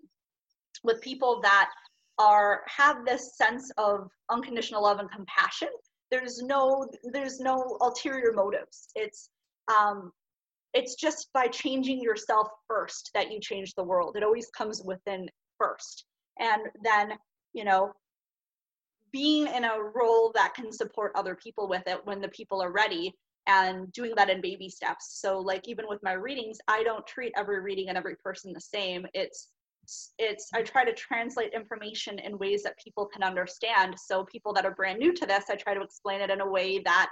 with 0.83 1.01
people 1.01 1.41
that 1.41 1.69
are 2.19 2.61
have 2.67 3.05
this 3.05 3.37
sense 3.37 3.71
of 3.77 4.09
unconditional 4.29 4.83
love 4.83 4.99
and 4.99 5.09
compassion. 5.09 5.69
There's 6.11 6.41
no 6.43 6.87
there's 7.11 7.39
no 7.39 7.77
ulterior 7.81 8.33
motives. 8.33 8.89
It's 8.95 9.29
um, 9.73 10.11
it's 10.73 10.95
just 10.95 11.29
by 11.33 11.47
changing 11.47 12.01
yourself 12.01 12.47
first 12.67 13.09
that 13.13 13.31
you 13.31 13.39
change 13.39 13.73
the 13.73 13.83
world 13.83 14.15
it 14.15 14.23
always 14.23 14.49
comes 14.49 14.81
within 14.83 15.27
first 15.57 16.05
and 16.39 16.61
then 16.83 17.13
you 17.53 17.63
know 17.63 17.91
being 19.11 19.47
in 19.47 19.63
a 19.63 19.79
role 19.95 20.31
that 20.35 20.53
can 20.53 20.71
support 20.71 21.11
other 21.15 21.35
people 21.35 21.67
with 21.67 21.83
it 21.87 21.99
when 22.05 22.21
the 22.21 22.27
people 22.29 22.61
are 22.61 22.71
ready 22.71 23.13
and 23.47 23.91
doing 23.93 24.13
that 24.15 24.29
in 24.29 24.41
baby 24.41 24.69
steps 24.69 25.19
so 25.21 25.39
like 25.39 25.67
even 25.67 25.85
with 25.87 25.99
my 26.03 26.13
readings 26.13 26.57
i 26.67 26.83
don't 26.83 27.07
treat 27.07 27.33
every 27.35 27.59
reading 27.61 27.89
and 27.89 27.97
every 27.97 28.15
person 28.17 28.53
the 28.53 28.61
same 28.61 29.05
it's 29.13 29.49
it's 30.17 30.49
i 30.53 30.61
try 30.61 30.83
to 30.83 30.93
translate 30.93 31.53
information 31.53 32.19
in 32.19 32.37
ways 32.37 32.63
that 32.63 32.77
people 32.83 33.05
can 33.05 33.23
understand. 33.23 33.95
So 33.97 34.23
people 34.25 34.53
that 34.53 34.65
are 34.65 34.75
brand 34.75 34.99
new 34.99 35.13
to 35.13 35.25
this 35.25 35.45
i 35.49 35.55
try 35.55 35.73
to 35.73 35.81
explain 35.81 36.21
it 36.21 36.29
in 36.29 36.41
a 36.41 36.49
way 36.49 36.79
that 36.79 37.09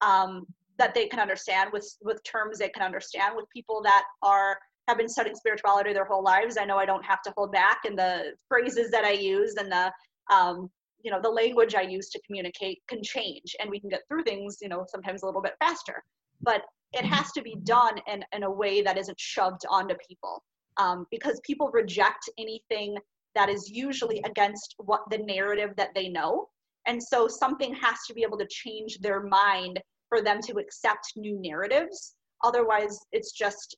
um, 0.00 0.46
that 0.78 0.94
they 0.94 1.06
can 1.06 1.20
understand 1.20 1.70
with 1.72 1.86
with 2.02 2.22
terms 2.24 2.58
they 2.58 2.68
can 2.68 2.82
understand 2.82 3.34
with 3.36 3.46
people 3.54 3.82
that 3.82 4.04
are 4.22 4.58
have 4.88 4.98
been 4.98 5.08
studying 5.08 5.36
spirituality 5.36 5.92
their 5.92 6.04
whole 6.04 6.22
lives. 6.22 6.56
I 6.58 6.64
know 6.64 6.78
i 6.78 6.86
don't 6.86 7.04
have 7.04 7.22
to 7.22 7.32
hold 7.36 7.52
back 7.52 7.80
in 7.84 7.96
the 7.96 8.32
phrases 8.48 8.90
that 8.90 9.04
i 9.04 9.12
use 9.12 9.54
and 9.56 9.70
the 9.70 9.92
um, 10.34 10.70
you 11.02 11.10
know 11.10 11.20
the 11.22 11.30
language 11.30 11.74
i 11.74 11.82
use 11.82 12.08
to 12.10 12.20
communicate 12.26 12.78
can 12.88 13.02
change 13.02 13.56
and 13.60 13.70
we 13.70 13.80
can 13.80 13.88
get 13.88 14.02
through 14.08 14.24
things 14.24 14.58
you 14.60 14.68
know 14.68 14.84
sometimes 14.88 15.22
a 15.22 15.26
little 15.26 15.42
bit 15.42 15.54
faster. 15.60 16.02
But 16.42 16.62
it 16.92 17.04
has 17.04 17.30
to 17.32 17.42
be 17.42 17.54
done 17.62 17.96
in, 18.08 18.24
in 18.32 18.42
a 18.42 18.50
way 18.50 18.82
that 18.82 18.98
isn't 18.98 19.20
shoved 19.20 19.64
onto 19.68 19.94
people 20.08 20.42
um, 20.80 21.06
because 21.10 21.40
people 21.44 21.70
reject 21.72 22.28
anything 22.38 22.96
that 23.34 23.48
is 23.48 23.70
usually 23.70 24.20
against 24.24 24.74
what 24.78 25.02
the 25.10 25.18
narrative 25.18 25.70
that 25.76 25.90
they 25.94 26.08
know. 26.08 26.48
And 26.86 27.00
so 27.00 27.28
something 27.28 27.74
has 27.74 27.98
to 28.08 28.14
be 28.14 28.22
able 28.22 28.38
to 28.38 28.46
change 28.50 28.98
their 28.98 29.22
mind 29.22 29.80
for 30.08 30.22
them 30.22 30.40
to 30.42 30.54
accept 30.54 31.12
new 31.16 31.38
narratives. 31.40 32.14
Otherwise 32.42 32.98
it's 33.12 33.32
just 33.32 33.76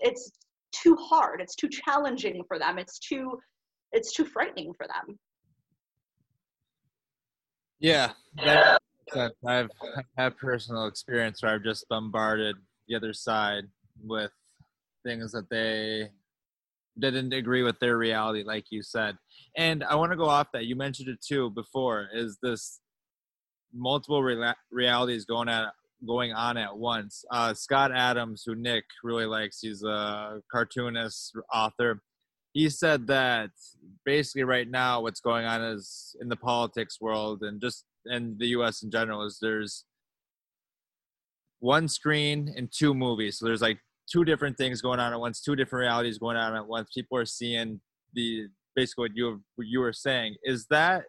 it's 0.00 0.30
too 0.72 0.96
hard. 0.96 1.40
It's 1.40 1.56
too 1.56 1.68
challenging 1.68 2.42
for 2.46 2.58
them. 2.58 2.78
It's 2.78 2.98
too 2.98 3.38
it's 3.92 4.12
too 4.12 4.24
frightening 4.24 4.72
for 4.74 4.86
them. 4.86 5.18
Yeah 7.80 8.12
that, 9.12 9.32
i've 9.46 9.70
had 10.16 10.36
personal 10.36 10.86
experience 10.86 11.42
where 11.42 11.54
i've 11.54 11.62
just 11.62 11.88
bombarded 11.88 12.56
the 12.88 12.94
other 12.94 13.12
side 13.12 13.64
with 14.02 14.32
things 15.04 15.32
that 15.32 15.48
they 15.50 16.08
didn't 16.98 17.32
agree 17.32 17.62
with 17.62 17.78
their 17.80 17.98
reality 17.98 18.44
like 18.44 18.64
you 18.70 18.82
said 18.82 19.16
and 19.56 19.82
i 19.84 19.94
want 19.94 20.12
to 20.12 20.16
go 20.16 20.26
off 20.26 20.46
that 20.52 20.66
you 20.66 20.76
mentioned 20.76 21.08
it 21.08 21.18
too 21.20 21.50
before 21.50 22.08
is 22.14 22.38
this 22.42 22.80
multiple 23.74 24.22
re- 24.22 24.54
realities 24.70 25.24
going 25.24 25.48
at 25.48 25.72
going 26.06 26.32
on 26.32 26.56
at 26.56 26.76
once. 26.76 27.24
Uh, 27.30 27.54
Scott 27.54 27.92
Adams, 27.92 28.42
who 28.44 28.54
Nick 28.54 28.84
really 29.02 29.26
likes, 29.26 29.60
he's 29.60 29.82
a 29.82 30.40
cartoonist, 30.52 31.32
author. 31.52 32.02
He 32.52 32.68
said 32.70 33.06
that 33.08 33.50
basically 34.04 34.44
right 34.44 34.68
now 34.68 35.00
what's 35.00 35.20
going 35.20 35.44
on 35.44 35.62
is 35.62 36.14
in 36.20 36.28
the 36.28 36.36
politics 36.36 37.00
world 37.00 37.42
and 37.42 37.60
just 37.60 37.84
in 38.06 38.36
the 38.38 38.48
U.S. 38.48 38.82
in 38.82 38.90
general 38.90 39.24
is 39.24 39.38
there's 39.40 39.84
one 41.58 41.88
screen 41.88 42.52
and 42.56 42.70
two 42.70 42.94
movies. 42.94 43.38
So 43.38 43.46
there's 43.46 43.62
like 43.62 43.80
two 44.10 44.24
different 44.24 44.56
things 44.56 44.80
going 44.80 45.00
on 45.00 45.12
at 45.12 45.20
once, 45.20 45.40
two 45.40 45.56
different 45.56 45.80
realities 45.80 46.18
going 46.18 46.36
on 46.36 46.54
at 46.54 46.66
once. 46.66 46.88
People 46.94 47.18
are 47.18 47.26
seeing 47.26 47.80
the 48.14 48.46
basically 48.76 49.04
what 49.04 49.16
you 49.16 49.42
what 49.56 49.66
you 49.66 49.80
were 49.80 49.92
saying. 49.92 50.36
Is 50.44 50.66
that 50.70 51.04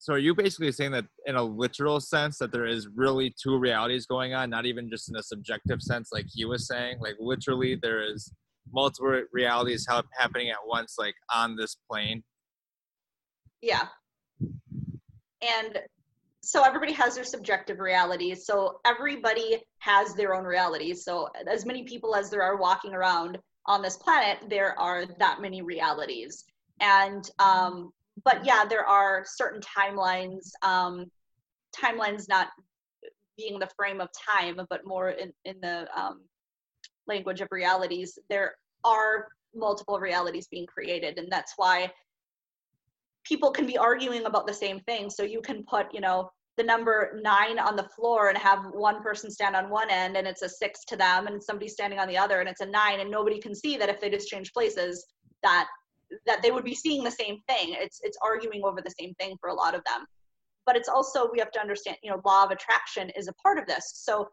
so 0.00 0.12
are 0.14 0.18
you 0.18 0.34
basically 0.34 0.70
saying 0.70 0.92
that 0.92 1.06
in 1.26 1.34
a 1.34 1.42
literal 1.42 2.00
sense 2.00 2.38
that 2.38 2.52
there 2.52 2.66
is 2.66 2.88
really 2.94 3.34
two 3.42 3.58
realities 3.58 4.06
going 4.06 4.32
on 4.32 4.48
not 4.48 4.64
even 4.64 4.88
just 4.88 5.08
in 5.08 5.16
a 5.16 5.22
subjective 5.22 5.82
sense 5.82 6.10
like 6.12 6.26
he 6.32 6.44
was 6.44 6.66
saying 6.66 6.98
like 7.00 7.16
literally 7.18 7.76
there 7.82 8.00
is 8.00 8.32
multiple 8.72 9.22
realities 9.32 9.86
happening 10.16 10.50
at 10.50 10.56
once 10.66 10.94
like 10.98 11.14
on 11.34 11.56
this 11.56 11.76
plane 11.90 12.22
yeah 13.60 13.86
and 15.42 15.80
so 16.48 16.62
everybody 16.62 16.92
has 16.92 17.14
their 17.14 17.24
subjective 17.24 17.78
realities 17.78 18.46
so 18.46 18.80
everybody 18.86 19.62
has 19.80 20.14
their 20.14 20.34
own 20.34 20.44
realities 20.44 21.04
so 21.04 21.28
as 21.46 21.66
many 21.66 21.84
people 21.84 22.14
as 22.14 22.30
there 22.30 22.42
are 22.42 22.56
walking 22.56 22.94
around 22.94 23.38
on 23.66 23.82
this 23.82 23.96
planet 23.96 24.38
there 24.48 24.78
are 24.78 25.04
that 25.18 25.40
many 25.40 25.60
realities 25.62 26.44
and 26.80 27.30
um, 27.38 27.92
but 28.24 28.44
yeah, 28.44 28.64
there 28.64 28.86
are 28.86 29.24
certain 29.26 29.60
timelines. 29.60 30.50
Um, 30.62 31.10
timelines 31.76 32.28
not 32.28 32.48
being 33.36 33.58
the 33.58 33.68
frame 33.76 34.00
of 34.00 34.08
time, 34.12 34.60
but 34.68 34.86
more 34.86 35.10
in 35.10 35.32
in 35.44 35.56
the 35.60 35.86
um, 35.98 36.22
language 37.06 37.40
of 37.40 37.48
realities. 37.50 38.18
There 38.28 38.54
are 38.84 39.28
multiple 39.54 39.98
realities 39.98 40.48
being 40.48 40.66
created, 40.66 41.18
and 41.18 41.30
that's 41.30 41.54
why 41.56 41.90
people 43.24 43.50
can 43.50 43.66
be 43.66 43.76
arguing 43.76 44.26
about 44.26 44.46
the 44.46 44.54
same 44.54 44.80
thing. 44.80 45.10
So 45.10 45.22
you 45.22 45.42
can 45.42 45.64
put, 45.64 45.92
you 45.92 46.00
know, 46.00 46.30
the 46.58 46.64
number 46.64 47.18
nine 47.22 47.58
on 47.58 47.76
the 47.76 47.88
floor 47.96 48.28
and 48.28 48.36
have 48.36 48.58
one 48.72 49.00
person 49.02 49.30
stand 49.30 49.56
on 49.56 49.70
one 49.70 49.88
end 49.90 50.16
and 50.16 50.26
it's 50.26 50.42
a 50.42 50.48
six 50.48 50.84
to 50.84 50.96
them 50.96 51.26
and 51.28 51.42
somebody 51.42 51.68
standing 51.68 51.98
on 51.98 52.08
the 52.08 52.18
other 52.18 52.40
and 52.40 52.48
it's 52.48 52.60
a 52.60 52.66
nine 52.66 53.00
and 53.00 53.10
nobody 53.10 53.40
can 53.40 53.54
see 53.54 53.76
that 53.76 53.88
if 53.88 54.00
they 54.00 54.10
just 54.10 54.28
change 54.28 54.52
places 54.52 55.06
that 55.42 55.68
that 56.26 56.42
they 56.42 56.50
would 56.50 56.64
be 56.64 56.74
seeing 56.74 57.04
the 57.04 57.10
same 57.10 57.38
thing. 57.48 57.76
It's 57.78 58.00
it's 58.02 58.18
arguing 58.22 58.62
over 58.64 58.80
the 58.80 58.94
same 58.98 59.14
thing 59.14 59.36
for 59.40 59.50
a 59.50 59.54
lot 59.54 59.74
of 59.74 59.82
them. 59.84 60.04
But 60.66 60.76
it's 60.76 60.88
also 60.88 61.30
we 61.32 61.38
have 61.38 61.50
to 61.52 61.60
understand, 61.60 61.96
you 62.02 62.10
know, 62.10 62.20
law 62.24 62.44
of 62.44 62.50
attraction 62.50 63.10
is 63.10 63.28
a 63.28 63.32
part 63.34 63.58
of 63.58 63.66
this. 63.66 63.92
So 63.94 64.28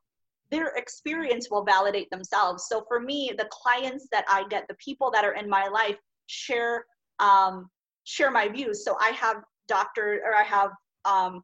their 0.52 0.68
experience 0.76 1.50
will 1.50 1.64
validate 1.64 2.10
themselves. 2.10 2.68
So 2.70 2.84
for 2.88 3.00
me, 3.00 3.34
the 3.38 3.48
clients 3.52 4.08
that 4.12 4.26
I 4.30 4.46
get, 4.50 4.66
the 4.68 4.76
people 4.76 5.12
that 5.12 5.26
are 5.26 5.34
in 5.34 5.50
my 5.50 5.68
life 5.68 5.98
share 6.28 6.86
um, 7.20 7.70
share 8.04 8.32
my 8.32 8.48
views. 8.48 8.84
So 8.84 8.98
I 9.00 9.10
have 9.10 9.38
doctor 9.68 10.22
or 10.26 10.36
I 10.36 10.44
have 10.44 10.72
um, 11.06 11.42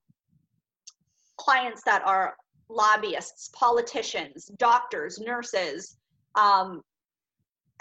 clients 1.43 1.81
that 1.83 2.01
are 2.05 2.35
lobbyists, 2.69 3.49
politicians, 3.53 4.45
doctors, 4.57 5.19
nurses, 5.19 5.97
um, 6.35 6.81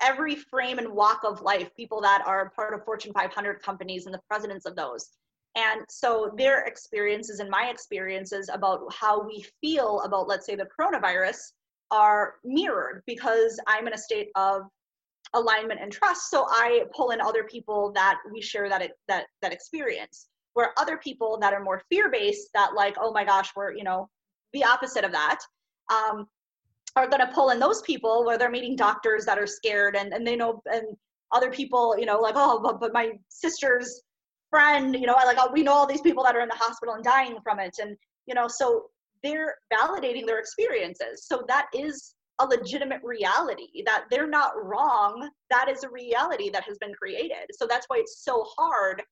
every 0.01 0.35
frame 0.35 0.79
and 0.79 0.89
walk 0.89 1.21
of 1.25 1.43
life, 1.43 1.69
people 1.77 2.01
that 2.01 2.23
are 2.27 2.51
part 2.51 2.75
of 2.75 2.85
Fortune 2.85 3.13
500 3.13 3.63
companies 3.63 4.07
and 4.07 4.15
the 4.15 4.21
presidents 4.29 4.67
of 4.67 4.75
those. 4.75 5.11
And 5.57 5.83
so 5.89 6.33
their 6.37 6.65
experiences 6.65 7.41
and 7.41 7.51
my 7.51 7.69
experiences 7.71 8.49
about 8.53 8.81
how 8.93 9.27
we 9.27 9.45
feel 9.61 10.01
about, 10.03 10.29
let's 10.29 10.47
say, 10.47 10.55
the 10.55 10.69
coronavirus 10.79 11.53
are 11.91 12.37
mirrored 12.45 13.03
because 13.07 13.61
I'm 13.67 13.87
in 13.87 13.93
a 13.93 13.99
state 13.99 14.29
of 14.37 14.63
alignment 15.35 15.81
and 15.81 15.93
trust. 15.93 16.31
So 16.31 16.47
I 16.49 16.85
pull 16.95 17.11
in 17.11 17.21
other 17.21 17.45
people 17.45 17.93
that 17.93 18.19
we 18.33 18.41
share 18.41 18.69
that 18.69 18.93
that 19.09 19.27
that 19.43 19.53
experience. 19.53 20.29
Where 20.55 20.73
other 20.79 20.97
people 20.97 21.39
that 21.41 21.53
are 21.53 21.63
more 21.63 21.83
fear-based, 21.91 22.51
that 22.55 22.75
like, 22.75 22.97
oh 23.01 23.13
my 23.13 23.25
gosh, 23.25 23.51
we're 23.55 23.73
you 23.73 23.85
know 23.85 24.09
the 24.53 24.65
opposite 24.65 25.05
of 25.05 25.13
that. 25.13 25.39
Um, 25.93 26.27
are 26.97 27.09
going 27.09 27.21
to 27.21 27.33
pull 27.33 27.51
in 27.51 27.61
those 27.61 27.83
people 27.83 28.25
where 28.25 28.37
they're 28.37 28.51
meeting 28.51 28.75
doctors 28.75 29.25
that 29.25 29.39
are 29.39 29.47
scared 29.47 29.95
and, 29.95 30.13
and 30.13 30.27
they 30.27 30.35
know 30.35 30.61
and 30.67 30.85
other 31.33 31.51
people 31.51 31.97
you 31.97 32.05
know 32.05 32.19
like 32.19 32.35
oh 32.37 32.61
but, 32.61 32.81
but 32.81 32.93
my 32.93 33.13
sister's 33.29 34.03
friend 34.51 34.95
you 34.95 35.07
know 35.07 35.15
like 35.25 35.37
oh, 35.39 35.51
we 35.53 35.63
know 35.63 35.73
all 35.73 35.87
these 35.87 36.01
people 36.01 36.25
that 36.25 36.35
are 36.35 36.41
in 36.41 36.49
the 36.49 36.55
hospital 36.55 36.95
and 36.95 37.05
dying 37.05 37.37
from 37.43 37.61
it. 37.61 37.77
And 37.81 37.97
you 38.27 38.35
know 38.35 38.49
so 38.49 38.87
they're 39.23 39.55
validating 39.73 40.27
their 40.27 40.39
experiences. 40.39 41.27
So 41.27 41.45
that 41.47 41.67
is 41.75 42.15
a 42.41 42.47
legitimate 42.47 43.01
reality 43.05 43.83
that 43.85 44.05
they're 44.11 44.27
not 44.27 44.53
wrong. 44.65 45.29
That 45.51 45.69
is 45.69 45.85
a 45.85 45.91
reality 45.91 46.49
that 46.51 46.65
has 46.65 46.79
been 46.79 46.95
created. 46.95 47.47
So 47.53 47.67
that's 47.69 47.85
why 47.89 47.99
it's 47.99 48.25
so 48.25 48.47
hard 48.57 49.03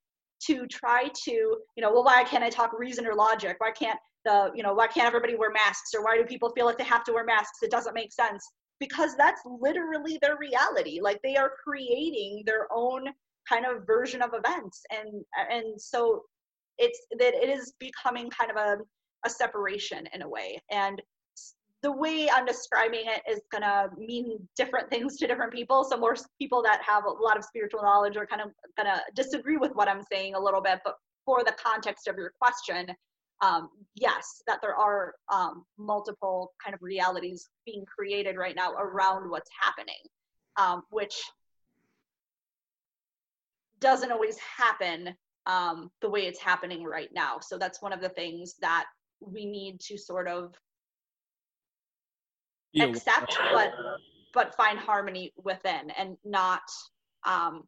to 0.46 0.66
try 0.66 1.08
to 1.24 1.32
you 1.32 1.82
know 1.82 1.92
well 1.92 2.04
why 2.04 2.24
can't 2.24 2.44
i 2.44 2.50
talk 2.50 2.72
reason 2.78 3.06
or 3.06 3.14
logic? 3.14 3.56
Why 3.58 3.70
can't 3.70 3.98
the 4.24 4.50
you 4.54 4.62
know 4.62 4.74
why 4.74 4.86
can't 4.86 5.06
everybody 5.06 5.36
wear 5.36 5.50
masks? 5.50 5.94
Or 5.94 6.04
why 6.04 6.16
do 6.16 6.24
people 6.24 6.50
feel 6.50 6.66
like 6.66 6.78
they 6.78 6.84
have 6.84 7.04
to 7.04 7.12
wear 7.12 7.24
masks? 7.24 7.58
It 7.62 7.70
doesn't 7.70 7.94
make 7.94 8.12
sense. 8.12 8.46
Because 8.80 9.16
that's 9.16 9.40
literally 9.44 10.18
their 10.22 10.36
reality. 10.38 11.00
Like 11.00 11.20
they 11.24 11.36
are 11.36 11.52
creating 11.64 12.44
their 12.46 12.68
own 12.72 13.06
kind 13.48 13.66
of 13.66 13.86
version 13.86 14.22
of 14.22 14.30
events. 14.34 14.82
And 14.90 15.24
and 15.50 15.80
so 15.80 16.22
it's 16.78 17.00
that 17.18 17.34
it 17.34 17.48
is 17.48 17.74
becoming 17.80 18.30
kind 18.30 18.50
of 18.50 18.56
a, 18.56 18.76
a 19.26 19.30
separation 19.30 20.08
in 20.12 20.22
a 20.22 20.28
way. 20.28 20.60
And 20.70 21.02
the 21.82 21.92
way 21.92 22.28
i'm 22.30 22.44
describing 22.44 23.04
it 23.04 23.22
is 23.30 23.40
going 23.52 23.62
to 23.62 23.88
mean 23.96 24.38
different 24.56 24.88
things 24.90 25.16
to 25.16 25.26
different 25.26 25.52
people 25.52 25.84
so 25.84 25.96
more 25.96 26.16
people 26.38 26.62
that 26.62 26.80
have 26.86 27.04
a 27.04 27.10
lot 27.10 27.36
of 27.36 27.44
spiritual 27.44 27.82
knowledge 27.82 28.16
are 28.16 28.26
kind 28.26 28.42
of 28.42 28.48
going 28.76 28.92
to 28.92 29.00
disagree 29.14 29.56
with 29.56 29.72
what 29.74 29.88
i'm 29.88 30.02
saying 30.10 30.34
a 30.34 30.40
little 30.40 30.60
bit 30.60 30.80
but 30.84 30.94
for 31.24 31.44
the 31.44 31.54
context 31.62 32.08
of 32.08 32.16
your 32.16 32.32
question 32.40 32.94
um, 33.40 33.68
yes, 33.94 34.42
that 34.46 34.58
there 34.62 34.74
are 34.74 35.14
um, 35.32 35.64
multiple 35.78 36.52
kind 36.62 36.74
of 36.74 36.82
realities 36.82 37.48
being 37.64 37.84
created 37.84 38.36
right 38.36 38.56
now 38.56 38.72
around 38.72 39.30
what's 39.30 39.50
happening, 39.60 39.94
um, 40.56 40.82
which 40.90 41.22
doesn't 43.80 44.10
always 44.10 44.38
happen 44.38 45.14
um, 45.46 45.90
the 46.02 46.10
way 46.10 46.22
it's 46.22 46.40
happening 46.40 46.82
right 46.82 47.10
now. 47.12 47.38
So 47.40 47.58
that's 47.58 47.80
one 47.80 47.92
of 47.92 48.00
the 48.00 48.08
things 48.08 48.54
that 48.60 48.86
we 49.20 49.46
need 49.46 49.80
to 49.80 49.96
sort 49.96 50.28
of 50.28 50.54
accept, 52.76 53.36
but 53.52 53.72
but 54.34 54.54
find 54.56 54.78
harmony 54.78 55.32
within, 55.42 55.90
and 55.98 56.16
not 56.24 56.62
um, 57.26 57.62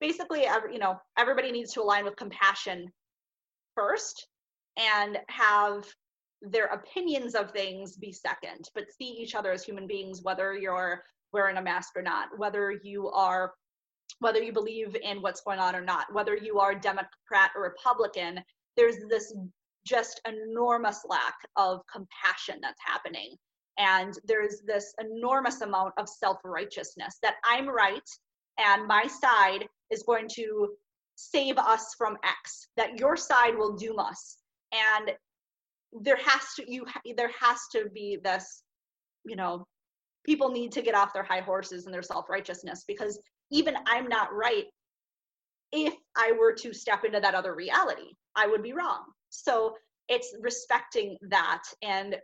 basically, 0.00 0.46
every, 0.46 0.72
you 0.72 0.78
know, 0.78 0.98
everybody 1.18 1.52
needs 1.52 1.72
to 1.74 1.82
align 1.82 2.04
with 2.04 2.16
compassion 2.16 2.90
first 3.74 4.26
and 4.76 5.18
have 5.28 5.86
their 6.42 6.66
opinions 6.66 7.34
of 7.34 7.50
things 7.50 7.96
be 7.96 8.12
second, 8.12 8.68
but 8.74 8.84
see 8.90 9.10
each 9.10 9.34
other 9.34 9.52
as 9.52 9.62
human 9.62 9.86
beings, 9.86 10.22
whether 10.22 10.54
you're 10.54 11.02
wearing 11.32 11.58
a 11.58 11.62
mask 11.62 11.90
or 11.96 12.02
not, 12.02 12.28
whether 12.36 12.72
you 12.82 13.08
are 13.08 13.52
whether 14.18 14.42
you 14.42 14.52
believe 14.52 14.96
in 15.02 15.22
what's 15.22 15.40
going 15.40 15.60
on 15.60 15.74
or 15.76 15.80
not, 15.80 16.12
whether 16.12 16.36
you 16.36 16.58
are 16.58 16.74
Democrat 16.74 17.50
or 17.54 17.62
Republican, 17.62 18.40
there's 18.76 18.96
this 19.08 19.32
just 19.86 20.20
enormous 20.26 21.02
lack 21.08 21.34
of 21.56 21.80
compassion 21.90 22.58
that's 22.60 22.80
happening. 22.84 23.36
And 23.80 24.14
there's 24.26 24.60
this 24.66 24.94
enormous 25.00 25.62
amount 25.62 25.94
of 25.98 26.08
self 26.08 26.36
righteousness 26.44 27.16
that 27.22 27.36
I'm 27.44 27.68
right 27.68 28.08
and 28.58 28.86
my 28.86 29.06
side 29.06 29.66
is 29.90 30.02
going 30.02 30.28
to 30.36 30.68
save 31.16 31.56
us 31.58 31.94
from 31.96 32.16
X, 32.24 32.68
that 32.76 32.98
your 32.98 33.16
side 33.16 33.56
will 33.56 33.76
doom 33.76 33.98
us. 33.98 34.36
And 34.72 35.12
there 35.92 36.18
has 36.24 36.54
to 36.56 36.70
you 36.70 36.86
there 37.16 37.32
has 37.40 37.58
to 37.72 37.88
be 37.92 38.18
this, 38.22 38.62
you 39.24 39.34
know, 39.34 39.66
people 40.24 40.50
need 40.50 40.72
to 40.72 40.82
get 40.82 40.94
off 40.94 41.12
their 41.12 41.24
high 41.24 41.40
horses 41.40 41.86
and 41.86 41.94
their 41.94 42.02
self-righteousness 42.02 42.84
because 42.86 43.18
even 43.50 43.74
I'm 43.86 44.08
not 44.08 44.32
right 44.32 44.66
if 45.72 45.94
I 46.16 46.32
were 46.38 46.52
to 46.52 46.72
step 46.74 47.04
into 47.04 47.20
that 47.20 47.34
other 47.34 47.54
reality. 47.54 48.12
I 48.36 48.46
would 48.46 48.62
be 48.62 48.72
wrong. 48.72 49.04
So 49.30 49.74
it's 50.08 50.34
respecting 50.40 51.16
that 51.22 51.62
and 51.82 52.16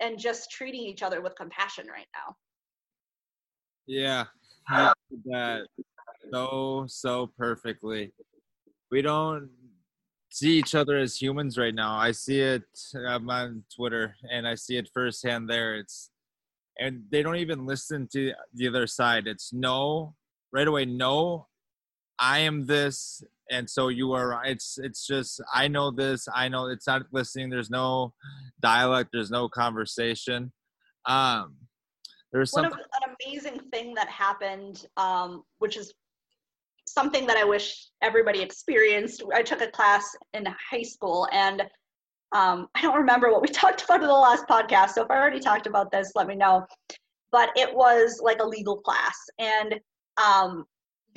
and 0.00 0.18
just 0.18 0.50
treating 0.50 0.82
each 0.82 1.02
other 1.02 1.20
with 1.20 1.34
compassion 1.36 1.86
right 1.86 2.06
now. 2.14 2.36
Yeah, 3.86 4.24
that 4.68 5.66
so 6.32 6.84
so 6.88 7.30
perfectly. 7.38 8.12
We 8.90 9.02
don't 9.02 9.50
see 10.30 10.58
each 10.58 10.74
other 10.74 10.98
as 10.98 11.20
humans 11.20 11.56
right 11.58 11.74
now. 11.74 11.96
I 11.96 12.12
see 12.12 12.40
it 12.40 12.64
I'm 13.06 13.28
on 13.30 13.64
Twitter 13.74 14.14
and 14.30 14.46
I 14.46 14.54
see 14.54 14.76
it 14.76 14.90
firsthand 14.92 15.48
there. 15.48 15.76
It's 15.76 16.10
and 16.78 17.02
they 17.10 17.22
don't 17.22 17.36
even 17.36 17.66
listen 17.66 18.08
to 18.12 18.32
the 18.54 18.68
other 18.68 18.86
side. 18.86 19.26
It's 19.26 19.52
no, 19.52 20.14
right 20.52 20.68
away, 20.68 20.84
no, 20.84 21.48
I 22.18 22.40
am 22.40 22.66
this, 22.66 23.22
and 23.50 23.68
so 23.68 23.88
you 23.88 24.12
are. 24.12 24.42
It's 24.44 24.78
it's 24.78 25.06
just 25.06 25.40
I 25.54 25.68
know 25.68 25.90
this. 25.90 26.28
I 26.34 26.48
know 26.48 26.66
it's 26.66 26.86
not 26.86 27.02
listening. 27.12 27.50
There's 27.50 27.70
no 27.70 28.12
dialect. 28.60 29.10
There's 29.12 29.30
no 29.30 29.48
conversation. 29.48 30.52
Um, 31.06 31.56
there's 32.32 32.54
of, 32.54 32.64
an 32.64 33.14
amazing 33.24 33.60
thing 33.72 33.94
that 33.94 34.08
happened, 34.08 34.86
um, 34.96 35.44
which 35.58 35.76
is 35.76 35.94
something 36.86 37.26
that 37.26 37.36
I 37.36 37.44
wish 37.44 37.88
everybody 38.02 38.40
experienced. 38.42 39.22
I 39.34 39.42
took 39.42 39.62
a 39.62 39.70
class 39.70 40.14
in 40.34 40.46
high 40.70 40.82
school, 40.82 41.28
and 41.32 41.62
um, 42.32 42.68
I 42.74 42.82
don't 42.82 42.96
remember 42.96 43.30
what 43.30 43.42
we 43.42 43.48
talked 43.52 43.84
about 43.84 44.02
in 44.02 44.08
the 44.08 44.12
last 44.12 44.46
podcast. 44.48 44.90
So 44.90 45.02
if 45.04 45.10
I 45.10 45.16
already 45.16 45.40
talked 45.40 45.66
about 45.66 45.90
this, 45.90 46.12
let 46.14 46.26
me 46.26 46.34
know. 46.34 46.66
But 47.30 47.50
it 47.56 47.74
was 47.74 48.20
like 48.22 48.40
a 48.40 48.46
legal 48.46 48.78
class, 48.78 49.16
and 49.38 49.78
um, 50.22 50.64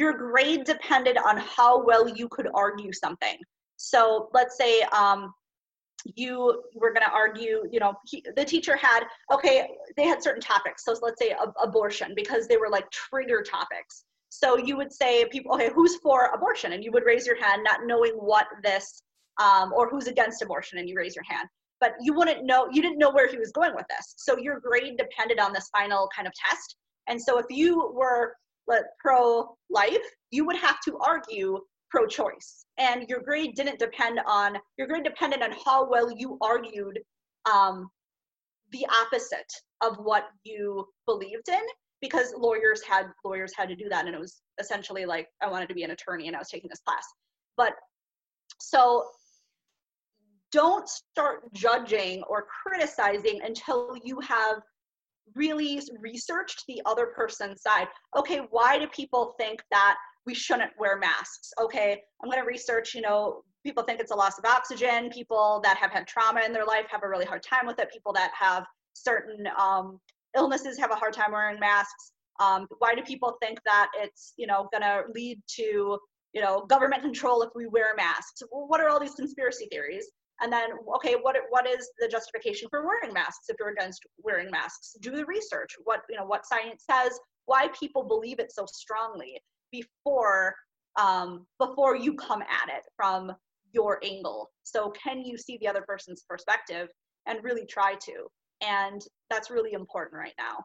your 0.01 0.13
grade 0.13 0.63
depended 0.63 1.17
on 1.29 1.37
how 1.37 1.71
well 1.89 2.05
you 2.19 2.27
could 2.35 2.47
argue 2.55 2.91
something. 2.91 3.37
So 3.77 4.29
let's 4.33 4.57
say 4.57 4.81
um, 5.01 5.31
you 6.15 6.63
were 6.81 6.91
going 6.95 7.05
to 7.09 7.13
argue, 7.23 7.55
you 7.73 7.79
know, 7.79 7.93
he, 8.09 8.23
the 8.35 8.43
teacher 8.43 8.75
had, 8.75 9.01
okay, 9.31 9.55
they 9.97 10.05
had 10.11 10.23
certain 10.27 10.41
topics. 10.41 10.83
So 10.85 10.91
let's 11.05 11.19
say 11.21 11.29
ab- 11.43 11.53
abortion, 11.67 12.13
because 12.15 12.47
they 12.47 12.57
were 12.57 12.71
like 12.77 12.89
trigger 12.89 13.43
topics. 13.43 13.93
So 14.29 14.57
you 14.57 14.75
would 14.79 14.91
say, 14.91 15.25
people, 15.25 15.53
okay, 15.55 15.69
who's 15.75 15.97
for 15.97 16.31
abortion? 16.33 16.73
And 16.73 16.83
you 16.83 16.91
would 16.93 17.05
raise 17.05 17.27
your 17.27 17.39
hand, 17.45 17.61
not 17.63 17.81
knowing 17.85 18.13
what 18.13 18.47
this, 18.63 19.03
um, 19.45 19.71
or 19.77 19.87
who's 19.89 20.07
against 20.07 20.41
abortion, 20.41 20.79
and 20.79 20.89
you 20.89 20.95
raise 20.97 21.15
your 21.15 21.25
hand. 21.29 21.47
But 21.79 21.91
you 22.05 22.13
wouldn't 22.15 22.43
know, 22.43 22.67
you 22.71 22.81
didn't 22.81 22.97
know 22.97 23.11
where 23.11 23.29
he 23.33 23.37
was 23.37 23.51
going 23.51 23.73
with 23.75 23.85
this. 23.93 24.15
So 24.17 24.37
your 24.37 24.59
grade 24.59 24.97
depended 24.97 25.39
on 25.39 25.53
this 25.53 25.69
final 25.77 26.09
kind 26.15 26.27
of 26.27 26.33
test. 26.33 26.75
And 27.07 27.21
so 27.21 27.37
if 27.37 27.45
you 27.49 27.91
were 27.93 28.33
pro 28.99 29.55
life, 29.69 29.97
you 30.31 30.45
would 30.45 30.57
have 30.57 30.79
to 30.85 30.97
argue 30.99 31.59
pro 31.89 32.07
choice. 32.07 32.65
And 32.77 33.07
your 33.09 33.21
grade 33.21 33.55
didn't 33.55 33.79
depend 33.79 34.19
on, 34.25 34.57
your 34.77 34.87
grade 34.87 35.03
depended 35.03 35.41
on 35.41 35.51
how 35.65 35.89
well 35.89 36.09
you 36.11 36.37
argued 36.41 36.99
um, 37.51 37.89
the 38.71 38.85
opposite 39.03 39.51
of 39.81 39.97
what 39.97 40.25
you 40.43 40.87
believed 41.05 41.49
in 41.49 41.61
because 42.01 42.33
lawyers 42.37 42.81
had 42.83 43.07
lawyers 43.23 43.53
had 43.55 43.69
to 43.69 43.75
do 43.75 43.87
that 43.89 44.05
and 44.05 44.15
it 44.15 44.19
was 44.19 44.41
essentially 44.59 45.05
like 45.05 45.27
i 45.41 45.49
wanted 45.49 45.67
to 45.67 45.75
be 45.75 45.83
an 45.83 45.91
attorney 45.91 46.27
and 46.27 46.35
i 46.35 46.39
was 46.39 46.49
taking 46.49 46.69
this 46.69 46.81
class 46.85 47.03
but 47.57 47.73
so 48.59 49.05
don't 50.51 50.87
start 50.87 51.51
judging 51.53 52.23
or 52.23 52.45
criticizing 52.63 53.39
until 53.43 53.95
you 54.03 54.19
have 54.19 54.57
really 55.35 55.81
researched 55.99 56.63
the 56.67 56.81
other 56.85 57.07
person's 57.07 57.61
side. 57.61 57.87
Okay, 58.15 58.41
why 58.49 58.77
do 58.77 58.87
people 58.87 59.35
think 59.39 59.61
that 59.71 59.97
we 60.25 60.33
shouldn't 60.33 60.71
wear 60.77 60.97
masks? 60.97 61.51
Okay, 61.59 62.01
I'm 62.21 62.29
going 62.29 62.41
to 62.41 62.47
research, 62.47 62.93
you 62.93 63.01
know, 63.01 63.43
people 63.63 63.83
think 63.83 63.99
it's 63.99 64.11
a 64.11 64.15
loss 64.15 64.37
of 64.37 64.45
oxygen. 64.45 65.09
People 65.09 65.61
that 65.63 65.77
have 65.77 65.91
had 65.91 66.07
trauma 66.07 66.41
in 66.41 66.53
their 66.53 66.65
life 66.65 66.85
have 66.89 67.03
a 67.03 67.07
really 67.09 67.25
hard 67.25 67.43
time 67.43 67.65
with 67.65 67.79
it. 67.79 67.91
People 67.91 68.13
that 68.13 68.31
have 68.37 68.65
certain 68.93 69.47
um, 69.59 69.99
illnesses 70.35 70.77
have 70.77 70.91
a 70.91 70.95
hard 70.95 71.13
time 71.13 71.31
wearing 71.31 71.59
masks. 71.59 72.11
Um, 72.39 72.67
why 72.79 72.95
do 72.95 73.03
people 73.03 73.37
think 73.41 73.59
that 73.65 73.89
it's, 73.95 74.33
you 74.37 74.47
know, 74.47 74.67
going 74.71 74.81
to 74.81 75.03
lead 75.13 75.39
to, 75.57 75.99
you 76.33 76.41
know, 76.41 76.65
government 76.67 77.03
control 77.03 77.43
if 77.43 77.49
we 77.55 77.67
wear 77.67 77.93
masks? 77.95 78.41
What 78.49 78.79
are 78.79 78.89
all 78.89 78.99
these 78.99 79.15
conspiracy 79.15 79.67
theories? 79.71 80.09
And 80.41 80.51
then 80.51 80.69
okay 80.95 81.15
what 81.21 81.35
what 81.49 81.67
is 81.67 81.89
the 81.99 82.07
justification 82.07 82.67
for 82.69 82.85
wearing 82.85 83.13
masks? 83.13 83.45
If 83.49 83.57
you're 83.59 83.69
against 83.69 84.01
wearing 84.23 84.49
masks 84.51 84.95
do 85.01 85.11
the 85.11 85.25
research. 85.25 85.71
What 85.83 86.01
you 86.09 86.17
know 86.17 86.25
what 86.25 86.45
science 86.45 86.83
says 86.89 87.19
why 87.45 87.69
people 87.77 88.03
believe 88.03 88.39
it 88.39 88.51
so 88.51 88.65
strongly 88.65 89.39
before 89.71 90.55
um, 90.99 91.45
before 91.59 91.95
you 91.95 92.15
come 92.15 92.41
at 92.41 92.69
it 92.69 92.83
from 92.95 93.31
your 93.71 93.99
angle. 94.03 94.49
So 94.63 94.91
can 94.91 95.21
you 95.21 95.37
see 95.37 95.57
the 95.61 95.67
other 95.67 95.83
person's 95.87 96.23
perspective 96.27 96.89
and 97.25 97.43
really 97.43 97.65
try 97.65 97.95
to? 97.95 98.27
And 98.61 99.01
that's 99.29 99.49
really 99.49 99.73
important 99.73 100.19
right 100.19 100.33
now 100.37 100.63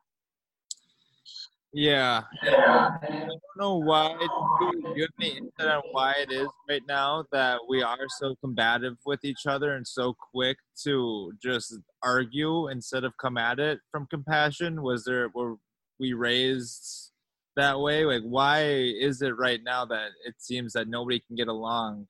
Yeah. 1.76 2.22
I 2.42 2.98
don't 3.10 3.40
know 3.58 3.76
why. 3.76 4.16
Do 4.18 4.94
you 4.96 5.02
have 5.02 5.10
any 5.20 5.36
insight 5.36 5.68
on 5.68 5.82
why 5.92 6.14
it 6.22 6.32
is 6.32 6.48
right 6.70 6.80
now 6.88 7.26
that 7.32 7.58
we 7.68 7.82
are 7.82 7.98
so 8.18 8.34
combative 8.36 8.96
with 9.04 9.22
each 9.26 9.44
other 9.46 9.74
and 9.74 9.86
so 9.86 10.14
quick 10.32 10.56
to 10.84 11.32
just 11.42 11.74
argue 12.02 12.68
instead 12.68 13.04
of 13.04 13.12
come 13.18 13.36
at 13.36 13.58
it 13.58 13.80
from 13.92 14.06
compassion? 14.06 14.80
Was 14.80 15.04
there 15.04 15.28
were 15.34 15.56
we 16.00 16.14
raised 16.14 17.12
that 17.56 17.78
way? 17.78 18.06
Like, 18.06 18.22
why 18.22 18.62
is 18.62 19.20
it 19.20 19.36
right 19.36 19.60
now 19.62 19.84
that 19.84 20.12
it 20.24 20.36
seems 20.38 20.72
that 20.72 20.88
nobody 20.88 21.20
can 21.20 21.36
get 21.36 21.48
along? 21.48 22.06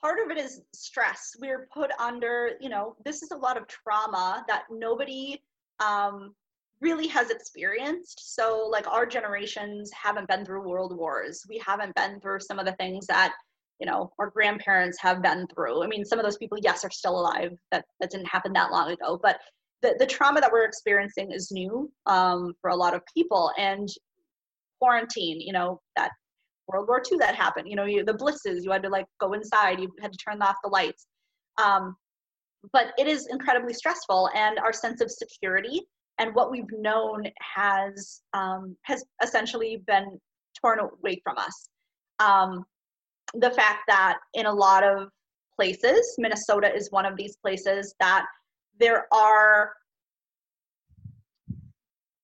part 0.00 0.20
of 0.24 0.30
it 0.30 0.38
is 0.38 0.60
stress 0.72 1.34
we're 1.40 1.66
put 1.74 1.90
under 1.98 2.52
you 2.60 2.68
know 2.68 2.94
this 3.04 3.20
is 3.20 3.32
a 3.32 3.36
lot 3.36 3.56
of 3.56 3.66
trauma 3.66 4.44
that 4.46 4.62
nobody 4.70 5.42
um, 5.80 6.36
really 6.80 7.08
has 7.08 7.30
experienced. 7.30 8.34
So, 8.34 8.68
like, 8.70 8.86
our 8.86 9.06
generations 9.06 9.90
haven't 9.92 10.28
been 10.28 10.44
through 10.44 10.68
world 10.68 10.96
wars. 10.96 11.44
We 11.48 11.60
haven't 11.64 11.94
been 11.94 12.20
through 12.20 12.40
some 12.40 12.58
of 12.58 12.66
the 12.66 12.72
things 12.72 13.06
that, 13.06 13.34
you 13.80 13.86
know, 13.86 14.12
our 14.18 14.30
grandparents 14.30 14.98
have 15.00 15.22
been 15.22 15.46
through. 15.54 15.82
I 15.82 15.86
mean, 15.86 16.04
some 16.04 16.18
of 16.18 16.24
those 16.24 16.36
people, 16.36 16.58
yes, 16.60 16.84
are 16.84 16.90
still 16.90 17.18
alive. 17.18 17.52
That, 17.72 17.84
that 18.00 18.10
didn't 18.10 18.28
happen 18.28 18.52
that 18.52 18.70
long 18.70 18.90
ago. 18.90 19.18
But 19.22 19.38
the, 19.82 19.96
the 19.98 20.06
trauma 20.06 20.40
that 20.40 20.52
we're 20.52 20.64
experiencing 20.64 21.32
is 21.32 21.50
new 21.50 21.90
um, 22.06 22.52
for 22.60 22.70
a 22.70 22.76
lot 22.76 22.94
of 22.94 23.02
people. 23.14 23.52
And 23.58 23.88
quarantine, 24.80 25.40
you 25.40 25.52
know, 25.52 25.80
that 25.96 26.10
World 26.68 26.86
War 26.86 27.02
II 27.10 27.18
that 27.18 27.34
happened, 27.34 27.68
you 27.68 27.76
know, 27.76 27.84
you, 27.84 28.04
the 28.04 28.14
blisses, 28.14 28.64
you 28.64 28.70
had 28.70 28.82
to 28.82 28.88
like 28.88 29.06
go 29.20 29.32
inside, 29.32 29.80
you 29.80 29.90
had 30.00 30.12
to 30.12 30.18
turn 30.18 30.42
off 30.42 30.56
the 30.62 30.70
lights. 30.70 31.06
Um, 31.62 31.96
but 32.72 32.88
it 32.98 33.06
is 33.06 33.28
incredibly 33.30 33.72
stressful, 33.72 34.30
and 34.34 34.58
our 34.58 34.72
sense 34.72 35.00
of 35.00 35.10
security 35.10 35.82
and 36.18 36.34
what 36.34 36.50
we've 36.50 36.70
known 36.72 37.24
has 37.40 38.22
um, 38.34 38.76
has 38.82 39.04
essentially 39.22 39.82
been 39.86 40.20
torn 40.60 40.80
away 40.80 41.20
from 41.22 41.38
us. 41.38 41.68
Um, 42.18 42.64
the 43.34 43.50
fact 43.50 43.80
that 43.88 44.18
in 44.34 44.46
a 44.46 44.52
lot 44.52 44.82
of 44.82 45.08
places, 45.54 46.14
Minnesota 46.18 46.74
is 46.74 46.90
one 46.90 47.06
of 47.06 47.16
these 47.16 47.36
places 47.36 47.94
that 48.00 48.24
there 48.78 49.06
are 49.12 49.72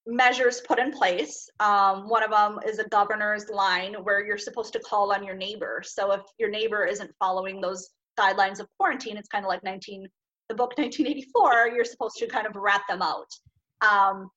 measures 0.07 0.61
put 0.67 0.79
in 0.79 0.93
place. 0.93 1.49
Um, 1.61 2.09
one 2.09 2.23
of 2.23 2.31
them 2.31 2.59
is 2.67 2.79
a 2.79 2.89
governor's 2.89 3.49
line 3.49 3.95
where 4.03 4.25
you're 4.25 4.39
supposed 4.39 4.73
to 4.75 4.81
call 4.81 5.13
on 5.13 5.25
your 5.25 5.35
neighbor. 5.35 5.83
So 5.85 6.13
if 6.13 6.21
your 6.39 6.51
neighbor 6.51 6.85
isn't 6.85 7.11
following 7.19 7.61
those 7.61 7.91
guidelines 8.19 8.61
of 8.61 8.69
quarantine, 8.79 9.17
it's 9.17 9.29
kind 9.29 9.45
of 9.45 9.49
like 9.49 9.65
19 9.65 10.07
the 10.49 10.55
book 10.55 10.75
1984. 10.79 11.73
You're 11.75 11.85
supposed 11.85 12.17
to 12.19 12.27
kind 12.27 12.47
of 12.47 12.55
rat 12.55 12.83
them 12.89 13.03
out. 13.03 13.29
Um, 13.85 14.31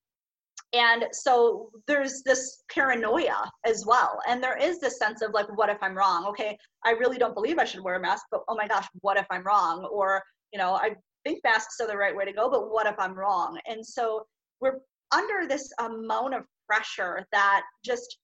and 0.73 1.05
so 1.11 1.69
there's 1.87 2.23
this 2.23 2.63
paranoia 2.69 3.49
as 3.65 3.85
well. 3.85 4.19
And 4.27 4.43
there 4.43 4.57
is 4.57 4.79
this 4.79 4.99
sense 4.99 5.21
of 5.21 5.33
like, 5.33 5.47
what 5.57 5.69
if 5.69 5.77
I'm 5.81 5.95
wrong? 5.95 6.25
Okay, 6.27 6.57
I 6.85 6.91
really 6.91 7.17
don't 7.17 7.33
believe 7.33 7.57
I 7.57 7.63
should 7.63 7.83
wear 7.83 7.95
a 7.95 7.99
mask, 8.01 8.25
but 8.31 8.41
oh 8.49 8.55
my 8.55 8.67
gosh, 8.67 8.85
what 9.01 9.17
if 9.17 9.25
I'm 9.31 9.43
wrong? 9.43 9.85
Or, 9.85 10.21
you 10.51 10.59
know, 10.59 10.73
I 10.73 10.91
think 11.23 11.39
masks 11.43 11.79
are 11.79 11.87
the 11.87 11.95
right 11.95 12.15
way 12.15 12.25
to 12.25 12.33
go, 12.33 12.49
but 12.49 12.71
what 12.71 12.85
if 12.85 12.95
I'm 12.99 13.13
wrong? 13.13 13.57
And 13.65 13.85
so 13.85 14.25
we're 14.59 14.79
under 15.13 15.47
this 15.47 15.71
amount 15.79 16.33
of 16.33 16.43
pressure 16.69 17.25
that 17.31 17.63
just 17.85 18.17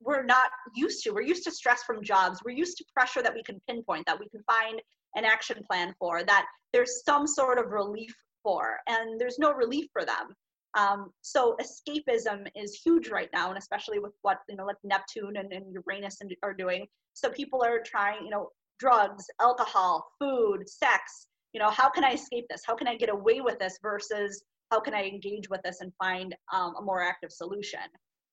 we're 0.00 0.24
not 0.24 0.48
used 0.74 1.04
to. 1.04 1.10
We're 1.10 1.22
used 1.22 1.44
to 1.44 1.50
stress 1.50 1.82
from 1.82 2.02
jobs. 2.02 2.40
We're 2.44 2.52
used 2.56 2.78
to 2.78 2.84
pressure 2.94 3.22
that 3.22 3.34
we 3.34 3.42
can 3.42 3.60
pinpoint, 3.68 4.06
that 4.06 4.18
we 4.18 4.28
can 4.30 4.42
find 4.44 4.80
an 5.16 5.24
action 5.24 5.62
plan 5.70 5.94
for, 5.98 6.24
that 6.24 6.46
there's 6.72 7.04
some 7.04 7.26
sort 7.26 7.58
of 7.58 7.70
relief 7.70 8.14
for, 8.42 8.78
and 8.86 9.20
there's 9.20 9.38
no 9.38 9.52
relief 9.52 9.86
for 9.92 10.04
them 10.04 10.34
Um, 10.76 11.10
so 11.22 11.56
escapism 11.60 12.48
is 12.56 12.80
huge 12.84 13.08
right 13.08 13.28
now, 13.32 13.48
and 13.48 13.58
especially 13.58 13.98
with 13.98 14.12
what 14.22 14.38
you 14.48 14.56
know, 14.56 14.64
like 14.64 14.76
Neptune 14.82 15.36
and, 15.36 15.52
and 15.52 15.64
Uranus 15.72 16.18
are 16.42 16.54
doing. 16.54 16.86
So 17.12 17.30
people 17.30 17.62
are 17.62 17.80
trying, 17.84 18.24
you 18.24 18.30
know, 18.30 18.48
drugs, 18.78 19.24
alcohol, 19.40 20.06
food, 20.18 20.68
sex. 20.68 21.28
You 21.52 21.60
know, 21.60 21.70
how 21.70 21.88
can 21.88 22.02
I 22.02 22.12
escape 22.12 22.46
this? 22.50 22.62
How 22.66 22.74
can 22.74 22.88
I 22.88 22.96
get 22.96 23.08
away 23.08 23.40
with 23.40 23.58
this? 23.60 23.78
Versus 23.82 24.42
how 24.72 24.80
can 24.80 24.94
I 24.94 25.04
engage 25.04 25.48
with 25.48 25.60
this 25.62 25.80
and 25.80 25.92
find 26.02 26.34
um, 26.52 26.74
a 26.76 26.82
more 26.82 27.00
active 27.02 27.30
solution? 27.30 27.80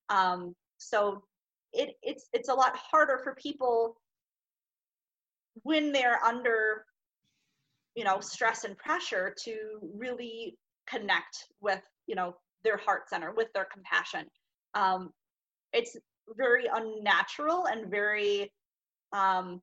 Um, 0.10 0.56
so 0.78 1.22
it, 1.74 1.96
it's 2.02 2.28
it's 2.34 2.50
a 2.50 2.54
lot 2.54 2.76
harder 2.76 3.20
for 3.24 3.36
people 3.36 3.98
when 5.64 5.92
they're 5.92 6.24
under 6.24 6.86
you 7.96 8.04
know 8.04 8.20
stress 8.20 8.64
and 8.64 8.78
pressure 8.78 9.36
to 9.44 9.56
really 9.96 10.58
connect 10.92 11.46
with 11.62 11.82
you 12.08 12.16
know 12.16 12.36
their 12.64 12.78
heart 12.78 13.10
center 13.10 13.34
with 13.36 13.48
their 13.54 13.66
compassion. 13.72 14.26
Um, 14.74 15.12
it's 15.74 15.96
very 16.38 16.66
unnatural 16.74 17.66
and 17.66 17.90
very 17.90 18.52
um, 19.14 19.62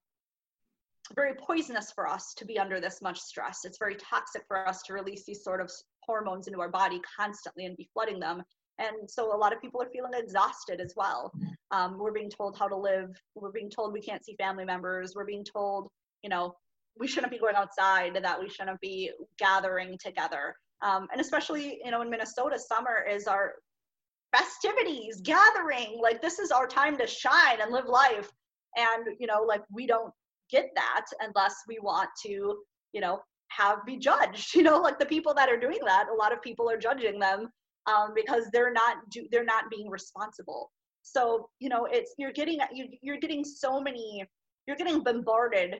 very 1.14 1.34
poisonous 1.34 1.92
for 1.92 2.06
us 2.06 2.34
to 2.34 2.44
be 2.44 2.58
under 2.58 2.80
this 2.80 3.00
much 3.00 3.18
stress. 3.18 3.64
It's 3.64 3.78
very 3.78 3.96
toxic 3.96 4.42
for 4.46 4.68
us 4.68 4.82
to 4.82 4.92
release 4.92 5.24
these 5.24 5.42
sort 5.42 5.60
of 5.60 5.70
hormones 6.02 6.48
into 6.48 6.60
our 6.60 6.68
body 6.68 7.00
constantly 7.18 7.64
and 7.64 7.76
be 7.76 7.88
flooding 7.94 8.20
them. 8.20 8.42
And 8.78 9.10
so 9.10 9.34
a 9.34 9.36
lot 9.36 9.54
of 9.54 9.60
people 9.60 9.82
are 9.82 9.88
feeling 9.90 10.12
exhausted 10.14 10.80
as 10.80 10.92
well. 10.96 11.32
Um, 11.70 11.98
we're 11.98 12.12
being 12.12 12.30
told 12.30 12.56
how 12.58 12.68
to 12.68 12.76
live. 12.76 13.10
We're 13.34 13.52
being 13.52 13.70
told 13.70 13.92
we 13.92 14.00
can't 14.00 14.24
see 14.24 14.36
family 14.36 14.64
members. 14.64 15.14
We're 15.14 15.24
being 15.24 15.44
told 15.44 15.88
you 16.22 16.30
know 16.30 16.54
we 16.98 17.06
shouldn't 17.06 17.32
be 17.32 17.38
going 17.38 17.54
outside 17.54 18.18
that 18.20 18.40
we 18.40 18.48
shouldn't 18.48 18.80
be 18.80 19.12
gathering 19.38 19.96
together 20.04 20.54
um, 20.82 21.08
and 21.12 21.20
especially 21.20 21.80
you 21.84 21.90
know 21.90 22.02
in 22.02 22.10
minnesota 22.10 22.58
summer 22.58 23.04
is 23.08 23.26
our 23.26 23.54
festivities 24.36 25.20
gathering. 25.22 25.98
Like 26.00 26.20
this 26.20 26.38
is 26.38 26.50
our 26.50 26.66
time 26.66 26.96
to 26.98 27.06
shine 27.06 27.60
and 27.60 27.72
live 27.72 27.86
life. 27.86 28.30
And 28.76 29.16
you 29.18 29.26
know 29.26 29.42
like 29.42 29.62
we 29.72 29.86
don't 29.86 30.12
get 30.50 30.70
that 30.74 31.06
unless 31.20 31.54
we 31.66 31.78
want 31.80 32.08
to 32.24 32.58
you 32.92 33.00
know 33.00 33.20
have 33.48 33.78
be 33.86 33.96
judged 33.96 34.54
you 34.54 34.62
know 34.62 34.78
like 34.78 34.98
the 34.98 35.06
people 35.06 35.34
that 35.34 35.48
are 35.48 35.58
doing 35.58 35.78
that 35.84 36.06
a 36.12 36.14
lot 36.14 36.32
of 36.32 36.42
people 36.42 36.70
are 36.70 36.76
judging 36.76 37.18
them 37.18 37.48
um, 37.86 38.12
because 38.14 38.44
they're 38.52 38.72
not 38.72 38.96
do, 39.10 39.26
they're 39.30 39.44
not 39.44 39.64
being 39.70 39.88
responsible. 39.88 40.70
So 41.02 41.48
you 41.58 41.68
know 41.68 41.86
it's 41.90 42.14
you're 42.18 42.32
getting 42.32 42.58
you, 42.72 42.88
you're 43.02 43.18
getting 43.18 43.44
so 43.44 43.80
many 43.80 44.24
you're 44.66 44.76
getting 44.76 45.02
bombarded 45.02 45.76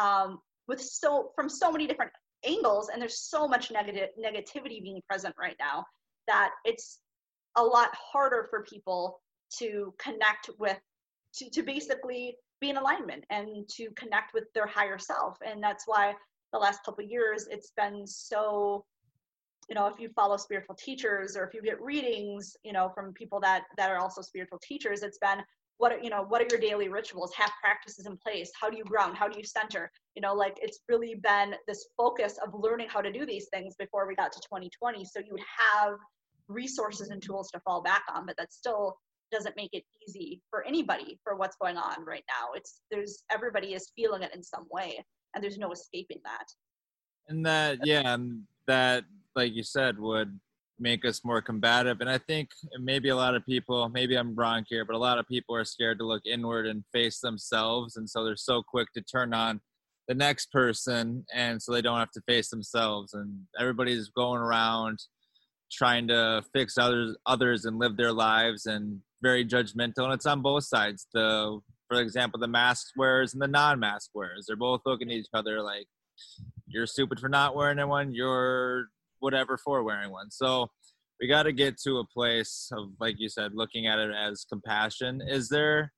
um, 0.00 0.38
with 0.66 0.80
so 0.80 1.32
from 1.34 1.48
so 1.48 1.70
many 1.70 1.86
different 1.86 2.12
angles 2.44 2.88
and 2.88 3.00
there's 3.00 3.20
so 3.20 3.46
much 3.46 3.70
negative 3.70 4.08
negativity 4.18 4.82
being 4.82 5.00
present 5.08 5.34
right 5.38 5.56
now 5.58 5.84
that 6.26 6.50
it's 6.64 7.00
a 7.56 7.62
lot 7.62 7.90
harder 7.94 8.46
for 8.50 8.62
people 8.62 9.20
to 9.58 9.92
connect 9.98 10.50
with 10.58 10.78
to, 11.34 11.50
to 11.50 11.62
basically 11.62 12.36
be 12.60 12.70
in 12.70 12.76
alignment 12.76 13.24
and 13.30 13.68
to 13.68 13.90
connect 13.96 14.34
with 14.34 14.44
their 14.54 14.66
higher 14.66 14.98
self. 14.98 15.36
And 15.44 15.62
that's 15.62 15.84
why 15.86 16.14
the 16.52 16.58
last 16.58 16.84
couple 16.84 17.04
years 17.04 17.46
it's 17.50 17.72
been 17.76 18.06
so 18.06 18.84
you 19.68 19.74
know 19.74 19.86
if 19.86 20.00
you 20.00 20.08
follow 20.08 20.36
spiritual 20.36 20.74
teachers 20.74 21.36
or 21.36 21.44
if 21.44 21.54
you 21.54 21.62
get 21.62 21.80
readings 21.80 22.56
you 22.64 22.72
know 22.72 22.90
from 22.92 23.12
people 23.12 23.38
that 23.40 23.62
that 23.76 23.90
are 23.90 23.98
also 23.98 24.20
spiritual 24.20 24.58
teachers 24.58 25.02
it's 25.02 25.18
been 25.18 25.38
what 25.80 25.92
are, 25.92 25.98
you 25.98 26.10
know 26.10 26.26
what 26.28 26.42
are 26.42 26.46
your 26.50 26.60
daily 26.60 26.88
rituals? 26.88 27.32
Have 27.34 27.50
practices 27.62 28.04
in 28.04 28.18
place. 28.18 28.50
How 28.60 28.68
do 28.68 28.76
you 28.76 28.84
ground? 28.84 29.16
How 29.16 29.28
do 29.28 29.38
you 29.38 29.44
center? 29.44 29.90
You 30.14 30.20
know 30.20 30.34
like 30.34 30.58
it's 30.60 30.80
really 30.90 31.14
been 31.14 31.54
this 31.66 31.86
focus 31.96 32.38
of 32.44 32.52
learning 32.52 32.88
how 32.90 33.00
to 33.00 33.10
do 33.10 33.24
these 33.24 33.48
things 33.50 33.74
before 33.78 34.06
we 34.06 34.14
got 34.14 34.30
to 34.32 34.40
2020 34.40 35.04
so 35.06 35.20
you 35.20 35.32
would 35.32 35.40
have 35.40 35.94
resources 36.48 37.08
and 37.08 37.22
tools 37.22 37.50
to 37.52 37.60
fall 37.60 37.80
back 37.82 38.02
on 38.14 38.26
but 38.26 38.36
that 38.36 38.52
still 38.52 38.96
doesn't 39.32 39.56
make 39.56 39.70
it 39.72 39.84
easy 40.06 40.42
for 40.50 40.66
anybody 40.66 41.18
for 41.24 41.36
what's 41.36 41.56
going 41.56 41.78
on 41.78 42.04
right 42.04 42.24
now. 42.28 42.52
It's 42.54 42.82
there's 42.90 43.22
everybody 43.30 43.72
is 43.72 43.90
feeling 43.96 44.22
it 44.22 44.34
in 44.34 44.42
some 44.42 44.66
way 44.70 45.02
and 45.34 45.42
there's 45.42 45.56
no 45.56 45.72
escaping 45.72 46.20
that. 46.24 46.44
And 47.28 47.46
that 47.46 47.78
yeah 47.84 48.12
and 48.12 48.42
that 48.66 49.04
like 49.34 49.54
you 49.54 49.62
said 49.62 49.98
would 49.98 50.38
make 50.80 51.04
us 51.04 51.24
more 51.24 51.42
combative. 51.42 52.00
And 52.00 52.10
I 52.10 52.18
think 52.18 52.50
maybe 52.78 53.10
a 53.10 53.16
lot 53.16 53.34
of 53.34 53.44
people, 53.44 53.88
maybe 53.88 54.16
I'm 54.16 54.34
wrong 54.34 54.64
here, 54.68 54.84
but 54.84 54.96
a 54.96 54.98
lot 54.98 55.18
of 55.18 55.26
people 55.28 55.54
are 55.54 55.64
scared 55.64 55.98
to 55.98 56.06
look 56.06 56.22
inward 56.24 56.66
and 56.66 56.84
face 56.92 57.20
themselves. 57.20 57.96
And 57.96 58.08
so 58.08 58.24
they're 58.24 58.36
so 58.36 58.62
quick 58.62 58.88
to 58.94 59.02
turn 59.02 59.34
on 59.34 59.60
the 60.08 60.14
next 60.14 60.50
person. 60.50 61.24
And 61.34 61.62
so 61.62 61.72
they 61.72 61.82
don't 61.82 61.98
have 61.98 62.10
to 62.12 62.22
face 62.26 62.48
themselves. 62.48 63.14
And 63.14 63.42
everybody's 63.58 64.08
going 64.08 64.40
around 64.40 64.98
trying 65.70 66.08
to 66.08 66.42
fix 66.52 66.76
others 66.76 67.16
others 67.26 67.64
and 67.64 67.78
live 67.78 67.96
their 67.96 68.12
lives 68.12 68.66
and 68.66 69.00
very 69.22 69.44
judgmental 69.44 70.04
and 70.04 70.12
it's 70.12 70.26
on 70.26 70.42
both 70.42 70.64
sides 70.64 71.06
the 71.14 71.60
for 71.88 72.00
example 72.00 72.40
the 72.40 72.48
mask 72.48 72.88
wearers 72.96 73.32
and 73.32 73.42
the 73.42 73.46
non-mask 73.46 74.10
wearers 74.14 74.46
they're 74.46 74.56
both 74.56 74.80
looking 74.84 75.10
at 75.10 75.16
each 75.16 75.28
other 75.32 75.62
like 75.62 75.86
you're 76.66 76.86
stupid 76.86 77.20
for 77.20 77.28
not 77.28 77.54
wearing 77.54 77.86
one 77.88 78.12
you're 78.12 78.86
whatever 79.20 79.56
for 79.56 79.82
wearing 79.82 80.10
one. 80.10 80.30
So 80.30 80.68
we 81.20 81.28
got 81.28 81.44
to 81.44 81.52
get 81.52 81.78
to 81.82 81.98
a 81.98 82.06
place 82.06 82.70
of, 82.72 82.90
like 82.98 83.16
you 83.18 83.28
said, 83.28 83.52
looking 83.54 83.86
at 83.86 83.98
it 83.98 84.10
as 84.14 84.44
compassion. 84.48 85.20
Is 85.28 85.48
there, 85.48 85.92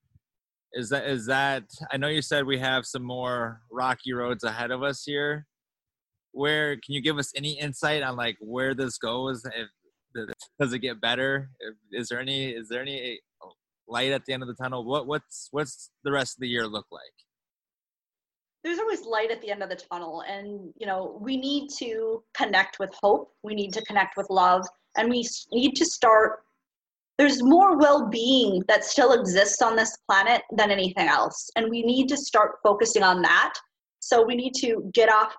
is 0.73 0.89
that, 0.89 1.05
is 1.07 1.25
that, 1.27 1.63
I 1.91 1.97
know 1.97 2.07
you 2.07 2.21
said 2.21 2.45
we 2.45 2.59
have 2.59 2.85
some 2.85 3.03
more 3.03 3.61
rocky 3.71 4.13
roads 4.13 4.43
ahead 4.43 4.71
of 4.71 4.83
us 4.83 5.03
here. 5.05 5.45
Where 6.31 6.75
can 6.75 6.93
you 6.93 7.01
give 7.01 7.17
us 7.17 7.31
any 7.35 7.59
insight 7.59 8.03
on 8.03 8.15
like 8.15 8.37
where 8.39 8.73
this 8.73 8.97
goes? 8.97 9.43
If, 9.45 9.69
does 10.59 10.73
it 10.73 10.79
get 10.79 11.01
better? 11.01 11.49
Is 11.91 12.09
there 12.09 12.19
any, 12.19 12.49
is 12.49 12.67
there 12.69 12.81
any 12.81 13.19
oh, 13.43 13.53
light 13.87 14.11
at 14.11 14.25
the 14.25 14.33
end 14.33 14.43
of 14.43 14.47
the 14.47 14.55
tunnel? 14.55 14.83
What, 14.83 15.07
what's, 15.07 15.47
what's 15.51 15.89
the 16.03 16.11
rest 16.11 16.37
of 16.37 16.41
the 16.41 16.47
year 16.47 16.67
look 16.67 16.85
like? 16.91 17.01
There's 18.63 18.79
always 18.79 19.05
light 19.05 19.29
at 19.31 19.41
the 19.41 19.51
end 19.51 19.61
of 19.61 19.69
the 19.69 19.75
tunnel 19.75 20.23
and 20.27 20.73
you 20.77 20.87
know 20.87 21.17
we 21.21 21.37
need 21.37 21.69
to 21.77 22.23
connect 22.33 22.79
with 22.79 22.89
hope. 23.01 23.31
We 23.43 23.55
need 23.55 23.73
to 23.73 23.83
connect 23.83 24.17
with 24.17 24.27
love 24.29 24.65
and 24.97 25.09
we 25.09 25.27
need 25.51 25.75
to 25.75 25.85
start 25.85 26.39
there's 27.19 27.43
more 27.43 27.77
well-being 27.77 28.63
that 28.67 28.83
still 28.83 29.13
exists 29.13 29.61
on 29.61 29.75
this 29.75 29.95
planet 30.09 30.41
than 30.57 30.71
anything 30.71 31.07
else 31.07 31.49
and 31.55 31.69
we 31.69 31.83
need 31.83 32.07
to 32.09 32.17
start 32.17 32.53
focusing 32.63 33.03
on 33.03 33.21
that. 33.21 33.53
So 33.99 34.25
we 34.25 34.35
need 34.35 34.53
to 34.55 34.89
get 34.93 35.09
off 35.09 35.35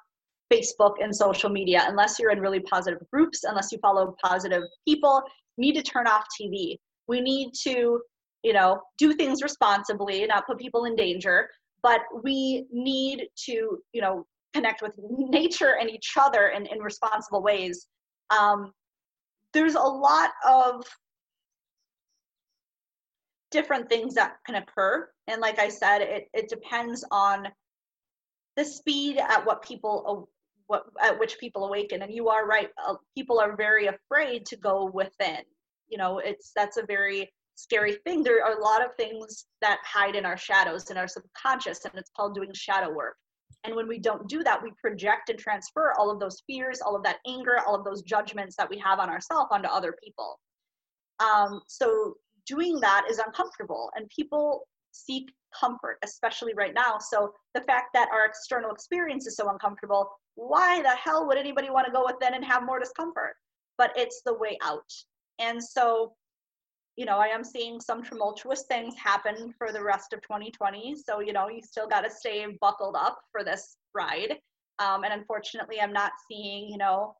facebook 0.52 0.94
and 1.00 1.14
social 1.14 1.50
media. 1.50 1.84
Unless 1.88 2.18
you're 2.18 2.30
in 2.30 2.40
really 2.40 2.60
positive 2.60 3.00
groups 3.12 3.44
unless 3.44 3.72
you 3.72 3.78
follow 3.78 4.14
positive 4.22 4.62
people 4.86 5.22
need 5.56 5.74
to 5.74 5.82
turn 5.82 6.06
off 6.06 6.24
tv 6.40 6.76
we 7.06 7.20
need 7.20 7.52
to 7.62 8.00
you 8.42 8.52
know 8.52 8.80
do 8.98 9.12
things 9.14 9.42
responsibly 9.42 10.26
not 10.26 10.46
put 10.46 10.58
people 10.58 10.84
in 10.84 10.96
danger 10.96 11.48
but 11.84 12.00
we 12.22 12.66
need 12.72 13.28
to 13.36 13.78
you 13.92 14.00
know 14.00 14.26
connect 14.54 14.82
with 14.82 14.92
nature 14.98 15.76
and 15.80 15.90
each 15.90 16.14
other 16.18 16.48
in, 16.48 16.64
in 16.66 16.78
responsible 16.78 17.42
ways. 17.42 17.86
Um, 18.30 18.72
there's 19.52 19.74
a 19.74 19.80
lot 19.80 20.30
of 20.48 20.84
different 23.50 23.88
things 23.88 24.14
that 24.14 24.36
can 24.46 24.56
occur. 24.56 25.08
And 25.28 25.40
like 25.40 25.58
i 25.58 25.68
said 25.68 25.98
it, 26.00 26.28
it 26.32 26.48
depends 26.48 27.04
on 27.10 27.48
the 28.56 28.64
speed 28.64 29.18
at 29.18 29.44
what 29.44 29.62
people 29.62 30.28
what 30.66 30.84
at 31.02 31.18
which 31.20 31.38
people 31.38 31.66
awaken. 31.66 32.02
And 32.02 32.12
you 32.12 32.28
are 32.28 32.46
right 32.46 32.70
uh, 32.84 32.94
people 33.14 33.38
are 33.38 33.54
very 33.56 33.88
afraid 33.88 34.46
to 34.46 34.56
go 34.56 34.90
within. 34.92 35.42
You 35.88 35.98
know 35.98 36.18
it's 36.18 36.52
that's 36.56 36.78
a 36.78 36.86
very 36.86 37.30
scary 37.54 37.96
thing. 38.04 38.22
There 38.22 38.44
are 38.44 38.58
a 38.58 38.62
lot 38.62 38.84
of 38.84 38.94
things 38.96 39.46
that 39.60 39.78
hide 39.84 40.16
in 40.16 40.26
our 40.26 40.36
shadows 40.36 40.90
in 40.90 40.96
our 40.96 41.08
subconscious, 41.08 41.84
and 41.84 41.94
it's 41.96 42.10
called 42.16 42.34
doing 42.34 42.52
shadow 42.52 42.92
work. 42.92 43.16
And 43.64 43.74
when 43.74 43.88
we 43.88 43.98
don't 43.98 44.28
do 44.28 44.42
that, 44.44 44.62
we 44.62 44.72
project 44.80 45.30
and 45.30 45.38
transfer 45.38 45.94
all 45.98 46.10
of 46.10 46.20
those 46.20 46.42
fears, 46.46 46.80
all 46.80 46.94
of 46.94 47.02
that 47.04 47.18
anger, 47.26 47.58
all 47.66 47.74
of 47.74 47.84
those 47.84 48.02
judgments 48.02 48.56
that 48.56 48.68
we 48.68 48.78
have 48.78 48.98
on 48.98 49.08
ourselves 49.08 49.48
onto 49.50 49.68
other 49.68 49.94
people. 50.02 50.38
Um, 51.20 51.62
so 51.66 52.14
doing 52.46 52.78
that 52.80 53.06
is 53.08 53.18
uncomfortable, 53.18 53.90
and 53.94 54.08
people 54.10 54.66
seek 54.92 55.32
comfort, 55.58 55.98
especially 56.04 56.52
right 56.54 56.74
now. 56.74 56.98
So 56.98 57.32
the 57.54 57.62
fact 57.62 57.88
that 57.94 58.08
our 58.12 58.26
external 58.26 58.70
experience 58.70 59.26
is 59.26 59.36
so 59.36 59.48
uncomfortable, 59.48 60.10
why 60.34 60.82
the 60.82 60.94
hell 60.96 61.26
would 61.26 61.38
anybody 61.38 61.70
want 61.70 61.86
to 61.86 61.92
go 61.92 62.04
within 62.06 62.34
and 62.34 62.44
have 62.44 62.64
more 62.64 62.80
discomfort? 62.80 63.36
But 63.78 63.92
it's 63.96 64.22
the 64.24 64.34
way 64.34 64.58
out. 64.62 64.90
And 65.38 65.62
so 65.62 66.14
you 66.96 67.06
know, 67.06 67.18
I 67.18 67.26
am 67.26 67.42
seeing 67.42 67.80
some 67.80 68.02
tumultuous 68.02 68.64
things 68.68 68.94
happen 68.96 69.52
for 69.58 69.72
the 69.72 69.82
rest 69.82 70.12
of 70.12 70.22
2020. 70.22 70.94
So, 70.96 71.20
you 71.20 71.32
know, 71.32 71.48
you 71.48 71.60
still 71.62 71.88
got 71.88 72.02
to 72.02 72.10
stay 72.10 72.46
buckled 72.60 72.96
up 72.96 73.18
for 73.32 73.42
this 73.42 73.76
ride. 73.94 74.36
Um, 74.78 75.04
and 75.04 75.12
unfortunately, 75.12 75.80
I'm 75.80 75.92
not 75.92 76.12
seeing, 76.28 76.68
you 76.68 76.78
know, 76.78 77.14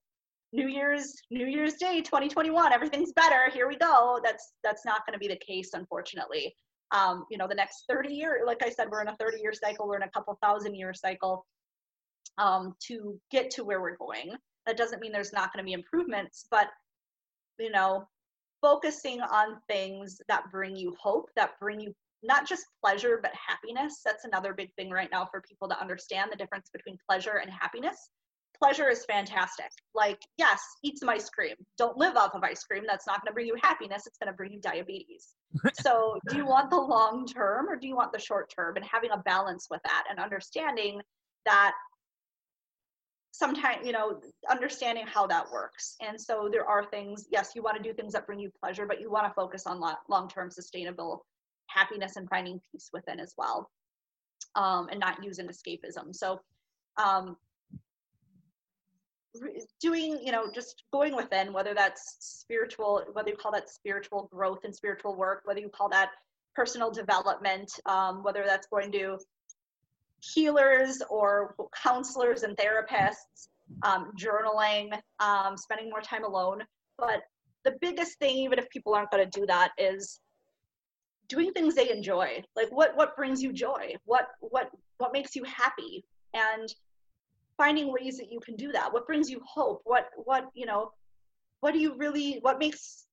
New 0.52 0.68
Year's 0.68 1.12
New 1.30 1.46
Year's 1.46 1.74
Day 1.74 2.00
2021, 2.00 2.72
everything's 2.72 3.12
better. 3.12 3.50
Here 3.52 3.66
we 3.66 3.76
go. 3.76 4.20
That's 4.22 4.52
that's 4.62 4.84
not 4.84 5.04
going 5.04 5.14
to 5.14 5.18
be 5.18 5.26
the 5.26 5.40
case, 5.44 5.70
unfortunately. 5.74 6.54
Um, 6.92 7.24
you 7.28 7.38
know, 7.38 7.48
the 7.48 7.56
next 7.56 7.84
30 7.88 8.14
year, 8.14 8.42
like 8.46 8.62
I 8.64 8.70
said, 8.70 8.88
we're 8.88 9.02
in 9.02 9.08
a 9.08 9.16
30 9.16 9.40
year 9.40 9.52
cycle. 9.52 9.88
We're 9.88 9.96
in 9.96 10.02
a 10.02 10.10
couple 10.10 10.38
thousand 10.40 10.76
year 10.76 10.94
cycle 10.94 11.44
um, 12.38 12.74
to 12.86 13.18
get 13.32 13.50
to 13.50 13.64
where 13.64 13.80
we're 13.80 13.96
going. 13.96 14.36
That 14.66 14.76
doesn't 14.76 15.00
mean 15.00 15.10
there's 15.10 15.32
not 15.32 15.52
going 15.52 15.64
to 15.64 15.66
be 15.66 15.72
improvements, 15.72 16.46
but 16.50 16.68
you 17.58 17.72
know, 17.72 18.06
focusing 18.64 19.20
on 19.20 19.58
things 19.68 20.22
that 20.26 20.50
bring 20.50 20.74
you 20.74 20.96
hope, 20.98 21.28
that 21.36 21.50
bring 21.60 21.78
you 21.78 21.92
not 22.22 22.48
just 22.48 22.64
pleasure, 22.82 23.20
but 23.20 23.30
happiness. 23.34 24.00
That's 24.02 24.24
another 24.24 24.54
big 24.54 24.72
thing 24.76 24.88
right 24.88 25.10
now 25.12 25.28
for 25.30 25.42
people 25.42 25.68
to 25.68 25.78
understand 25.78 26.32
the 26.32 26.38
difference 26.38 26.70
between 26.72 26.96
pleasure 27.06 27.42
and 27.42 27.50
happiness. 27.52 28.08
Pleasure 28.58 28.88
is 28.88 29.04
fantastic. 29.04 29.68
Like, 29.94 30.18
yes, 30.38 30.62
eat 30.82 30.98
some 30.98 31.10
ice 31.10 31.28
cream. 31.28 31.56
Don't 31.76 31.98
live 31.98 32.16
off 32.16 32.34
of 32.34 32.42
ice 32.42 32.64
cream. 32.64 32.84
That's 32.86 33.06
not 33.06 33.20
going 33.20 33.30
to 33.30 33.34
bring 33.34 33.46
you 33.46 33.56
happiness. 33.62 34.06
It's 34.06 34.16
going 34.16 34.32
to 34.32 34.36
bring 34.36 34.52
you 34.52 34.60
diabetes. 34.60 35.34
so, 35.74 36.18
do 36.30 36.36
you 36.38 36.46
want 36.46 36.70
the 36.70 36.80
long 36.80 37.26
term 37.26 37.68
or 37.68 37.76
do 37.76 37.86
you 37.86 37.96
want 37.96 38.12
the 38.14 38.18
short 38.18 38.50
term? 38.56 38.76
And 38.76 38.84
having 38.86 39.10
a 39.10 39.18
balance 39.18 39.66
with 39.70 39.82
that 39.84 40.04
and 40.08 40.18
understanding 40.18 41.02
that 41.44 41.74
sometimes 43.34 43.84
you 43.84 43.90
know 43.90 44.20
understanding 44.48 45.04
how 45.06 45.26
that 45.26 45.50
works. 45.50 45.96
And 46.00 46.20
so 46.20 46.48
there 46.50 46.66
are 46.66 46.84
things 46.84 47.26
yes 47.30 47.52
you 47.54 47.62
want 47.62 47.76
to 47.76 47.82
do 47.82 47.92
things 47.92 48.12
that 48.12 48.26
bring 48.26 48.38
you 48.38 48.50
pleasure 48.62 48.86
but 48.86 49.00
you 49.00 49.10
want 49.10 49.26
to 49.26 49.34
focus 49.34 49.66
on 49.66 49.80
long-term 50.08 50.50
sustainable 50.50 51.26
happiness 51.66 52.14
and 52.16 52.28
finding 52.28 52.60
peace 52.70 52.90
within 52.92 53.18
as 53.18 53.34
well 53.36 53.70
um, 54.54 54.88
and 54.90 55.00
not 55.00 55.22
use 55.24 55.40
an 55.40 55.48
escapism. 55.48 56.14
So 56.14 56.40
um, 56.96 57.36
doing 59.80 60.20
you 60.22 60.30
know 60.30 60.44
just 60.54 60.84
going 60.92 61.16
within 61.16 61.52
whether 61.52 61.74
that's 61.74 62.16
spiritual 62.20 63.02
whether 63.14 63.30
you 63.30 63.36
call 63.36 63.50
that 63.50 63.68
spiritual 63.68 64.28
growth 64.32 64.60
and 64.62 64.72
spiritual 64.72 65.16
work 65.16 65.40
whether 65.44 65.58
you 65.58 65.68
call 65.68 65.88
that 65.88 66.10
personal 66.54 66.88
development 66.88 67.68
um, 67.86 68.22
whether 68.22 68.44
that's 68.46 68.68
going 68.68 68.92
to 68.92 69.18
healers 70.32 71.02
or 71.10 71.54
counselors 71.82 72.42
and 72.42 72.56
therapists, 72.56 73.48
um, 73.82 74.12
journaling, 74.18 74.98
um, 75.20 75.56
spending 75.56 75.90
more 75.90 76.00
time 76.00 76.24
alone. 76.24 76.62
But 76.98 77.22
the 77.64 77.76
biggest 77.80 78.18
thing, 78.18 78.36
even 78.36 78.58
if 78.58 78.68
people 78.70 78.94
aren't 78.94 79.10
going 79.10 79.28
to 79.28 79.40
do 79.40 79.46
that, 79.46 79.72
is 79.78 80.20
doing 81.28 81.52
things 81.52 81.74
they 81.74 81.90
enjoy. 81.90 82.42
Like 82.54 82.68
what 82.70 82.96
what 82.96 83.16
brings 83.16 83.42
you 83.42 83.52
joy? 83.52 83.94
What 84.04 84.28
what 84.40 84.70
what 84.98 85.12
makes 85.12 85.34
you 85.34 85.44
happy? 85.44 86.04
And 86.34 86.72
finding 87.56 87.92
ways 87.92 88.18
that 88.18 88.30
you 88.30 88.40
can 88.40 88.56
do 88.56 88.72
that. 88.72 88.92
What 88.92 89.06
brings 89.06 89.30
you 89.30 89.40
hope? 89.46 89.82
What 89.84 90.08
what 90.16 90.48
you 90.54 90.66
know? 90.66 90.92
What 91.60 91.72
do 91.72 91.78
you 91.78 91.96
really? 91.96 92.38
What 92.42 92.58
makes 92.58 93.03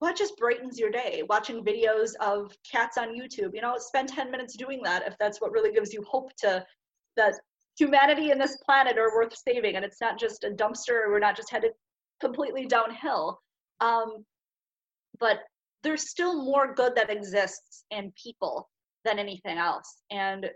what 0.00 0.16
just 0.16 0.36
brightens 0.36 0.78
your 0.78 0.90
day 0.90 1.22
watching 1.28 1.64
videos 1.64 2.10
of 2.20 2.56
cats 2.70 2.98
on 2.98 3.08
youtube 3.08 3.50
you 3.54 3.60
know 3.60 3.74
spend 3.78 4.08
10 4.08 4.30
minutes 4.30 4.56
doing 4.56 4.80
that 4.82 5.06
if 5.06 5.14
that's 5.18 5.40
what 5.40 5.52
really 5.52 5.72
gives 5.72 5.92
you 5.92 6.02
hope 6.08 6.30
to 6.36 6.64
that 7.16 7.34
humanity 7.78 8.30
and 8.30 8.40
this 8.40 8.56
planet 8.64 8.98
are 8.98 9.14
worth 9.14 9.34
saving 9.36 9.76
and 9.76 9.84
it's 9.84 10.00
not 10.00 10.18
just 10.18 10.44
a 10.44 10.50
dumpster 10.50 11.08
we're 11.08 11.18
not 11.18 11.36
just 11.36 11.50
headed 11.50 11.72
completely 12.20 12.66
downhill. 12.66 13.40
Um, 13.80 14.24
but 15.20 15.40
there's 15.82 16.08
still 16.08 16.44
more 16.44 16.74
good 16.74 16.94
that 16.96 17.10
exists 17.10 17.84
in 17.90 18.12
people 18.20 18.70
than 19.04 19.18
anything 19.18 19.58
else. 19.58 20.02
And 20.10 20.50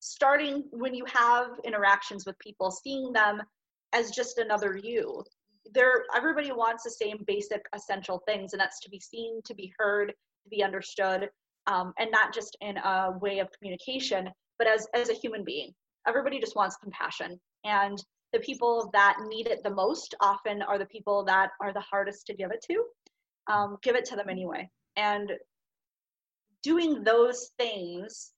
starting 0.00 0.64
when 0.72 0.94
you 0.94 1.04
have 1.06 1.50
interactions 1.64 2.26
with 2.26 2.38
people 2.40 2.70
seeing 2.70 3.12
them 3.12 3.40
as 3.92 4.10
just 4.10 4.38
another 4.38 4.76
you 4.82 5.22
they're 5.72 6.04
everybody 6.14 6.52
wants 6.52 6.82
the 6.84 6.90
same 6.90 7.22
basic 7.26 7.64
essential 7.74 8.22
things 8.26 8.52
and 8.52 8.60
that's 8.60 8.80
to 8.80 8.90
be 8.90 9.00
seen 9.00 9.40
to 9.44 9.54
be 9.54 9.72
heard 9.78 10.08
to 10.08 10.50
be 10.50 10.62
understood 10.62 11.28
um, 11.68 11.92
and 11.98 12.10
not 12.10 12.34
just 12.34 12.56
in 12.60 12.76
a 12.78 13.12
way 13.20 13.38
of 13.38 13.48
communication 13.56 14.28
but 14.58 14.66
as 14.66 14.86
as 14.94 15.08
a 15.08 15.14
human 15.14 15.44
being. 15.44 15.72
Everybody 16.06 16.40
just 16.40 16.56
wants 16.56 16.76
compassion 16.76 17.40
and 17.64 18.02
the 18.32 18.40
people 18.40 18.90
that 18.92 19.16
need 19.28 19.46
it 19.46 19.62
the 19.62 19.70
most 19.70 20.14
often 20.20 20.62
are 20.62 20.78
the 20.78 20.86
people 20.86 21.24
that 21.24 21.50
are 21.60 21.72
the 21.72 21.80
hardest 21.80 22.26
to 22.26 22.34
give 22.34 22.50
it 22.50 22.64
to 22.68 22.84
um, 23.52 23.76
give 23.82 23.96
it 23.96 24.04
to 24.06 24.16
them 24.16 24.28
anyway. 24.28 24.68
And 24.96 25.32
doing 26.62 27.02
those 27.02 27.50
things 27.58 28.32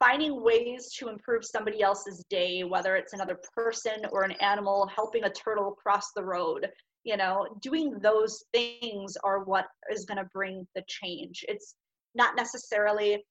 finding 0.00 0.42
ways 0.42 0.90
to 0.98 1.08
improve 1.08 1.44
somebody 1.44 1.82
else's 1.82 2.24
day, 2.30 2.64
whether 2.64 2.96
it's 2.96 3.12
another 3.12 3.38
person 3.54 4.02
or 4.10 4.24
an 4.24 4.32
animal, 4.40 4.90
helping 4.92 5.24
a 5.24 5.30
turtle 5.30 5.72
cross 5.72 6.10
the 6.16 6.24
road, 6.24 6.66
you 7.04 7.16
know, 7.16 7.46
doing 7.60 7.98
those 8.00 8.42
things 8.52 9.16
are 9.22 9.44
what 9.44 9.66
is 9.92 10.06
going 10.06 10.18
to 10.18 10.28
bring 10.32 10.66
the 10.74 10.82
change. 10.88 11.44
It's 11.48 11.74
not 12.14 12.34
necessarily, 12.34 13.24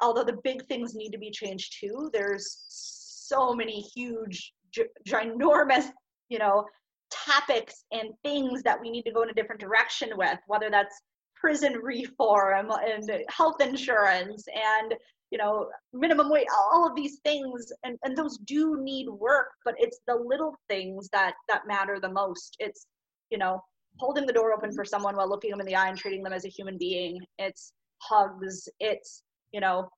although 0.00 0.24
the 0.24 0.38
big 0.42 0.66
things 0.66 0.94
need 0.94 1.10
to 1.10 1.18
be 1.18 1.30
changed 1.30 1.76
too, 1.78 2.10
there's 2.12 2.64
so 2.68 3.54
many 3.54 3.80
huge, 3.94 4.52
gi- 4.72 4.84
ginormous, 5.06 5.90
you 6.30 6.38
know, 6.38 6.64
topics 7.10 7.84
and 7.92 8.10
things 8.24 8.62
that 8.62 8.80
we 8.80 8.90
need 8.90 9.02
to 9.02 9.12
go 9.12 9.22
in 9.22 9.30
a 9.30 9.34
different 9.34 9.60
direction 9.60 10.10
with, 10.16 10.38
whether 10.46 10.70
that's 10.70 11.00
prison 11.36 11.74
reform 11.82 12.70
and 12.70 13.10
health 13.28 13.60
insurance 13.60 14.46
and 14.48 14.94
you 15.34 15.38
know 15.38 15.68
minimum 15.92 16.30
wage 16.30 16.46
all 16.70 16.86
of 16.88 16.94
these 16.94 17.18
things 17.24 17.72
and, 17.82 17.98
and 18.04 18.16
those 18.16 18.38
do 18.38 18.80
need 18.80 19.08
work 19.08 19.48
but 19.64 19.74
it's 19.78 19.98
the 20.06 20.14
little 20.14 20.54
things 20.68 21.08
that 21.12 21.34
that 21.48 21.66
matter 21.66 21.98
the 21.98 22.08
most. 22.08 22.56
It's 22.60 22.86
you 23.30 23.38
know 23.38 23.60
holding 23.98 24.26
the 24.26 24.32
door 24.32 24.52
open 24.52 24.72
for 24.72 24.84
someone 24.84 25.16
while 25.16 25.28
looking 25.28 25.50
them 25.50 25.58
in 25.58 25.66
the 25.66 25.74
eye 25.74 25.88
and 25.88 25.98
treating 25.98 26.22
them 26.22 26.32
as 26.32 26.44
a 26.44 26.48
human 26.48 26.78
being. 26.78 27.18
It's 27.38 27.72
hugs. 27.98 28.68
It's 28.78 29.24
you 29.50 29.60
know 29.60 29.88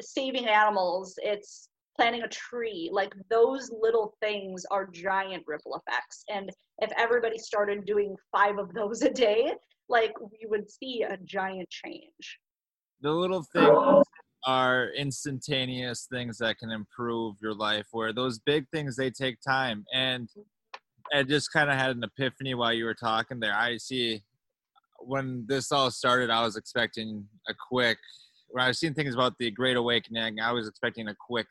saving 0.00 0.46
animals. 0.46 1.18
It's 1.20 1.68
planting 1.96 2.22
a 2.22 2.28
tree. 2.28 2.88
Like 2.92 3.12
those 3.28 3.68
little 3.82 4.14
things 4.22 4.64
are 4.70 4.86
giant 4.86 5.42
ripple 5.48 5.82
effects. 5.82 6.22
And 6.28 6.48
if 6.78 6.92
everybody 6.96 7.38
started 7.38 7.86
doing 7.86 8.14
five 8.30 8.58
of 8.58 8.72
those 8.72 9.02
a 9.02 9.10
day 9.10 9.52
like 9.88 10.12
we 10.20 10.46
would 10.46 10.70
see 10.70 11.02
a 11.02 11.16
giant 11.24 11.68
change. 11.70 12.38
The 13.00 13.10
little 13.10 13.42
things 13.42 14.06
are 14.46 14.90
instantaneous 14.96 16.06
things 16.10 16.38
that 16.38 16.58
can 16.58 16.70
improve 16.70 17.36
your 17.42 17.54
life 17.54 17.86
where 17.90 18.12
those 18.12 18.38
big 18.38 18.66
things 18.72 18.96
they 18.96 19.10
take 19.10 19.38
time. 19.40 19.84
And 19.92 20.28
i 21.14 21.22
just 21.22 21.52
kind 21.52 21.70
of 21.70 21.76
had 21.76 21.96
an 21.96 22.02
epiphany 22.02 22.54
while 22.54 22.72
you 22.72 22.84
were 22.84 22.94
talking 22.94 23.40
there. 23.40 23.54
I 23.54 23.76
see 23.76 24.22
when 24.98 25.44
this 25.46 25.70
all 25.72 25.90
started 25.90 26.30
i 26.30 26.42
was 26.42 26.56
expecting 26.56 27.22
a 27.50 27.54
quick 27.68 27.98
when 28.48 28.64
i 28.64 28.68
was 28.68 28.78
seeing 28.80 28.94
things 28.94 29.14
about 29.14 29.34
the 29.38 29.50
great 29.50 29.76
awakening 29.76 30.40
i 30.40 30.50
was 30.50 30.66
expecting 30.66 31.06
a 31.08 31.14
quick 31.28 31.46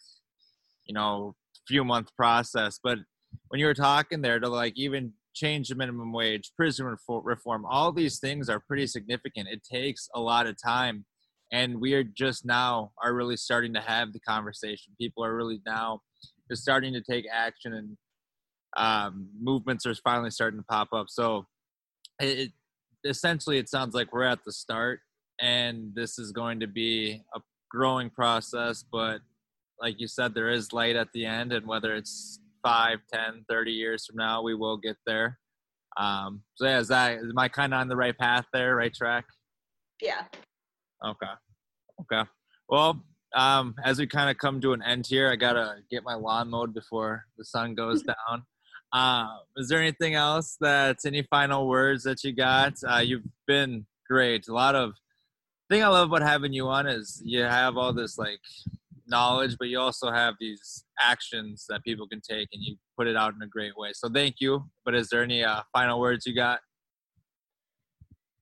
you 0.88 0.96
know 0.96 1.36
few 1.68 1.84
month 1.84 2.16
process. 2.16 2.80
But 2.84 3.00
when 3.50 3.60
you 3.60 3.66
were 3.66 3.74
talking 3.74 4.22
there 4.22 4.40
to 4.40 4.48
like 4.48 4.74
even 4.76 5.14
change 5.34 5.68
the 5.68 5.76
minimum 5.76 6.14
wage 6.14 6.52
prison 6.56 6.96
reform 7.10 7.66
all 7.70 7.92
these 7.92 8.20
things 8.20 8.50
are 8.50 8.60
pretty 8.60 8.88
significant. 8.88 9.50
It 9.50 9.62
takes 9.64 10.08
a 10.16 10.20
lot 10.20 10.48
of 10.48 10.56
time 10.62 11.06
and 11.52 11.80
we 11.80 11.94
are 11.94 12.04
just 12.04 12.46
now 12.46 12.92
are 13.04 13.14
really 13.14 13.38
starting 13.38 13.74
to 13.74 13.82
have 13.82 14.14
the 14.14 14.20
conversation. 14.20 14.94
People 15.00 15.24
are 15.24 15.36
really 15.36 15.62
now 15.66 16.02
just 16.50 16.62
starting 16.62 16.94
to 16.94 17.02
take 17.02 17.26
action 17.32 17.74
and 17.74 17.98
um, 18.78 19.30
movements 19.40 19.86
are 19.86 19.96
finally 19.96 20.32
starting 20.32 20.60
to 20.60 20.66
pop 20.66 20.90
up. 20.94 21.08
So 21.10 21.46
it, 22.20 22.40
it 22.40 22.52
essentially 23.06 23.58
it 23.58 23.70
sounds 23.70 23.94
like 23.94 24.12
we're 24.12 24.24
at 24.24 24.44
the 24.44 24.52
start 24.52 25.00
and 25.40 25.94
this 25.94 26.18
is 26.18 26.32
going 26.32 26.60
to 26.60 26.68
be 26.68 27.22
a 27.36 27.40
growing 27.70 28.10
process 28.10 28.84
but 28.92 29.20
like 29.80 30.00
you 30.00 30.08
said 30.08 30.34
there 30.34 30.50
is 30.50 30.74
light 30.74 30.96
at 30.96 31.10
the 31.14 31.26
end 31.26 31.52
and 31.52 31.68
whether 31.68 31.94
it's 31.94 32.40
5 32.64 33.00
10 33.14 33.46
30 33.48 33.72
years 33.72 34.06
from 34.06 34.16
now 34.18 34.42
we 34.42 34.56
will 34.56 34.78
get 34.78 34.98
there. 35.06 35.38
Um, 35.98 36.42
so 36.56 36.66
yeah 36.66 36.80
is 36.80 36.88
that 36.88 37.20
is 37.20 37.34
my 37.34 37.48
kind 37.48 37.74
of 37.74 37.80
on 37.80 37.88
the 37.88 37.96
right 37.96 38.18
path 38.18 38.46
there 38.52 38.76
right 38.76 38.94
track? 38.94 39.26
Yeah 40.02 40.24
Okay. 41.04 41.26
Okay. 42.02 42.30
Well, 42.70 43.04
um, 43.36 43.76
as 43.84 44.00
we 44.00 44.08
kind 44.08 44.30
of 44.30 44.38
come 44.38 44.62
to 44.62 44.74
an 44.74 44.82
end 44.82 45.08
here, 45.08 45.30
I 45.30 45.36
gotta 45.36 45.78
get 45.90 46.04
my 46.04 46.16
lawn 46.16 46.50
mowed 46.50 46.74
before 46.74 47.26
the 47.38 47.46
sun 47.46 47.76
goes 47.76 48.02
down. 48.30 48.44
Uh, 48.94 49.28
is 49.58 49.68
there 49.68 49.82
anything 49.82 50.16
else 50.16 50.58
that's 50.60 51.06
any 51.06 51.24
final 51.24 51.68
words 51.68 52.04
that 52.04 52.24
you 52.24 52.32
got? 52.32 52.74
Uh, 52.88 53.00
you've 53.00 53.28
been 53.46 53.86
great. 54.08 54.48
A 54.48 54.54
lot 54.54 54.76
of 54.76 54.94
thing 55.70 55.84
I 55.84 55.88
love 55.88 56.10
about 56.10 56.22
having 56.22 56.54
you 56.54 56.68
on 56.68 56.88
is 56.88 57.22
you 57.26 57.42
have 57.42 57.76
all 57.76 57.92
this 57.92 58.18
like 58.18 58.40
knowledge, 59.08 59.58
but 59.60 59.68
you 59.68 59.80
also 59.80 60.12
have 60.12 60.36
these 60.40 60.86
actions 61.00 61.66
that 61.70 61.84
people 61.84 62.08
can 62.08 62.22
take, 62.22 62.50
and 62.54 62.64
you 62.64 62.78
put 62.98 63.08
it 63.08 63.16
out 63.16 63.34
in 63.36 63.42
a 63.42 63.48
great 63.48 63.78
way. 63.78 63.92
So 63.94 64.10
thank 64.10 64.36
you. 64.40 64.64
But 64.86 64.96
is 64.96 65.10
there 65.10 65.24
any 65.24 65.44
uh, 65.44 65.62
final 65.74 66.00
words 66.00 66.26
you 66.26 66.34
got? 66.34 66.60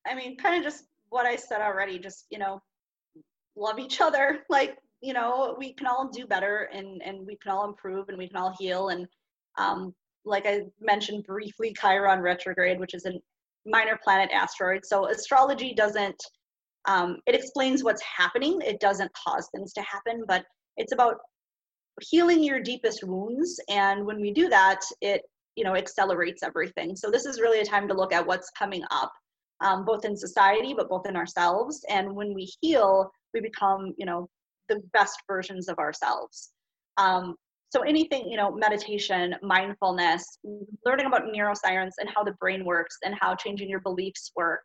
I 0.06 0.16
mean, 0.16 0.38
kind 0.38 0.58
of 0.58 0.64
just 0.64 0.84
what 1.14 1.28
I 1.28 1.36
said 1.36 1.62
already, 1.62 2.00
just, 2.00 2.26
you 2.32 2.40
know, 2.40 2.60
love 3.56 3.80
each 3.80 4.02
other. 4.02 4.40
Like, 4.50 4.78
you 5.02 5.14
know, 5.14 5.56
we 5.60 5.74
can 5.74 5.86
all 5.86 6.10
do 6.10 6.26
better 6.26 6.70
and, 6.74 7.02
and 7.04 7.28
we 7.28 7.38
can 7.38 7.52
all 7.52 7.68
improve 7.68 8.10
and 8.10 8.18
we 8.18 8.28
can 8.28 8.38
all 8.38 8.56
heal. 8.58 8.90
And 8.90 9.06
um, 9.58 9.94
like 10.26 10.46
I 10.46 10.62
mentioned 10.80 11.26
briefly, 11.26 11.76
Chiron 11.80 12.22
retrograde, 12.22 12.80
which 12.80 12.94
is 12.94 13.06
a 13.06 13.20
minor 13.66 14.00
planet 14.04 14.32
asteroid. 14.32 14.86
So 14.86 15.10
astrology 15.10 15.74
doesn't, 15.76 16.16
um, 16.88 17.18
it 17.28 17.36
explains 17.36 17.84
what's 17.84 18.02
happening. 18.02 18.60
It 18.66 18.80
doesn't 18.80 19.12
cause 19.14 19.50
things 19.54 19.74
to 19.74 19.82
happen, 19.82 20.24
but 20.28 20.44
it's 20.78 20.94
about 20.94 21.18
healing 22.02 22.44
your 22.44 22.62
deepest 22.62 23.04
wounds. 23.04 23.60
And 23.70 24.06
when 24.06 24.22
we 24.22 24.32
do 24.32 24.50
that, 24.50 24.80
it, 25.02 25.22
you 25.56 25.64
know, 25.64 25.76
accelerates 25.76 26.44
everything. 26.44 26.96
So 26.96 27.12
this 27.12 27.26
is 27.26 27.42
really 27.42 27.60
a 27.60 27.66
time 27.66 27.88
to 27.90 27.94
look 27.94 28.14
at 28.14 28.26
what's 28.26 28.50
coming 28.58 28.84
up 28.90 29.12
um, 29.64 29.86
both 29.86 30.06
in 30.06 30.16
society, 30.16 30.74
but 30.76 30.90
both 30.90 31.08
in 31.08 31.16
ourselves. 31.16 31.84
And 31.90 32.14
when 32.16 32.34
we 32.34 32.52
heal, 32.62 33.12
we 33.34 33.42
become, 33.42 33.94
you 33.98 34.06
know, 34.06 34.30
the 34.70 34.82
best 34.94 35.20
versions 35.28 35.68
of 35.68 35.78
ourselves. 35.80 36.52
Um, 36.98 37.36
so 37.72 37.82
anything, 37.82 38.30
you 38.30 38.38
know, 38.38 38.52
meditation, 38.52 39.36
mindfulness, 39.42 40.38
learning 40.86 41.08
about 41.08 41.24
neuroscience 41.24 41.94
and 42.00 42.10
how 42.14 42.24
the 42.24 42.34
brain 42.34 42.64
works 42.66 42.98
and 43.04 43.16
how 43.20 43.34
changing 43.36 43.70
your 43.70 43.80
beliefs 43.80 44.32
work. 44.36 44.64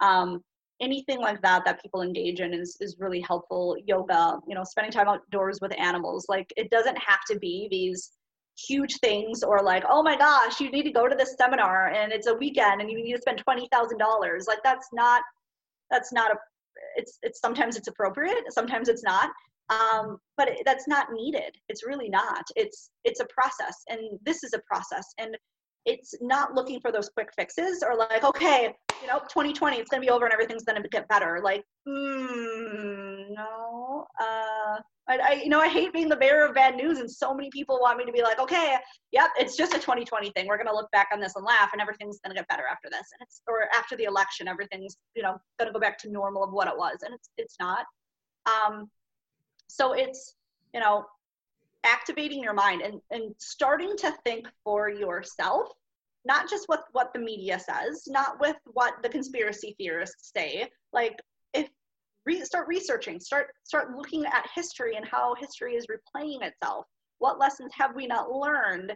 Um, 0.00 0.42
anything 0.80 1.20
like 1.20 1.40
that 1.42 1.64
that 1.64 1.80
people 1.80 2.02
engage 2.02 2.40
in 2.40 2.52
is, 2.52 2.76
is 2.80 2.96
really 2.98 3.20
helpful 3.20 3.76
yoga 3.86 4.38
you 4.48 4.54
know 4.54 4.64
spending 4.64 4.90
time 4.90 5.08
outdoors 5.08 5.58
with 5.60 5.78
animals 5.78 6.24
like 6.30 6.50
it 6.56 6.70
doesn't 6.70 6.96
have 6.96 7.20
to 7.28 7.38
be 7.38 7.68
these 7.70 8.12
huge 8.66 8.96
things 8.98 9.42
or 9.42 9.62
like 9.62 9.84
oh 9.88 10.02
my 10.02 10.16
gosh 10.16 10.60
you 10.60 10.70
need 10.70 10.82
to 10.82 10.92
go 10.92 11.08
to 11.08 11.16
this 11.16 11.34
seminar 11.38 11.88
and 11.88 12.12
it's 12.12 12.26
a 12.26 12.34
weekend 12.34 12.80
and 12.80 12.90
you 12.90 13.02
need 13.02 13.12
to 13.12 13.20
spend 13.20 13.42
$20000 13.46 14.48
like 14.48 14.58
that's 14.64 14.88
not 14.92 15.22
that's 15.90 16.12
not 16.12 16.32
a 16.32 16.36
it's 16.96 17.18
it's 17.22 17.40
sometimes 17.40 17.76
it's 17.76 17.88
appropriate 17.88 18.44
sometimes 18.50 18.88
it's 18.88 19.02
not. 19.02 19.30
Um, 19.70 20.18
but 20.36 20.48
it, 20.48 20.62
that's 20.64 20.88
not 20.88 21.12
needed. 21.12 21.54
It's 21.68 21.86
really 21.86 22.08
not. 22.08 22.44
It's 22.56 22.90
it's 23.04 23.20
a 23.20 23.26
process 23.26 23.84
and 23.88 24.18
this 24.24 24.42
is 24.42 24.52
a 24.52 24.60
process 24.66 25.06
and 25.18 25.36
it's 25.86 26.14
not 26.20 26.54
looking 26.54 26.80
for 26.80 26.92
those 26.92 27.08
quick 27.08 27.30
fixes 27.34 27.82
or 27.82 27.96
like 27.96 28.22
okay 28.22 28.74
you 29.00 29.06
know 29.06 29.18
2020 29.20 29.78
it's 29.78 29.88
going 29.88 30.02
to 30.02 30.06
be 30.06 30.10
over 30.10 30.26
and 30.26 30.32
everything's 30.32 30.64
going 30.64 30.80
to 30.82 30.88
get 30.88 31.08
better. 31.08 31.40
Like 31.42 31.62
mm, 31.88 33.26
no 33.30 34.06
uh 34.20 34.76
I, 35.08 35.18
I, 35.18 35.32
you 35.42 35.48
know 35.48 35.60
i 35.60 35.68
hate 35.68 35.92
being 35.92 36.08
the 36.08 36.16
bearer 36.16 36.46
of 36.46 36.54
bad 36.54 36.76
news 36.76 36.98
and 36.98 37.10
so 37.10 37.34
many 37.34 37.50
people 37.50 37.78
want 37.80 37.98
me 37.98 38.04
to 38.04 38.12
be 38.12 38.22
like 38.22 38.38
okay 38.38 38.76
yep 39.12 39.30
it's 39.38 39.56
just 39.56 39.74
a 39.74 39.78
2020 39.78 40.30
thing. 40.30 40.46
We're 40.46 40.56
to 40.66 40.74
look 40.74 40.90
back 40.90 41.08
on 41.12 41.20
this 41.20 41.34
and 41.36 41.44
laugh 41.44 41.70
and 41.72 41.80
everything's 41.80 42.18
to 42.20 42.34
get 42.34 42.48
better 42.48 42.64
after 42.70 42.88
this. 42.88 43.08
And 43.12 43.22
it's 43.22 43.42
or 43.48 43.68
after 43.76 43.96
the 43.96 44.04
election 44.04 44.48
everything's 44.48 44.96
you 45.14 45.22
know 45.22 45.36
to 45.58 45.72
go 45.72 45.80
back 45.80 45.98
to 45.98 46.10
normal 46.10 46.44
of 46.44 46.52
what 46.52 46.68
it 46.68 46.76
was 46.76 46.98
and 47.04 47.14
it's 47.14 47.30
it's 47.36 47.56
not. 47.58 47.86
Um 48.46 48.90
so 49.68 49.92
it's 49.92 50.36
you 50.74 50.80
know 50.80 51.06
activating 51.84 52.42
your 52.42 52.52
mind 52.52 52.82
and, 52.82 53.00
and 53.10 53.34
starting 53.38 53.96
to 53.96 54.12
think 54.24 54.46
for 54.64 54.90
yourself 54.90 55.68
not 56.26 56.48
just 56.48 56.68
what 56.68 56.84
what 56.92 57.12
the 57.14 57.20
media 57.20 57.58
says 57.58 58.04
not 58.06 58.38
with 58.40 58.56
what 58.66 58.94
the 59.02 59.08
conspiracy 59.08 59.74
theorists 59.78 60.30
say. 60.36 60.68
Like 60.92 61.18
re- 62.26 62.44
start 62.44 62.66
researching 62.68 63.20
start 63.20 63.48
start 63.64 63.96
looking 63.96 64.24
at 64.26 64.46
history 64.54 64.96
and 64.96 65.06
how 65.06 65.34
history 65.38 65.74
is 65.74 65.86
replaying 65.86 66.42
itself 66.42 66.84
what 67.18 67.38
lessons 67.38 67.70
have 67.76 67.94
we 67.94 68.06
not 68.06 68.30
learned 68.30 68.92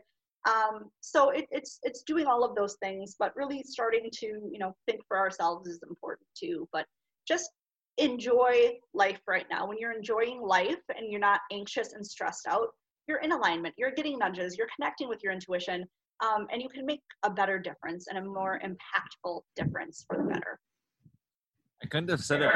um, 0.47 0.91
so 1.01 1.31
it, 1.31 1.47
it's 1.51 1.79
it's 1.85 2.03
doing 2.03 2.27
all 2.27 2.45
of 2.45 2.55
those 2.55 2.77
things 2.83 3.16
but 3.18 3.35
really 3.35 3.62
starting 3.62 4.09
to 4.12 4.27
you 4.27 4.59
know 4.59 4.75
think 4.87 5.01
for 5.09 5.18
ourselves 5.18 5.68
is 5.68 5.81
important 5.89 6.27
too 6.39 6.68
but 6.72 6.87
just 7.27 7.51
enjoy 7.99 8.72
life 8.93 9.20
right 9.27 9.47
now. 9.51 9.66
When 9.66 9.79
you're 9.79 9.93
enjoying 9.93 10.41
life 10.41 10.81
and 10.89 11.11
you're 11.11 11.20
not 11.20 11.41
anxious 11.53 11.93
and 11.93 12.07
stressed 12.07 12.47
out, 12.49 12.68
you're 13.07 13.18
in 13.18 13.33
alignment, 13.33 13.75
you're 13.77 13.93
getting 13.93 14.18
nudges, 14.18 14.57
you're 14.57 14.68
connecting 14.77 15.09
with 15.09 15.20
your 15.22 15.33
intuition, 15.33 15.85
um, 16.25 16.47
and 16.51 16.62
you 16.62 16.68
can 16.68 16.87
make 16.87 17.01
a 17.22 17.31
better 17.31 17.59
difference 17.59 18.07
and 18.09 18.18
a 18.18 18.22
more 18.22 18.61
impactful 18.64 19.43
difference 19.57 20.05
for 20.09 20.18
the 20.18 20.25
better. 20.25 20.59
I 21.83 21.87
couldn't 21.87 22.09
have 22.09 22.25
said 22.25 22.43
it. 22.43 22.51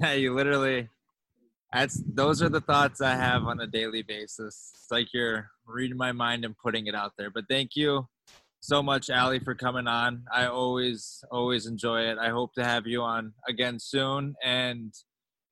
Yeah, 0.00 0.12
you 0.14 0.34
literally. 0.34 0.88
That's 1.72 2.02
those 2.06 2.42
are 2.42 2.48
the 2.48 2.60
thoughts 2.60 3.00
I 3.00 3.14
have 3.14 3.44
on 3.44 3.60
a 3.60 3.66
daily 3.66 4.02
basis. 4.02 4.72
It's 4.74 4.86
like 4.90 5.08
you're 5.12 5.48
reading 5.66 5.96
my 5.96 6.12
mind 6.12 6.44
and 6.44 6.56
putting 6.56 6.86
it 6.86 6.94
out 6.94 7.12
there. 7.16 7.30
But 7.30 7.44
thank 7.48 7.70
you 7.76 8.06
so 8.60 8.82
much, 8.82 9.10
Allie, 9.10 9.40
for 9.40 9.54
coming 9.54 9.86
on. 9.86 10.24
I 10.32 10.46
always, 10.46 11.24
always 11.30 11.66
enjoy 11.66 12.02
it. 12.02 12.18
I 12.18 12.28
hope 12.28 12.52
to 12.54 12.64
have 12.64 12.86
you 12.86 13.02
on 13.02 13.32
again 13.48 13.78
soon, 13.78 14.34
and 14.42 14.92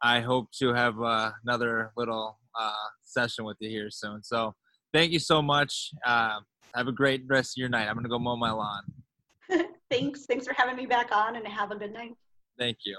I 0.03 0.21
hope 0.21 0.49
to 0.59 0.73
have 0.73 1.01
uh, 1.01 1.33
another 1.45 1.93
little 1.97 2.39
uh, 2.59 2.73
session 3.03 3.45
with 3.45 3.57
you 3.61 3.69
here 3.71 3.91
soon. 3.91 4.23
So, 4.23 4.55
thank 4.93 5.13
you 5.13 5.19
so 5.19 5.43
much. 5.43 5.91
Uh, 6.05 6.39
have 6.75 6.87
a 6.87 6.93
great 6.93 7.23
rest 7.29 7.57
of 7.57 7.61
your 7.61 7.69
night. 7.69 7.89
I'm 7.89 7.97
gonna 7.97 8.09
go 8.09 8.19
mow 8.19 8.37
my 8.37 8.53
lawn. 8.53 8.83
Thanks. 9.91 10.27
Thanks 10.27 10.47
for 10.47 10.55
having 10.55 10.77
me 10.77 10.87
back 10.87 11.11
on, 11.13 11.37
and 11.37 11.47
have 11.47 11.73
a 11.73 11.77
good 11.77 11.93
night. 11.93 12.13
Thank 12.59 12.79
you. 12.85 12.99